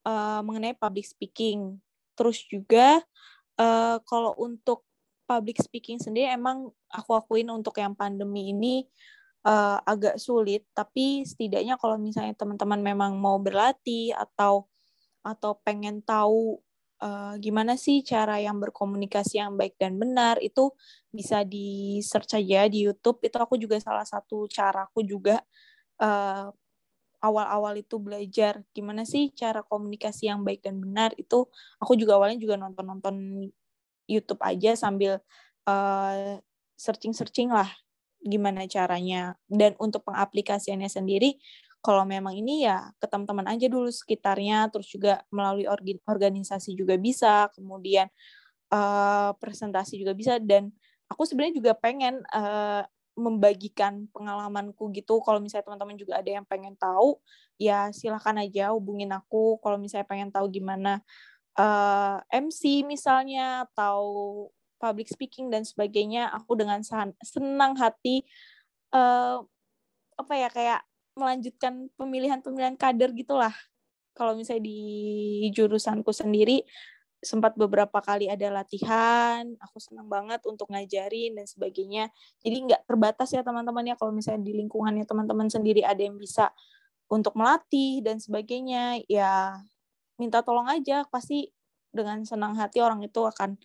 uh, 0.07 0.41
mengenai 0.43 0.75
public 0.75 1.07
speaking. 1.07 1.79
Terus 2.15 2.43
juga 2.47 3.03
uh, 3.59 3.99
kalau 4.07 4.35
untuk 4.39 4.87
public 5.25 5.57
speaking 5.63 5.97
sendiri 5.97 6.37
emang 6.37 6.69
aku 6.93 7.17
akuin 7.17 7.49
untuk 7.49 7.81
yang 7.81 7.97
pandemi 7.97 8.53
ini 8.53 8.85
uh, 9.45 9.79
agak 9.85 10.17
sulit 10.19 10.65
tapi 10.73 11.23
setidaknya 11.29 11.77
kalau 11.77 12.01
misalnya 12.01 12.35
teman-teman 12.35 12.81
memang 12.81 13.13
mau 13.21 13.37
berlatih 13.39 14.17
atau 14.17 14.67
atau 15.25 15.57
pengen 15.65 16.05
tahu 16.05 16.61
uh, 17.01 17.35
gimana 17.41 17.77
sih 17.81 18.05
cara 18.05 18.41
yang 18.41 18.61
berkomunikasi 18.61 19.41
yang 19.41 19.57
baik 19.57 19.77
dan 19.81 19.97
benar 19.97 20.41
itu 20.41 20.73
bisa 21.13 21.43
di 21.45 22.01
search 22.05 22.37
aja 22.41 22.69
di 22.69 22.85
YouTube. 22.85 23.25
Itu 23.25 23.41
aku 23.41 23.57
juga 23.61 23.81
salah 23.81 24.05
satu 24.05 24.49
caraku 24.49 25.05
juga 25.05 25.41
uh, 26.01 26.53
awal-awal 27.25 27.81
itu 27.81 27.97
belajar 27.97 28.61
gimana 28.77 29.09
sih 29.09 29.33
cara 29.33 29.65
komunikasi 29.65 30.29
yang 30.29 30.45
baik 30.45 30.61
dan 30.65 30.81
benar. 30.81 31.17
Itu 31.17 31.49
aku 31.81 31.97
juga 31.97 32.21
awalnya 32.21 32.37
juga 32.41 32.61
nonton-nonton 32.61 33.49
YouTube 34.05 34.41
aja 34.45 34.77
sambil 34.77 35.21
uh, 35.65 36.37
searching-searching 36.77 37.49
lah 37.49 37.71
gimana 38.25 38.65
caranya 38.65 39.37
dan 39.47 39.77
untuk 39.77 40.03
pengaplikasiannya 40.09 40.89
sendiri 40.89 41.37
kalau 41.85 42.09
memang 42.09 42.33
ini 42.33 42.65
ya 42.65 42.89
ke 42.97 43.05
teman-teman 43.05 43.53
aja 43.53 43.69
dulu 43.69 43.93
sekitarnya 43.93 44.73
terus 44.73 44.89
juga 44.89 45.21
melalui 45.29 45.69
organisasi 46.09 46.73
juga 46.73 46.97
bisa 46.97 47.53
kemudian 47.53 48.09
uh, 48.73 49.37
presentasi 49.37 50.01
juga 50.01 50.17
bisa 50.17 50.41
dan 50.41 50.73
aku 51.13 51.29
sebenarnya 51.29 51.61
juga 51.61 51.73
pengen 51.77 52.25
uh, 52.33 52.89
membagikan 53.15 54.11
pengalamanku 54.11 54.91
gitu. 54.91 55.23
Kalau 55.23 55.39
misalnya 55.39 55.71
teman-teman 55.71 55.95
juga 55.95 56.19
ada 56.19 56.27
yang 56.27 56.43
pengen 56.43 56.75
tahu, 56.75 57.19
ya 57.57 57.95
silahkan 57.95 58.35
aja 58.43 58.75
hubungin 58.75 59.15
aku. 59.15 59.63
Kalau 59.63 59.79
misalnya 59.79 60.07
pengen 60.11 60.35
tahu 60.35 60.51
gimana 60.51 60.99
uh, 61.55 62.19
MC 62.31 62.83
misalnya 62.83 63.71
atau 63.71 64.03
public 64.85 65.09
speaking 65.09 65.49
dan 65.49 65.65
sebagainya, 65.65 66.29
aku 66.29 66.61
dengan 66.61 66.85
senang 67.25 67.73
hati 67.81 68.21
uh, 68.93 69.41
apa 70.21 70.35
ya 70.37 70.49
kayak 70.53 70.81
melanjutkan 71.17 71.89
pemilihan-pemilihan 71.97 72.77
kader 72.77 73.17
gitulah. 73.17 73.57
Kalau 74.13 74.37
misalnya 74.37 74.69
di 74.69 74.81
jurusanku 75.51 76.13
sendiri, 76.13 76.63
sempat 77.25 77.57
beberapa 77.57 77.99
kali 78.05 78.29
ada 78.29 78.53
latihan, 78.53 79.43
aku 79.59 79.81
senang 79.81 80.07
banget 80.07 80.45
untuk 80.45 80.71
ngajarin 80.71 81.35
dan 81.35 81.49
sebagainya. 81.49 82.13
Jadi 82.45 82.57
nggak 82.71 82.83
terbatas 82.85 83.33
ya 83.33 83.41
teman-teman 83.41 83.83
ya 83.89 83.97
kalau 83.97 84.13
misalnya 84.13 84.45
di 84.45 84.53
lingkungannya 84.55 85.09
teman-teman 85.09 85.49
sendiri 85.49 85.83
ada 85.83 85.99
yang 86.05 86.21
bisa 86.21 86.53
untuk 87.09 87.35
melatih 87.35 88.05
dan 88.05 88.21
sebagainya, 88.21 89.03
ya 89.09 89.57
minta 90.21 90.45
tolong 90.45 90.69
aja 90.71 91.03
pasti 91.11 91.51
dengan 91.91 92.23
senang 92.23 92.55
hati 92.55 92.79
orang 92.83 93.03
itu 93.03 93.23
akan 93.23 93.59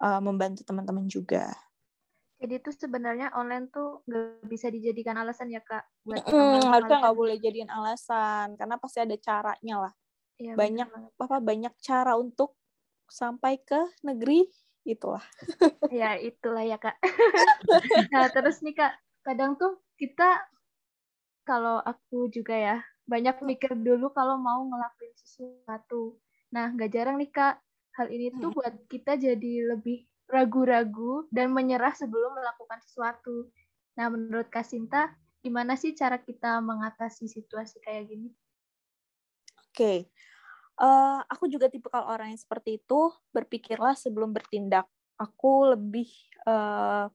uh, 0.00 0.20
membantu 0.20 0.64
teman-teman 0.64 1.06
juga. 1.06 1.52
Jadi 2.40 2.56
itu 2.56 2.72
sebenarnya 2.72 3.36
online 3.36 3.68
tuh 3.68 4.00
nggak 4.08 4.48
bisa 4.48 4.72
dijadikan 4.72 5.12
alasan 5.20 5.52
ya 5.52 5.60
kak 5.60 5.84
buat 6.08 6.24
mm, 6.24 6.72
harusnya 6.72 6.98
nggak 7.04 7.18
boleh 7.20 7.36
jadiin 7.36 7.68
alasan 7.68 8.56
karena 8.56 8.80
pasti 8.80 8.98
ada 9.04 9.16
caranya 9.20 9.76
lah. 9.88 9.92
Ya, 10.40 10.56
banyak 10.56 10.88
apa 11.20 11.36
banyak 11.44 11.76
cara 11.84 12.16
untuk 12.16 12.56
sampai 13.12 13.60
ke 13.60 13.76
negeri 14.00 14.48
itulah. 14.88 15.20
ya 15.92 16.16
itulah 16.16 16.64
ya 16.64 16.80
kak. 16.80 16.96
nah 18.14 18.32
terus 18.32 18.64
nih 18.64 18.72
kak, 18.72 18.96
kadang 19.20 19.60
tuh 19.60 19.84
kita 20.00 20.40
kalau 21.44 21.76
aku 21.84 22.32
juga 22.32 22.56
ya 22.56 22.76
banyak 23.04 23.42
mikir 23.44 23.76
dulu 23.76 24.16
kalau 24.16 24.40
mau 24.40 24.64
ngelakuin 24.64 25.12
sesuatu. 25.12 26.16
Nah 26.56 26.72
nggak 26.72 26.88
jarang 26.88 27.20
nih 27.20 27.28
kak, 27.28 27.60
hal 27.98 28.06
ini 28.12 28.30
tuh 28.38 28.54
buat 28.54 28.74
kita 28.86 29.18
jadi 29.18 29.74
lebih 29.74 30.06
ragu-ragu 30.30 31.26
dan 31.34 31.50
menyerah 31.50 31.94
sebelum 31.94 32.38
melakukan 32.38 32.78
sesuatu. 32.86 33.50
Nah 33.98 34.06
menurut 34.10 34.46
Kak 34.46 34.62
Sinta, 34.62 35.10
gimana 35.42 35.74
sih 35.74 35.94
cara 35.98 36.22
kita 36.22 36.62
mengatasi 36.62 37.26
situasi 37.26 37.82
kayak 37.82 38.10
gini? 38.10 38.30
Oke, 39.58 39.74
okay 39.74 39.98
uh, 40.80 41.20
aku 41.28 41.46
juga 41.46 41.68
tipikal 41.68 42.08
orang 42.08 42.32
yang 42.34 42.40
seperti 42.40 42.80
itu 42.80 43.12
berpikirlah 43.30 43.94
sebelum 43.94 44.32
bertindak 44.32 44.88
aku 45.20 45.76
lebih 45.76 46.08
uh, 46.48 47.06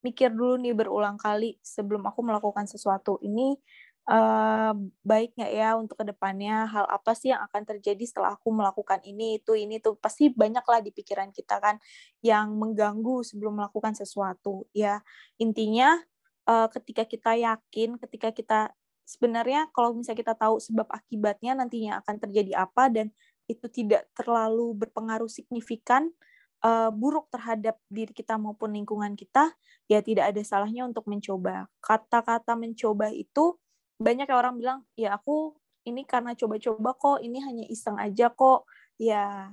mikir 0.00 0.32
dulu 0.32 0.56
nih 0.56 0.72
berulang 0.72 1.20
kali 1.20 1.60
sebelum 1.60 2.00
aku 2.08 2.24
melakukan 2.24 2.64
sesuatu 2.64 3.20
ini 3.20 3.60
uh, 4.08 4.72
baik 5.04 5.36
ya 5.36 5.76
untuk 5.76 6.00
ke 6.00 6.04
depannya 6.08 6.64
hal 6.70 6.86
apa 6.88 7.12
sih 7.12 7.34
yang 7.34 7.42
akan 7.44 7.62
terjadi 7.68 8.04
setelah 8.06 8.38
aku 8.38 8.48
melakukan 8.54 9.02
ini 9.04 9.42
itu 9.42 9.52
ini 9.58 9.82
tuh 9.82 9.98
pasti 10.00 10.32
banyak 10.32 10.64
lah 10.64 10.80
di 10.80 10.94
pikiran 10.94 11.34
kita 11.34 11.60
kan 11.60 11.76
yang 12.24 12.56
mengganggu 12.56 13.20
sebelum 13.26 13.60
melakukan 13.60 13.92
sesuatu 13.92 14.64
ya. 14.72 15.04
Intinya 15.36 16.00
uh, 16.48 16.68
ketika 16.72 17.04
kita 17.04 17.36
yakin 17.36 18.00
ketika 18.00 18.28
kita 18.32 18.60
sebenarnya 19.04 19.66
kalau 19.74 19.98
misalnya 19.98 20.22
kita 20.22 20.34
tahu 20.38 20.62
sebab 20.62 20.86
akibatnya 20.86 21.58
nantinya 21.58 21.98
akan 22.00 22.16
terjadi 22.22 22.62
apa 22.62 22.86
dan 22.88 23.10
itu 23.50 23.66
tidak 23.66 24.06
terlalu 24.14 24.78
berpengaruh 24.78 25.26
signifikan 25.26 26.14
uh, 26.62 26.90
buruk 26.94 27.26
terhadap 27.34 27.76
diri 27.90 28.14
kita 28.14 28.38
maupun 28.38 28.70
lingkungan 28.70 29.18
kita, 29.18 29.50
ya 29.90 29.98
tidak 30.04 30.30
ada 30.30 30.42
salahnya 30.46 30.86
untuk 30.86 31.08
mencoba. 31.10 31.66
Kata-kata 31.82 32.54
mencoba 32.54 33.10
itu 33.10 33.58
banyak 34.00 34.26
orang 34.32 34.56
bilang, 34.56 34.80
ya 34.96 35.20
aku 35.20 35.52
ini 35.84 36.08
karena 36.08 36.32
coba-coba 36.32 36.90
kok, 36.96 37.18
ini 37.20 37.38
hanya 37.44 37.64
iseng 37.68 38.00
aja 38.00 38.32
kok. 38.32 38.64
Ya 38.96 39.52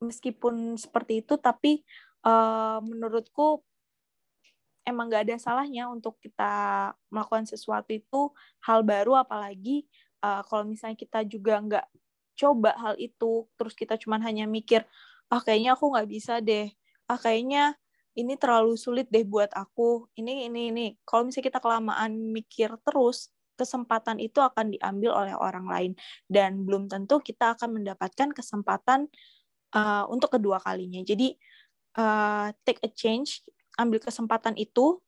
meskipun 0.00 0.80
seperti 0.80 1.20
itu, 1.20 1.36
tapi 1.36 1.84
uh, 2.24 2.80
menurutku 2.80 3.60
emang 4.84 5.12
nggak 5.12 5.28
ada 5.28 5.36
salahnya 5.36 5.92
untuk 5.92 6.16
kita 6.18 6.90
melakukan 7.12 7.44
sesuatu 7.44 7.92
itu 7.92 8.32
hal 8.64 8.80
baru 8.82 9.20
apalagi 9.20 9.84
uh, 10.24 10.42
kalau 10.48 10.66
misalnya 10.66 10.96
kita 10.96 11.20
juga 11.28 11.60
nggak 11.60 11.86
coba 12.40 12.72
hal 12.80 12.94
itu 12.96 13.44
terus 13.60 13.76
kita 13.76 14.00
cuma 14.00 14.16
hanya 14.24 14.48
mikir 14.48 14.88
ah 15.30 15.38
kayaknya 15.44 15.78
aku 15.78 15.94
nggak 15.94 16.08
bisa 16.10 16.42
deh. 16.42 16.72
Ah 17.06 17.18
kayaknya 17.20 17.78
ini 18.18 18.34
terlalu 18.34 18.74
sulit 18.74 19.06
deh 19.08 19.22
buat 19.22 19.50
aku. 19.54 20.10
Ini 20.18 20.50
ini 20.50 20.74
ini. 20.74 20.86
Kalau 21.06 21.22
misalnya 21.28 21.46
kita 21.54 21.60
kelamaan 21.62 22.12
mikir 22.34 22.74
terus 22.82 23.30
kesempatan 23.60 24.16
itu 24.16 24.40
akan 24.40 24.72
diambil 24.72 25.12
oleh 25.12 25.34
orang 25.36 25.68
lain. 25.68 25.92
Dan 26.24 26.64
belum 26.64 26.88
tentu 26.88 27.20
kita 27.20 27.52
akan 27.60 27.76
mendapatkan 27.76 28.32
kesempatan 28.32 29.12
uh, 29.76 30.08
untuk 30.08 30.32
kedua 30.40 30.56
kalinya. 30.64 31.04
Jadi 31.04 31.36
uh, 32.00 32.48
take 32.64 32.80
a 32.80 32.90
change 32.90 33.44
ambil 33.76 34.00
kesempatan 34.00 34.56
itu 34.56 34.98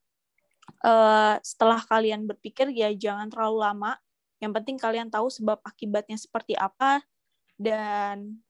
uh, 0.84 1.36
setelah 1.40 1.80
kalian 1.84 2.28
berpikir 2.28 2.68
ya 2.72 2.92
jangan 2.92 3.32
terlalu 3.32 3.58
lama. 3.64 3.92
Yang 4.42 4.52
penting 4.58 4.76
kalian 4.76 5.08
tahu 5.08 5.30
sebab 5.30 5.58
akibatnya 5.64 6.18
seperti 6.18 6.58
apa. 6.58 7.00
Dan 7.56 8.42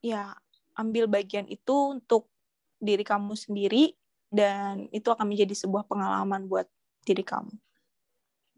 ya 0.00 0.32
ambil 0.74 1.06
bagian 1.06 1.44
itu 1.46 1.94
untuk 1.94 2.32
diri 2.80 3.04
kamu 3.04 3.36
sendiri. 3.36 3.94
Dan 4.34 4.90
itu 4.90 5.06
akan 5.14 5.30
menjadi 5.30 5.54
sebuah 5.54 5.86
pengalaman 5.86 6.50
buat 6.50 6.66
diri 7.04 7.22
kamu. 7.22 7.52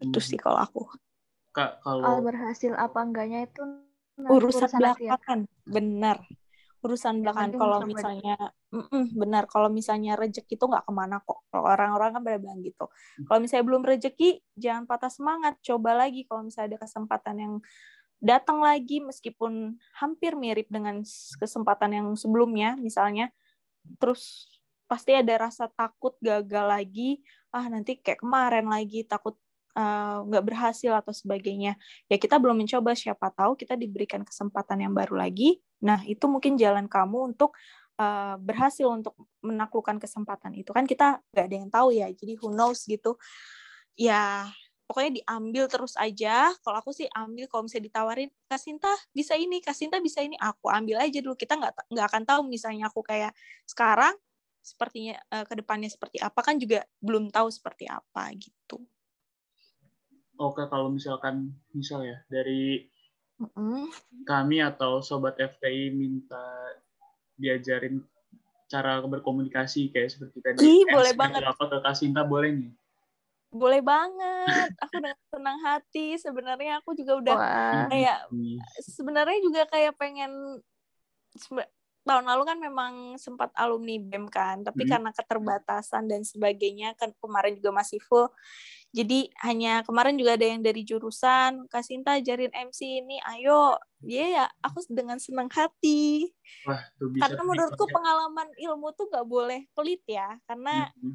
Itu 0.01 0.19
sih 0.21 0.37
kalau 0.37 0.61
aku. 0.61 0.81
Kak 1.53 1.81
kalau 1.81 2.21
berhasil 2.21 2.73
apa 2.77 2.99
enggaknya 3.01 3.49
itu 3.49 3.61
urusan, 4.17 4.69
urusan 4.69 4.69
belakangan 4.77 5.39
benar. 5.65 6.17
Urusan 6.85 7.25
belakangan 7.25 7.51
kalau 7.57 7.79
misalnya 7.85 8.35
mm 8.69 9.17
benar. 9.17 9.43
Kalau 9.49 9.69
misalnya 9.73 10.13
rezeki 10.13 10.53
itu 10.57 10.65
nggak 10.69 10.85
ke 10.85 10.93
mana 10.93 11.17
kok. 11.25 11.41
Orang-orang 11.49 12.13
kan 12.13 12.21
pada 12.21 12.37
bilang 12.37 12.61
gitu. 12.61 12.85
Hmm. 12.85 13.25
kalau 13.25 13.39
misalnya 13.41 13.65
belum 13.65 13.83
rezeki 13.85 14.29
jangan 14.53 14.83
patah 14.85 15.09
semangat. 15.09 15.57
Coba 15.65 15.97
lagi 15.97 16.29
kalau 16.29 16.45
misalnya 16.45 16.77
ada 16.77 16.79
kesempatan 16.85 17.35
yang 17.41 17.53
datang 18.17 18.61
lagi 18.61 19.01
meskipun 19.01 19.77
hampir 19.97 20.33
mirip 20.33 20.69
dengan 20.69 21.05
kesempatan 21.37 21.93
yang 21.93 22.07
sebelumnya 22.17 22.73
misalnya 22.73 23.29
terus 24.01 24.49
pasti 24.89 25.13
ada 25.13 25.49
rasa 25.49 25.69
takut 25.73 26.13
gagal 26.21 26.65
lagi. 26.69 27.21
Ah 27.49 27.65
nanti 27.65 27.97
kayak 27.97 28.21
kemarin 28.21 28.69
lagi 28.69 29.01
takut 29.01 29.33
nggak 29.77 30.43
uh, 30.43 30.47
berhasil 30.47 30.91
atau 30.97 31.13
sebagainya. 31.13 31.77
Ya 32.09 32.17
kita 32.17 32.41
belum 32.41 32.57
mencoba. 32.57 32.97
Siapa 32.97 33.29
tahu 33.29 33.53
kita 33.53 33.77
diberikan 33.77 34.25
kesempatan 34.25 34.81
yang 34.81 34.93
baru 34.97 35.21
lagi. 35.21 35.61
Nah 35.85 36.01
itu 36.09 36.25
mungkin 36.25 36.57
jalan 36.57 36.89
kamu 36.89 37.35
untuk 37.35 37.53
uh, 38.01 38.41
berhasil 38.41 38.89
untuk 38.89 39.13
menaklukkan 39.45 40.01
kesempatan 40.01 40.57
itu. 40.57 40.73
Kan 40.73 40.89
kita 40.89 41.21
nggak 41.29 41.45
ada 41.45 41.55
yang 41.55 41.69
tahu 41.69 41.93
ya. 41.93 42.09
Jadi 42.09 42.33
who 42.41 42.49
knows 42.49 42.89
gitu. 42.89 43.21
Ya 43.93 44.49
pokoknya 44.89 45.21
diambil 45.21 45.69
terus 45.69 45.93
aja. 45.93 46.49
Kalau 46.65 46.77
aku 46.81 46.89
sih 46.97 47.05
ambil. 47.13 47.45
Kalau 47.45 47.69
misalnya 47.69 47.85
ditawarin 47.93 48.29
Kasinta 48.49 48.89
bisa 49.13 49.37
ini. 49.37 49.61
Kasinta 49.61 50.01
bisa 50.01 50.25
ini. 50.25 50.33
Aku 50.41 50.73
ambil 50.73 51.05
aja 51.05 51.21
dulu. 51.21 51.37
Kita 51.37 51.53
nggak 51.53 51.93
nggak 51.93 52.07
akan 52.09 52.23
tahu 52.25 52.41
misalnya 52.49 52.89
aku 52.89 53.05
kayak 53.05 53.29
sekarang 53.69 54.17
sepertinya 54.65 55.21
uh, 55.29 55.45
ke 55.45 55.53
depannya 55.53 55.93
seperti 55.93 56.17
apa. 56.17 56.41
Kan 56.41 56.57
juga 56.57 56.81
belum 56.97 57.29
tahu 57.29 57.53
seperti 57.53 57.85
apa 57.85 58.33
gitu 58.33 58.81
oke 60.37 60.69
kalau 60.69 60.93
misalkan 60.93 61.53
misal 61.73 62.05
ya 62.05 62.21
dari 62.29 62.85
mm-hmm. 63.41 63.89
kami 64.25 64.61
atau 64.61 65.01
sobat 65.01 65.37
FTI 65.37 65.93
minta 65.93 66.41
diajarin 67.37 68.01
cara 68.67 68.99
berkomunikasi 68.99 69.89
kayak 69.95 70.11
seperti 70.11 70.37
tadi. 70.43 70.59
Ih, 70.59 70.83
boleh 70.91 71.13
banget. 71.15 71.41
Apa 71.45 71.63
ke 71.71 71.77
Kasinta 71.79 72.27
boleh 72.27 72.51
nih? 72.51 72.71
Boleh 73.47 73.79
banget. 73.79 74.75
Aku 74.83 74.99
dengan 74.99 75.19
senang 75.31 75.57
hati. 75.63 76.19
Sebenarnya 76.19 76.83
aku 76.83 76.91
juga 76.91 77.13
udah 77.15 77.35
Wah. 77.39 77.87
kayak 77.87 78.27
sebenarnya 78.83 79.39
juga 79.39 79.61
kayak 79.71 79.95
pengen 79.95 80.59
tahun 82.07 82.23
lalu 82.23 82.43
kan 82.47 82.57
memang 82.57 82.93
sempat 83.19 83.51
alumni 83.51 83.99
BEM 83.99 84.31
kan, 84.31 84.63
tapi 84.63 84.87
hmm. 84.87 84.91
karena 84.95 85.11
keterbatasan 85.11 86.07
dan 86.07 86.23
sebagainya 86.23 86.95
kan 86.95 87.11
kemarin 87.19 87.59
juga 87.59 87.83
masih 87.83 87.99
full. 87.99 88.31
Jadi 88.97 89.29
hanya 89.45 89.85
kemarin 89.85 90.17
juga 90.17 90.33
ada 90.33 90.47
yang 90.49 90.65
dari 90.65 90.81
jurusan 90.81 91.69
Kasinta 91.69 92.17
ajarin 92.17 92.49
MC 92.49 93.05
ini, 93.05 93.21
ayo, 93.29 93.77
ya 94.01 94.17
yeah, 94.17 94.27
ya 94.33 94.45
aku 94.65 94.81
dengan 94.89 95.21
senang 95.21 95.53
hati. 95.53 96.33
Wah, 96.65 96.81
tuh 96.97 97.13
bisa 97.13 97.29
karena 97.29 97.41
menurutku 97.45 97.85
ya. 97.85 97.93
pengalaman 97.93 98.49
ilmu 98.57 98.87
tuh 98.97 99.05
gak 99.13 99.27
boleh 99.29 99.69
pelit 99.77 100.01
ya, 100.09 100.41
karena 100.49 100.89
hmm. 100.97 101.13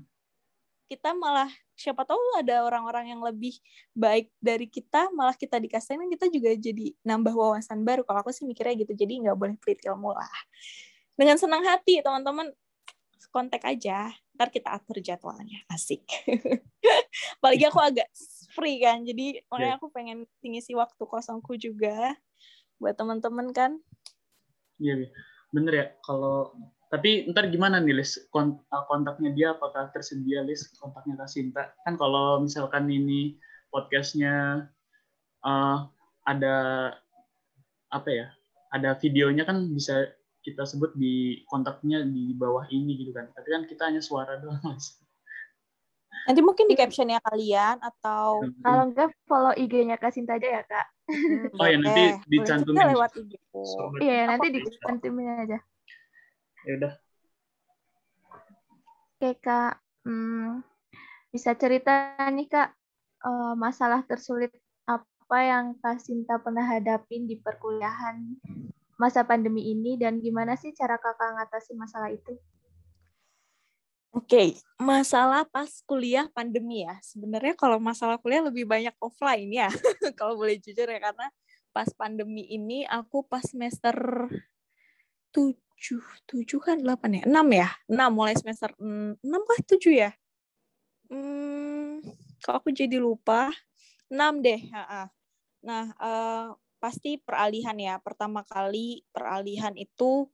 kita 0.87 1.11
malah 1.19 1.51
siapa 1.75 2.07
tahu 2.07 2.23
ada 2.39 2.63
orang-orang 2.63 3.11
yang 3.11 3.21
lebih 3.27 3.59
baik 3.99 4.31
dari 4.39 4.71
kita, 4.71 5.11
malah 5.11 5.35
kita 5.35 5.59
dikasihin 5.59 6.07
kita 6.15 6.31
juga 6.31 6.55
jadi 6.55 6.95
nambah 7.03 7.35
wawasan 7.35 7.83
baru. 7.83 8.07
Kalau 8.07 8.23
aku 8.23 8.31
sih 8.31 8.47
mikirnya 8.47 8.79
gitu, 8.79 8.95
jadi 8.95 9.27
nggak 9.27 9.35
boleh 9.35 9.59
pelit 9.59 9.83
ilmu 9.83 10.15
lah 10.15 10.31
dengan 11.17 11.37
senang 11.37 11.63
hati 11.65 12.01
teman-teman 12.01 12.51
kontak 13.33 13.65
aja 13.65 14.13
ntar 14.37 14.49
kita 14.49 14.73
atur 14.73 14.99
jadwalnya. 15.01 15.65
Asik. 15.69 16.05
Apalagi 17.41 17.65
aku 17.69 17.81
agak 17.81 18.09
free 18.53 18.85
kan 18.85 19.01
jadi 19.05 19.41
makanya 19.49 19.81
aku 19.81 19.89
pengen 19.89 20.29
ngisi 20.45 20.77
waktu 20.77 21.03
kosongku 21.09 21.57
juga 21.57 22.17
buat 22.77 22.97
teman-teman 22.99 23.53
kan. 23.55 23.81
Iya 24.83 25.07
yeah, 25.07 25.11
bener 25.53 25.73
ya 25.73 25.87
kalau 26.05 26.53
tapi 26.93 27.25
ntar 27.33 27.49
gimana 27.49 27.81
nih 27.81 28.05
list 28.05 28.29
kontaknya 28.29 29.33
dia 29.33 29.49
apakah 29.57 29.89
tersedia 29.97 30.45
list 30.45 30.77
kontaknya 30.77 31.17
Kak 31.17 31.31
Sinta? 31.33 31.73
Kan 31.89 31.97
kalau 31.97 32.45
misalkan 32.45 32.85
ini 32.93 33.41
podcastnya 33.73 34.69
uh, 35.41 35.89
ada 36.29 36.57
apa 37.89 38.09
ya 38.13 38.27
ada 38.73 38.97
videonya 39.01 39.49
kan 39.49 39.73
bisa 39.73 40.13
kita 40.43 40.67
sebut 40.67 40.91
di 40.99 41.43
kontaknya 41.47 42.03
di 42.03 42.35
bawah 42.35 42.67
ini 42.69 42.99
gitu 42.99 43.15
kan. 43.15 43.31
Tapi 43.33 43.49
kan 43.49 43.63
kita 43.71 43.83
hanya 43.89 44.03
suara 44.03 44.39
doang 44.43 44.61
mas. 44.63 44.99
Nanti 46.29 46.41
mungkin 46.45 46.71
di 46.71 46.77
captionnya 46.79 47.19
kalian 47.25 47.83
atau 47.83 48.47
kalau 48.63 48.83
enggak 48.87 49.11
follow 49.27 49.55
IG-nya 49.57 49.99
Kak 49.99 50.15
Sinta 50.15 50.39
aja 50.39 50.61
ya 50.61 50.63
kak. 50.63 50.87
Hmm, 51.11 51.51
oh 51.59 51.67
ya 51.67 51.77
nanti 51.83 52.05
dicantumin. 52.31 52.95
lewat 52.95 53.11
IG 53.19 53.33
iya 53.99 54.23
nanti 54.31 54.47
dicantumin 54.55 55.27
aja. 55.43 55.59
Ya 56.63 56.73
udah. 56.79 56.93
Oke 59.19 59.31
kak. 59.43 59.83
Hmm, 60.07 60.63
bisa 61.35 61.59
cerita 61.59 62.15
nih 62.31 62.47
kak 62.47 62.71
uh, 63.27 63.55
masalah 63.59 64.03
tersulit 64.07 64.51
apa 64.87 65.39
yang 65.43 65.79
Kak 65.81 66.03
Sinta 66.03 66.37
pernah 66.43 66.67
hadapin 66.67 67.25
di 67.25 67.41
perkuliahan 67.41 68.37
masa 69.03 69.27
pandemi 69.27 69.75
ini 69.75 69.99
dan 69.99 70.23
gimana 70.23 70.55
sih 70.55 70.71
cara 70.71 70.95
kakak 70.95 71.35
ngatasi 71.35 71.75
masalah 71.75 72.15
itu? 72.15 72.39
Oke, 74.13 74.39
okay. 74.39 74.49
masalah 74.79 75.43
pas 75.49 75.67
kuliah 75.89 76.31
pandemi 76.31 76.87
ya. 76.87 77.01
Sebenarnya 77.03 77.59
kalau 77.59 77.83
masalah 77.83 78.21
kuliah 78.23 78.45
lebih 78.45 78.69
banyak 78.69 78.95
offline 79.03 79.51
ya, 79.51 79.67
kalau 80.21 80.39
boleh 80.39 80.61
jujur 80.63 80.87
ya 80.87 81.01
karena 81.03 81.27
pas 81.75 81.89
pandemi 81.97 82.47
ini 82.47 82.85
aku 82.87 83.25
pas 83.27 83.43
semester 83.43 83.97
tujuh, 85.33 86.05
tujuh 86.29 86.61
kan 86.61 86.79
delapan 86.85 87.19
ya, 87.19 87.23
enam 87.25 87.49
ya, 87.51 87.69
enam 87.89 88.11
mulai 88.13 88.37
semester 88.37 88.71
enam 88.79 89.43
kah 89.49 89.61
tujuh 89.65 89.97
ya? 89.97 90.13
Hmm, 91.09 92.05
kalau 92.45 92.61
aku 92.61 92.69
jadi 92.69 93.01
lupa, 93.01 93.49
enam 94.13 94.45
deh. 94.45 94.61
Nah, 95.65 95.89
uh, 95.97 96.53
pasti 96.83 97.23
peralihan 97.23 97.79
ya. 97.79 98.03
Pertama 98.03 98.43
kali 98.43 99.07
peralihan 99.15 99.71
itu 99.79 100.27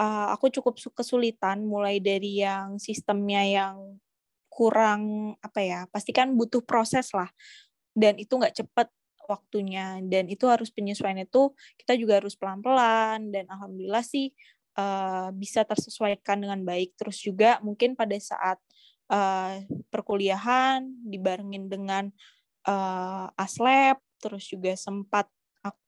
uh, 0.00 0.32
aku 0.32 0.48
cukup 0.48 0.80
kesulitan 0.96 1.68
mulai 1.68 2.00
dari 2.00 2.40
yang 2.40 2.80
sistemnya 2.80 3.44
yang 3.44 4.00
kurang 4.48 5.34
apa 5.42 5.60
ya 5.60 5.80
pasti 5.92 6.16
kan 6.16 6.32
butuh 6.32 6.64
proses 6.64 7.12
lah. 7.12 7.28
Dan 7.92 8.16
itu 8.16 8.32
nggak 8.32 8.64
cepat 8.64 8.88
waktunya. 9.28 10.00
Dan 10.00 10.32
itu 10.32 10.48
harus 10.48 10.72
penyesuaian 10.72 11.20
itu 11.20 11.52
kita 11.76 12.00
juga 12.00 12.24
harus 12.24 12.32
pelan-pelan. 12.32 13.28
Dan 13.28 13.44
alhamdulillah 13.52 14.02
sih 14.02 14.32
uh, 14.80 15.28
bisa 15.36 15.68
tersesuaikan 15.68 16.40
dengan 16.40 16.64
baik. 16.64 16.96
Terus 16.96 17.20
juga 17.20 17.60
mungkin 17.60 17.92
pada 17.92 18.16
saat 18.16 18.56
uh, 19.12 19.60
perkuliahan 19.92 20.88
dibarengin 21.04 21.68
dengan 21.68 22.08
uh, 22.68 23.28
aslab 23.36 24.00
terus 24.20 24.48
juga 24.48 24.72
sempat 24.72 25.28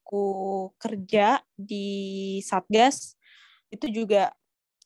aku 0.07 0.71
kerja 0.79 1.43
di 1.59 2.39
satgas 2.47 3.19
itu 3.75 3.91
juga 3.91 4.31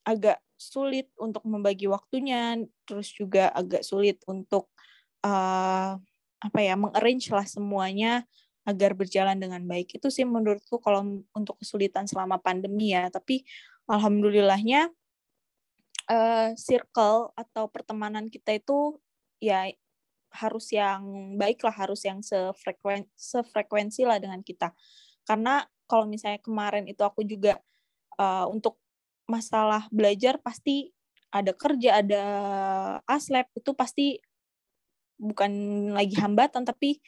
agak 0.01 0.41
sulit 0.57 1.13
untuk 1.21 1.45
membagi 1.45 1.85
waktunya, 1.93 2.57
terus 2.89 3.13
juga 3.13 3.53
agak 3.53 3.85
sulit 3.85 4.17
untuk 4.25 4.73
uh, 5.21 6.01
apa 6.41 6.59
ya 6.65 6.73
mengarrange 6.73 7.29
lah 7.37 7.45
semuanya 7.45 8.25
agar 8.65 8.97
berjalan 8.97 9.37
dengan 9.37 9.61
baik. 9.69 10.01
Itu 10.01 10.09
sih 10.09 10.25
menurutku 10.25 10.81
kalau 10.81 11.21
untuk 11.37 11.61
kesulitan 11.61 12.09
selama 12.09 12.41
pandemi 12.41 12.97
ya. 12.97 13.13
Tapi 13.13 13.45
alhamdulillahnya 13.89 14.89
uh, 16.09 16.49
circle 16.57 17.37
atau 17.37 17.69
pertemanan 17.69 18.33
kita 18.33 18.57
itu 18.57 18.97
ya 19.37 19.69
harus 20.33 20.73
yang 20.73 21.37
baik 21.37 21.61
lah, 21.61 21.77
harus 21.77 22.05
yang 22.09 22.25
sefrekuen 22.25 23.05
sefrekuensi 23.17 24.09
lah 24.09 24.17
dengan 24.17 24.41
kita. 24.41 24.73
Karena 25.31 25.63
kalau 25.87 26.11
misalnya 26.11 26.43
kemarin 26.43 26.91
itu 26.91 27.07
aku 27.07 27.23
juga 27.23 27.63
uh, 28.19 28.51
untuk 28.51 28.83
masalah 29.31 29.87
belajar 29.95 30.43
pasti 30.43 30.91
ada 31.31 31.55
kerja, 31.55 32.03
ada 32.03 32.25
aslab 33.07 33.47
itu 33.55 33.71
pasti 33.79 34.19
bukan 35.23 35.53
lagi 35.95 36.19
hambatan 36.19 36.67
tapi 36.67 36.99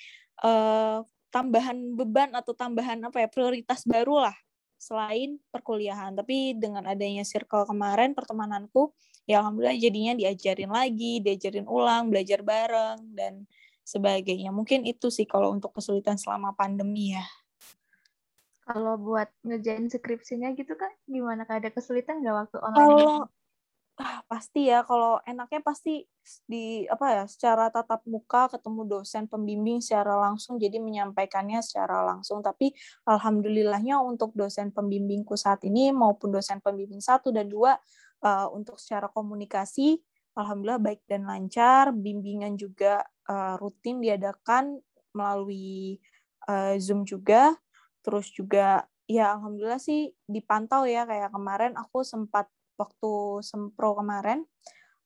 uh, 0.46 1.02
tambahan 1.34 1.98
beban 1.98 2.30
atau 2.38 2.54
tambahan 2.54 3.02
apa 3.02 3.26
ya 3.26 3.28
prioritas 3.28 3.82
baru 3.82 4.30
lah 4.30 4.36
selain 4.78 5.42
perkuliahan. 5.50 6.14
Tapi 6.14 6.54
dengan 6.54 6.86
adanya 6.86 7.26
circle 7.26 7.66
kemarin 7.66 8.14
pertemananku 8.14 8.94
ya 9.26 9.42
alhamdulillah 9.42 9.74
jadinya 9.82 10.14
diajarin 10.14 10.70
lagi, 10.70 11.18
diajarin 11.18 11.66
ulang, 11.66 12.06
belajar 12.06 12.46
bareng 12.46 13.02
dan 13.18 13.50
sebagainya. 13.82 14.54
Mungkin 14.54 14.86
itu 14.86 15.10
sih 15.10 15.26
kalau 15.26 15.50
untuk 15.50 15.74
kesulitan 15.74 16.14
selama 16.14 16.54
pandemi 16.54 17.18
ya. 17.18 17.26
Kalau 18.62 18.94
buat 18.94 19.26
ngejain 19.42 19.90
skripsinya 19.90 20.54
gitu 20.54 20.78
kan 20.78 20.90
gimana? 21.10 21.42
Ada 21.46 21.74
kesulitan 21.74 22.22
nggak 22.22 22.36
waktu 22.46 22.56
online? 22.62 22.78
Kalau 22.78 23.14
ah, 24.00 24.18
pasti 24.30 24.70
ya 24.70 24.86
kalau 24.86 25.18
enaknya 25.26 25.60
pasti 25.60 26.06
di 26.46 26.86
apa 26.86 27.22
ya 27.22 27.24
secara 27.26 27.68
tatap 27.68 28.06
muka 28.06 28.48
ketemu 28.48 28.86
dosen 28.86 29.26
pembimbing 29.26 29.82
secara 29.82 30.16
langsung 30.16 30.56
jadi 30.56 30.78
menyampaikannya 30.78 31.60
secara 31.60 32.06
langsung 32.06 32.40
tapi 32.40 32.72
alhamdulillahnya 33.04 33.98
untuk 34.00 34.32
dosen 34.32 34.70
pembimbingku 34.70 35.34
saat 35.34 35.66
ini 35.66 35.90
maupun 35.90 36.30
dosen 36.32 36.62
pembimbing 36.62 37.02
satu 37.02 37.34
dan 37.34 37.50
dua 37.50 37.76
uh, 38.22 38.48
untuk 38.54 38.78
secara 38.78 39.10
komunikasi 39.10 40.00
alhamdulillah 40.38 40.80
baik 40.80 41.02
dan 41.04 41.28
lancar 41.28 41.92
bimbingan 41.92 42.56
juga 42.56 43.04
uh, 43.28 43.60
rutin 43.60 44.00
diadakan 44.00 44.80
melalui 45.12 46.00
uh, 46.48 46.78
zoom 46.80 47.04
juga 47.04 47.52
terus 48.02 48.28
juga 48.30 48.86
ya 49.06 49.34
alhamdulillah 49.38 49.82
sih 49.82 50.14
dipantau 50.26 50.86
ya 50.86 51.06
kayak 51.06 51.30
kemarin 51.34 51.74
aku 51.78 52.02
sempat 52.02 52.50
waktu 52.78 53.42
sempro 53.46 53.94
kemarin 53.98 54.46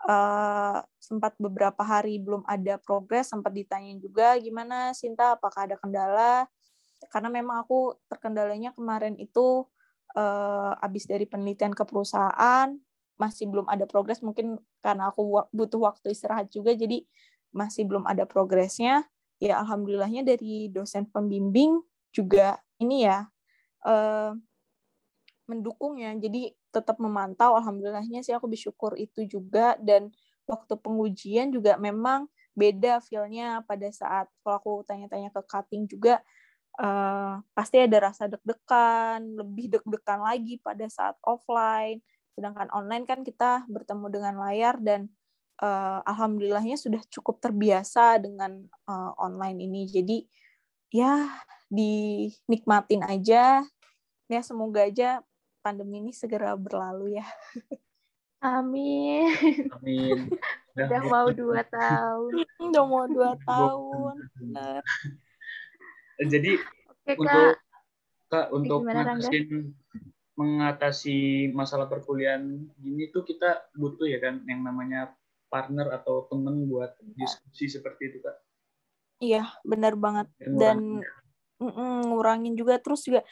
uh, 0.04 0.84
sempat 1.00 1.34
beberapa 1.40 1.80
hari 1.80 2.20
belum 2.20 2.44
ada 2.44 2.76
progres 2.76 3.32
sempat 3.32 3.56
ditanyain 3.56 3.96
juga 3.96 4.36
gimana 4.36 4.92
Sinta? 4.92 5.38
Apakah 5.38 5.70
ada 5.70 5.76
kendala? 5.80 6.44
Karena 7.08 7.28
memang 7.28 7.64
aku 7.64 7.96
terkendalanya 8.08 8.72
kemarin 8.72 9.16
itu 9.16 9.64
uh, 10.16 10.72
habis 10.80 11.08
dari 11.08 11.24
penelitian 11.24 11.72
ke 11.72 11.84
perusahaan 11.84 12.72
masih 13.16 13.48
belum 13.48 13.68
ada 13.68 13.88
progres. 13.88 14.20
Mungkin 14.20 14.60
karena 14.84 15.08
aku 15.12 15.48
butuh 15.52 15.80
waktu 15.88 16.12
istirahat 16.12 16.52
juga 16.52 16.76
jadi 16.76 17.04
masih 17.52 17.88
belum 17.88 18.04
ada 18.04 18.28
progresnya. 18.28 19.08
Ya 19.36 19.60
alhamdulillahnya 19.60 20.24
dari 20.24 20.72
dosen 20.72 21.04
pembimbing 21.12 21.84
juga 22.12 22.56
ini 22.82 23.08
ya 23.08 23.28
uh, 23.86 24.36
mendukung 25.46 25.96
ya 26.02 26.10
jadi 26.18 26.52
tetap 26.76 27.00
memantau 27.00 27.56
alhamdulillahnya 27.56 28.20
sih 28.20 28.36
aku 28.36 28.52
bersyukur 28.52 28.92
itu 29.00 29.24
juga. 29.24 29.80
Dan 29.80 30.12
waktu 30.44 30.76
pengujian 30.76 31.48
juga 31.48 31.80
memang 31.80 32.28
beda 32.52 33.00
feelnya 33.00 33.64
pada 33.64 33.88
saat 33.88 34.28
kalau 34.44 34.56
aku 34.60 34.72
tanya-tanya 34.84 35.32
ke 35.32 35.40
cutting 35.44 35.84
juga 35.88 36.20
uh, 36.80 37.40
pasti 37.52 37.80
ada 37.80 38.12
rasa 38.12 38.28
deg-degan 38.28 39.20
lebih 39.36 39.76
deg-degan 39.76 40.20
lagi 40.20 40.60
pada 40.60 40.84
saat 40.92 41.16
offline. 41.24 42.04
Sedangkan 42.36 42.68
online 42.76 43.08
kan 43.08 43.24
kita 43.24 43.64
bertemu 43.72 44.06
dengan 44.12 44.34
layar 44.36 44.76
dan 44.76 45.08
uh, 45.64 46.04
alhamdulillahnya 46.04 46.76
sudah 46.76 47.00
cukup 47.08 47.40
terbiasa 47.40 48.20
dengan 48.20 48.60
uh, 48.84 49.16
online 49.16 49.64
ini. 49.64 49.88
Jadi 49.88 50.28
ya 50.90 51.28
dinikmatin 51.70 53.02
aja. 53.06 53.62
Ya 54.26 54.40
semoga 54.42 54.86
aja 54.86 55.22
pandemi 55.62 56.02
ini 56.02 56.12
segera 56.14 56.54
berlalu 56.58 57.18
ya. 57.22 57.26
Amin. 58.42 59.70
Amin. 59.70 60.30
Udah 60.76 61.02
mau 61.08 61.28
dua 61.32 61.64
tahun. 61.64 62.44
Udah 62.60 62.84
mau 62.84 63.06
dua 63.08 63.32
tahun. 63.42 64.14
benar 64.36 64.82
jadi 66.24 66.52
Oke, 67.04 67.12
untuk 67.20 67.44
kak 68.26 68.46
untuk 68.50 68.80
ngatasin 68.88 69.48
mengatasi 70.36 71.48
masalah 71.52 71.88
perkuliahan 71.88 72.44
gini 72.76 73.08
tuh 73.08 73.24
kita 73.24 73.72
butuh 73.76 74.04
ya 74.04 74.20
kan 74.20 74.44
yang 74.44 74.64
namanya 74.64 75.12
partner 75.48 75.92
atau 75.96 76.28
temen 76.28 76.68
buat 76.68 76.92
diskusi 77.16 77.72
seperti 77.72 78.12
itu 78.12 78.18
kak 78.20 78.36
Iya, 79.22 79.48
benar 79.64 79.96
banget. 79.96 80.28
Dan 80.40 81.00
mm 81.60 82.12
ngurangin 82.12 82.52
juga. 82.52 82.76
Terus 82.80 83.00
juga 83.08 83.24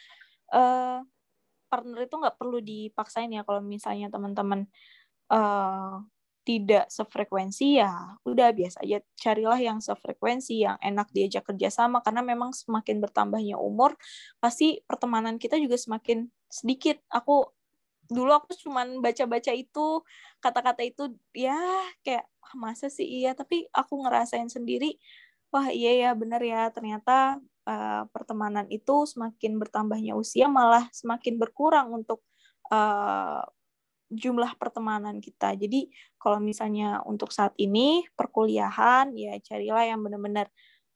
uh, 0.53 1.01
partner 1.69 1.99
itu 2.05 2.15
nggak 2.17 2.37
perlu 2.37 2.59
dipaksain 2.61 3.29
ya 3.33 3.45
kalau 3.45 3.61
misalnya 3.61 4.09
teman-teman 4.09 4.65
uh, 5.29 6.01
tidak 6.45 6.85
sefrekuensi 6.93 7.81
ya 7.81 8.17
udah 8.21 8.53
biasa 8.53 8.85
aja. 8.85 9.01
Carilah 9.17 9.57
yang 9.57 9.81
sefrekuensi 9.81 10.61
yang 10.61 10.77
enak 10.77 11.09
diajak 11.09 11.45
kerjasama 11.49 12.05
karena 12.05 12.21
memang 12.21 12.53
semakin 12.53 13.01
bertambahnya 13.01 13.57
umur 13.57 13.97
pasti 14.37 14.81
pertemanan 14.85 15.41
kita 15.41 15.57
juga 15.57 15.77
semakin 15.77 16.29
sedikit. 16.49 17.01
Aku 17.09 17.49
dulu 18.05 18.29
aku 18.37 18.53
cuman 18.61 19.01
baca-baca 19.01 19.49
itu 19.49 20.05
kata-kata 20.37 20.85
itu 20.85 21.17
ya 21.33 21.57
kayak 22.05 22.29
masa 22.53 22.93
sih 22.93 23.25
iya? 23.25 23.33
Tapi 23.33 23.65
aku 23.73 24.05
ngerasain 24.05 24.49
sendiri 24.49 25.01
wah 25.53 25.67
iya 25.71 25.91
ya 26.07 26.09
bener 26.17 26.41
ya 26.41 26.69
ternyata 26.71 27.41
uh, 27.65 28.03
pertemanan 28.13 28.69
itu 28.69 29.05
semakin 29.09 29.57
bertambahnya 29.61 30.13
usia 30.17 30.45
malah 30.49 30.87
semakin 30.93 31.41
berkurang 31.41 31.91
untuk 31.91 32.21
uh, 32.69 33.41
jumlah 34.13 34.53
pertemanan 34.61 35.17
kita. 35.17 35.57
Jadi 35.57 35.89
kalau 36.21 36.37
misalnya 36.37 37.01
untuk 37.03 37.33
saat 37.33 37.57
ini 37.57 38.05
perkuliahan 38.13 39.11
ya 39.17 39.33
carilah 39.41 39.83
yang 39.85 39.99
benar-benar 40.05 40.47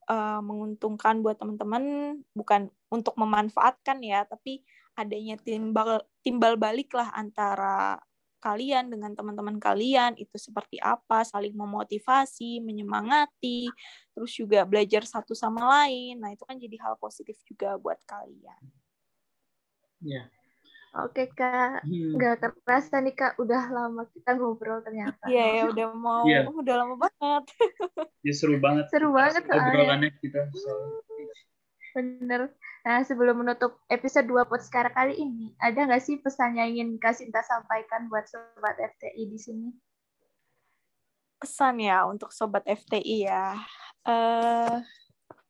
uh, 0.08 0.40
menguntungkan 0.46 1.26
buat 1.26 1.42
teman-teman 1.42 2.16
bukan 2.38 2.70
untuk 2.94 3.18
memanfaatkan 3.18 4.02
ya, 4.06 4.26
tapi 4.30 4.62
adanya 4.94 5.40
timbal 5.42 6.04
timbal 6.22 6.60
balik 6.60 6.92
lah 6.94 7.10
antara 7.16 7.98
kalian 8.40 8.90
dengan 8.90 9.12
teman-teman 9.14 9.60
kalian 9.60 10.16
itu 10.16 10.36
seperti 10.40 10.80
apa, 10.80 11.28
saling 11.28 11.54
memotivasi, 11.54 12.64
menyemangati, 12.64 13.68
terus 14.16 14.32
juga 14.34 14.64
belajar 14.64 15.04
satu 15.04 15.36
sama 15.36 15.68
lain. 15.84 16.18
Nah, 16.18 16.32
itu 16.32 16.44
kan 16.48 16.56
jadi 16.56 16.76
hal 16.82 16.96
positif 16.98 17.36
juga 17.46 17.76
buat 17.76 18.00
kalian. 18.08 18.64
Ya, 20.00 20.32
Oke 20.90 21.30
kak, 21.30 21.86
hmm. 21.86 22.18
nggak 22.18 22.66
kerasa 22.66 22.98
nih 22.98 23.14
kak, 23.14 23.38
udah 23.38 23.70
lama 23.70 24.10
kita 24.10 24.34
ngobrol 24.34 24.82
ternyata. 24.82 25.22
Iya 25.30 25.46
ya, 25.54 25.64
udah 25.70 25.88
mau, 25.94 26.26
yeah. 26.26 26.50
udah 26.50 26.76
lama 26.82 26.96
banget. 26.98 27.44
ya 28.26 28.34
seru 28.34 28.58
banget. 28.58 28.90
Seru 28.90 29.14
banget 29.14 29.46
obrolannya 29.46 30.10
kita. 30.18 30.50
Bener. 31.94 32.50
Nah 32.80 33.04
sebelum 33.04 33.44
menutup 33.44 33.76
episode 33.92 34.24
2 34.24 34.48
podcast 34.48 34.96
kali 34.96 35.20
ini, 35.20 35.52
ada 35.60 35.84
nggak 35.84 36.00
sih 36.00 36.16
pesan 36.24 36.56
yang 36.56 36.72
ingin 36.72 36.96
Kak 36.96 37.20
Sinta 37.20 37.44
sampaikan 37.44 38.08
buat 38.08 38.24
sobat 38.24 38.80
FTI 38.80 39.24
di 39.28 39.40
sini? 39.40 39.70
Pesan 41.40 41.84
ya 41.84 42.08
untuk 42.08 42.32
sobat 42.32 42.64
FTI 42.64 43.28
ya, 43.28 43.60
uh, 44.08 44.80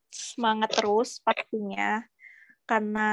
semangat 0.09 0.73
terus 0.73 1.21
pastinya 1.21 2.01
karena 2.65 3.09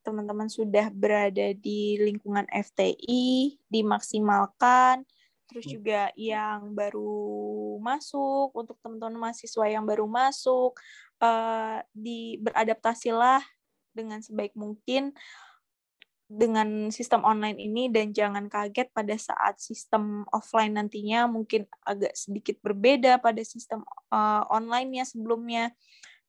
teman-teman 0.00 0.48
sudah 0.48 0.88
berada 0.92 1.52
di 1.56 2.00
lingkungan 2.00 2.48
FTI, 2.48 3.56
dimaksimalkan, 3.68 5.04
terus 5.52 5.68
juga 5.68 6.08
yang 6.16 6.72
baru 6.72 7.76
masuk, 7.78 8.56
untuk 8.56 8.80
teman-teman 8.80 9.28
mahasiswa 9.28 9.68
yang 9.68 9.84
baru 9.84 10.08
masuk, 10.08 10.72
uh, 11.22 11.78
di 11.94 12.36
beradaptasilah 12.42 13.40
dengan 13.94 14.18
sebaik 14.20 14.52
mungkin 14.58 15.14
dengan 16.32 16.88
sistem 16.88 17.28
online 17.28 17.60
ini 17.60 17.92
dan 17.92 18.16
jangan 18.16 18.48
kaget 18.48 18.88
pada 18.96 19.12
saat 19.20 19.60
sistem 19.60 20.24
offline 20.32 20.72
nantinya 20.72 21.28
mungkin 21.28 21.68
agak 21.84 22.16
sedikit 22.16 22.56
berbeda 22.64 23.20
pada 23.20 23.44
sistem 23.44 23.84
uh, 24.08 24.48
online-nya 24.48 25.04
sebelumnya. 25.04 25.76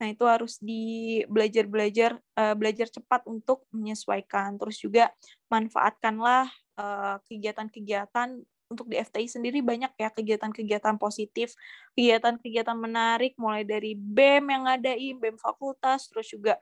Nah, 0.04 0.12
itu 0.12 0.28
harus 0.28 0.60
di 0.60 1.24
belajar-belajar 1.32 2.20
uh, 2.36 2.52
belajar 2.60 2.92
cepat 2.92 3.24
untuk 3.32 3.64
menyesuaikan. 3.72 4.60
Terus 4.60 4.76
juga 4.84 5.08
manfaatkanlah 5.48 6.52
uh, 6.76 7.24
kegiatan-kegiatan 7.24 8.44
untuk 8.72 8.90
di 8.90 8.98
FTI 8.98 9.28
sendiri 9.28 9.60
banyak 9.60 9.94
ya 10.00 10.10
kegiatan-kegiatan 10.10 10.96
positif, 10.98 11.54
kegiatan-kegiatan 11.94 12.78
menarik 12.78 13.38
mulai 13.38 13.68
dari 13.68 13.94
BEM 13.94 14.50
yang 14.50 14.66
ada 14.66 14.96
di 14.96 15.14
BEM 15.14 15.38
fakultas, 15.38 16.10
terus 16.10 16.32
juga 16.32 16.58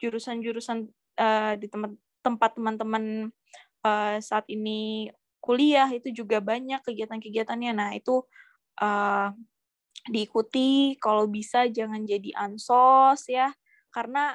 jurusan-jurusan 0.00 0.88
uh, 1.20 1.54
di 1.56 1.66
tempat 1.68 1.92
tempat 2.22 2.50
teman-teman 2.54 3.34
uh, 3.82 4.16
saat 4.22 4.46
ini 4.46 5.10
kuliah 5.42 5.90
itu 5.90 6.14
juga 6.14 6.38
banyak 6.38 6.80
kegiatan-kegiatannya. 6.86 7.72
Nah, 7.74 7.90
itu 7.98 8.22
uh, 8.78 9.34
diikuti 10.06 10.98
kalau 10.98 11.30
bisa 11.30 11.70
jangan 11.70 12.02
jadi 12.02 12.34
ansos 12.34 13.30
ya 13.30 13.54
karena 13.94 14.34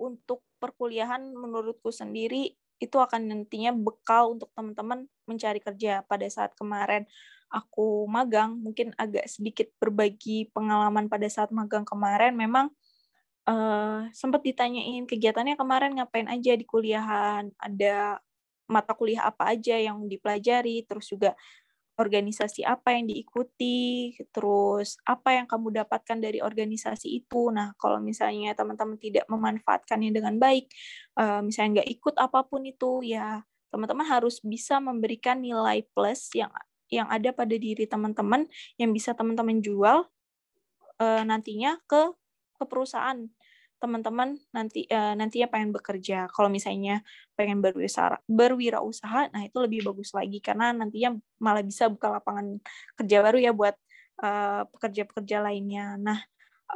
untuk 0.00 0.40
perkuliahan 0.56 1.34
menurutku 1.36 1.92
sendiri 1.92 2.56
itu 2.82 2.98
akan 2.98 3.30
nantinya 3.30 3.70
bekal 3.70 4.34
untuk 4.34 4.50
teman-teman 4.58 5.06
mencari 5.30 5.62
kerja. 5.62 6.02
Pada 6.10 6.26
saat 6.26 6.50
kemarin 6.58 7.06
aku 7.52 8.10
magang 8.10 8.58
mungkin 8.58 8.90
agak 8.98 9.30
sedikit 9.30 9.70
berbagi 9.78 10.50
pengalaman 10.50 11.06
pada 11.06 11.30
saat 11.30 11.54
magang 11.54 11.86
kemarin. 11.86 12.34
Memang 12.34 12.74
uh, 13.46 14.10
sempat 14.10 14.42
ditanyain 14.42 15.06
kegiatannya 15.06 15.54
kemarin 15.54 15.94
ngapain 15.98 16.26
aja 16.26 16.52
di 16.58 16.66
kuliahan 16.66 17.50
ada 17.58 18.18
mata 18.70 18.96
kuliah 18.96 19.26
apa 19.26 19.52
aja 19.52 19.76
yang 19.76 20.06
dipelajari 20.08 20.86
terus 20.88 21.10
juga 21.10 21.36
organisasi 21.96 22.64
apa 22.64 22.96
yang 22.96 23.04
diikuti, 23.04 24.16
terus 24.32 24.96
apa 25.04 25.36
yang 25.36 25.44
kamu 25.44 25.84
dapatkan 25.84 26.18
dari 26.18 26.40
organisasi 26.40 27.08
itu. 27.20 27.52
Nah, 27.52 27.76
kalau 27.76 28.00
misalnya 28.00 28.56
teman-teman 28.56 28.96
tidak 28.96 29.28
memanfaatkannya 29.28 30.10
dengan 30.10 30.40
baik, 30.40 30.72
uh, 31.20 31.44
misalnya 31.44 31.80
nggak 31.82 31.90
ikut 32.00 32.14
apa 32.16 32.40
pun 32.48 32.64
itu, 32.64 33.04
ya 33.04 33.44
teman-teman 33.72 34.04
harus 34.04 34.40
bisa 34.44 34.80
memberikan 34.80 35.40
nilai 35.40 35.84
plus 35.96 36.28
yang 36.36 36.52
yang 36.92 37.08
ada 37.08 37.32
pada 37.32 37.56
diri 37.56 37.88
teman-teman 37.88 38.44
yang 38.76 38.92
bisa 38.92 39.16
teman-teman 39.16 39.64
jual 39.64 40.04
uh, 41.00 41.22
nantinya 41.24 41.80
ke 41.88 42.12
ke 42.60 42.64
perusahaan 42.68 43.16
teman-teman 43.82 44.38
nanti 44.54 44.86
uh, 44.86 45.18
nantinya 45.18 45.50
pengen 45.50 45.74
bekerja. 45.74 46.30
Kalau 46.30 46.46
misalnya 46.46 47.02
pengen 47.34 47.58
berwira 47.58 48.22
berwirausaha, 48.30 49.34
nah 49.34 49.42
itu 49.42 49.58
lebih 49.58 49.82
bagus 49.90 50.14
lagi 50.14 50.38
karena 50.38 50.70
nantinya 50.70 51.18
malah 51.42 51.66
bisa 51.66 51.90
buka 51.90 52.14
lapangan 52.14 52.62
kerja 52.94 53.18
baru 53.26 53.38
ya 53.42 53.50
buat 53.50 53.74
uh, 54.22 54.62
pekerja-pekerja 54.70 55.42
lainnya. 55.42 55.98
Nah, 55.98 56.22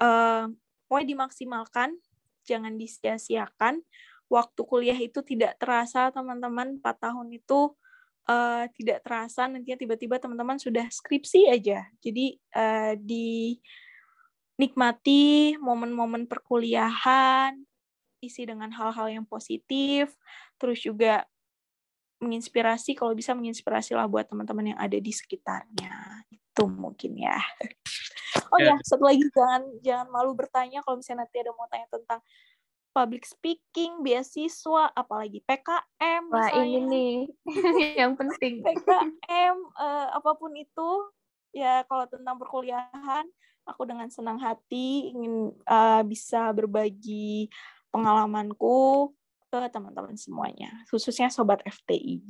uh, 0.02 0.50
pokoknya 0.90 1.14
dimaksimalkan, 1.14 1.94
jangan 2.42 2.74
disia-siakan. 2.74 3.86
Waktu 4.26 4.60
kuliah 4.66 4.98
itu 4.98 5.22
tidak 5.22 5.54
terasa, 5.62 6.10
teman-teman. 6.10 6.82
4 6.82 6.82
tahun 6.82 7.30
itu 7.30 7.70
uh, 8.26 8.66
tidak 8.74 9.06
terasa, 9.06 9.46
nantinya 9.46 9.78
tiba-tiba 9.78 10.18
teman-teman 10.18 10.58
sudah 10.58 10.90
skripsi 10.90 11.46
aja. 11.46 11.86
Jadi 12.02 12.34
uh, 12.58 12.98
di 12.98 13.54
nikmati 14.56 15.54
momen-momen 15.60 16.24
perkuliahan, 16.24 17.56
isi 18.24 18.42
dengan 18.48 18.72
hal-hal 18.72 19.12
yang 19.12 19.26
positif, 19.28 20.16
terus 20.56 20.80
juga 20.80 21.28
menginspirasi, 22.16 22.96
kalau 22.96 23.12
bisa 23.12 23.36
menginspirasi 23.36 23.92
lah 23.92 24.08
buat 24.08 24.24
teman-teman 24.24 24.72
yang 24.72 24.80
ada 24.80 24.96
di 24.96 25.12
sekitarnya. 25.12 26.24
Itu 26.32 26.64
mungkin 26.72 27.20
ya. 27.20 27.36
Oh 28.48 28.60
ya, 28.60 28.76
satu 28.80 29.04
lagi 29.04 29.20
jangan 29.32 29.62
jangan 29.84 30.08
malu 30.08 30.32
bertanya 30.32 30.80
kalau 30.80 31.00
misalnya 31.00 31.28
nanti 31.28 31.36
ada 31.44 31.52
mau 31.52 31.68
tanya 31.68 31.88
tentang 31.92 32.20
public 32.96 33.28
speaking, 33.28 34.00
beasiswa, 34.00 34.88
apalagi 34.96 35.44
PKM. 35.44 36.32
Wah 36.32 36.48
misalnya. 36.48 36.64
ini 36.64 36.78
nih 36.88 37.16
yang 38.00 38.16
penting. 38.16 38.64
PKM, 38.64 39.56
eh, 39.60 40.06
apa 40.16 40.30
pun 40.40 40.56
itu, 40.56 41.12
ya 41.52 41.84
kalau 41.84 42.08
tentang 42.08 42.40
perkuliahan, 42.40 43.28
aku 43.66 43.82
dengan 43.84 44.06
senang 44.08 44.38
hati 44.38 45.10
ingin 45.10 45.50
uh, 45.66 46.00
bisa 46.06 46.54
berbagi 46.54 47.50
pengalamanku 47.90 49.10
ke 49.50 49.58
teman-teman 49.70 50.14
semuanya, 50.14 50.70
khususnya 50.90 51.30
sobat 51.30 51.62
FTI. 51.66 52.22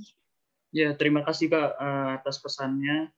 Ya, 0.73 0.93
terima 0.97 1.25
kasih 1.25 1.53
Kak 1.53 1.71
uh, 1.77 2.09
atas 2.21 2.41
pesannya. 2.41 3.13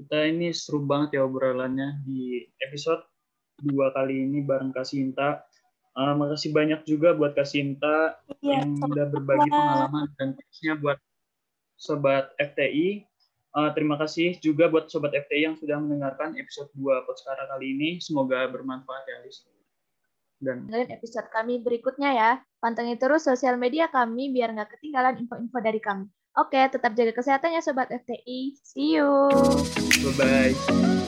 Kita 0.00 0.24
ini 0.24 0.50
seru 0.56 0.80
banget 0.80 1.20
ya 1.20 1.28
obrolannya 1.28 2.00
di 2.08 2.40
episode 2.64 3.04
dua 3.60 3.92
kali 3.92 4.24
ini 4.24 4.40
bareng 4.40 4.72
Kak 4.72 4.88
Sinta. 4.88 5.44
Uh, 5.90 6.14
makasih 6.16 6.54
banyak 6.54 6.86
juga 6.86 7.12
buat 7.12 7.34
Kak 7.36 7.44
Sinta 7.44 8.16
ya, 8.40 8.62
yang 8.62 8.78
udah 8.80 9.06
berbagi 9.10 9.50
pengalaman 9.50 10.06
dan 10.16 10.38
tipsnya 10.38 10.74
buat 10.78 10.98
sobat 11.76 12.32
FTI. 12.38 13.09
Uh, 13.50 13.74
terima 13.74 13.98
kasih 13.98 14.38
juga 14.38 14.70
buat 14.70 14.86
Sobat 14.86 15.10
FTI 15.10 15.50
yang 15.50 15.56
sudah 15.58 15.74
mendengarkan 15.82 16.38
episode 16.38 16.70
2 16.78 17.06
Podskara 17.06 17.50
kali 17.50 17.74
ini. 17.74 17.90
Semoga 17.98 18.46
bermanfaat 18.46 19.04
ya, 19.10 19.16
Lis. 19.26 19.42
Dan 20.40 20.70
episode 20.70 21.28
kami 21.28 21.60
berikutnya 21.60 22.10
ya. 22.16 22.30
Pantengin 22.62 22.96
terus 22.96 23.26
sosial 23.26 23.60
media 23.60 23.90
kami 23.92 24.32
biar 24.32 24.54
nggak 24.56 24.78
ketinggalan 24.78 25.20
info-info 25.20 25.58
dari 25.60 25.80
kami. 25.82 26.08
Oke, 26.38 26.62
tetap 26.70 26.94
jaga 26.94 27.12
kesehatannya 27.12 27.60
Sobat 27.60 27.90
FTI. 27.90 28.54
See 28.62 28.94
you. 28.96 29.28
Bye-bye. 30.00 30.99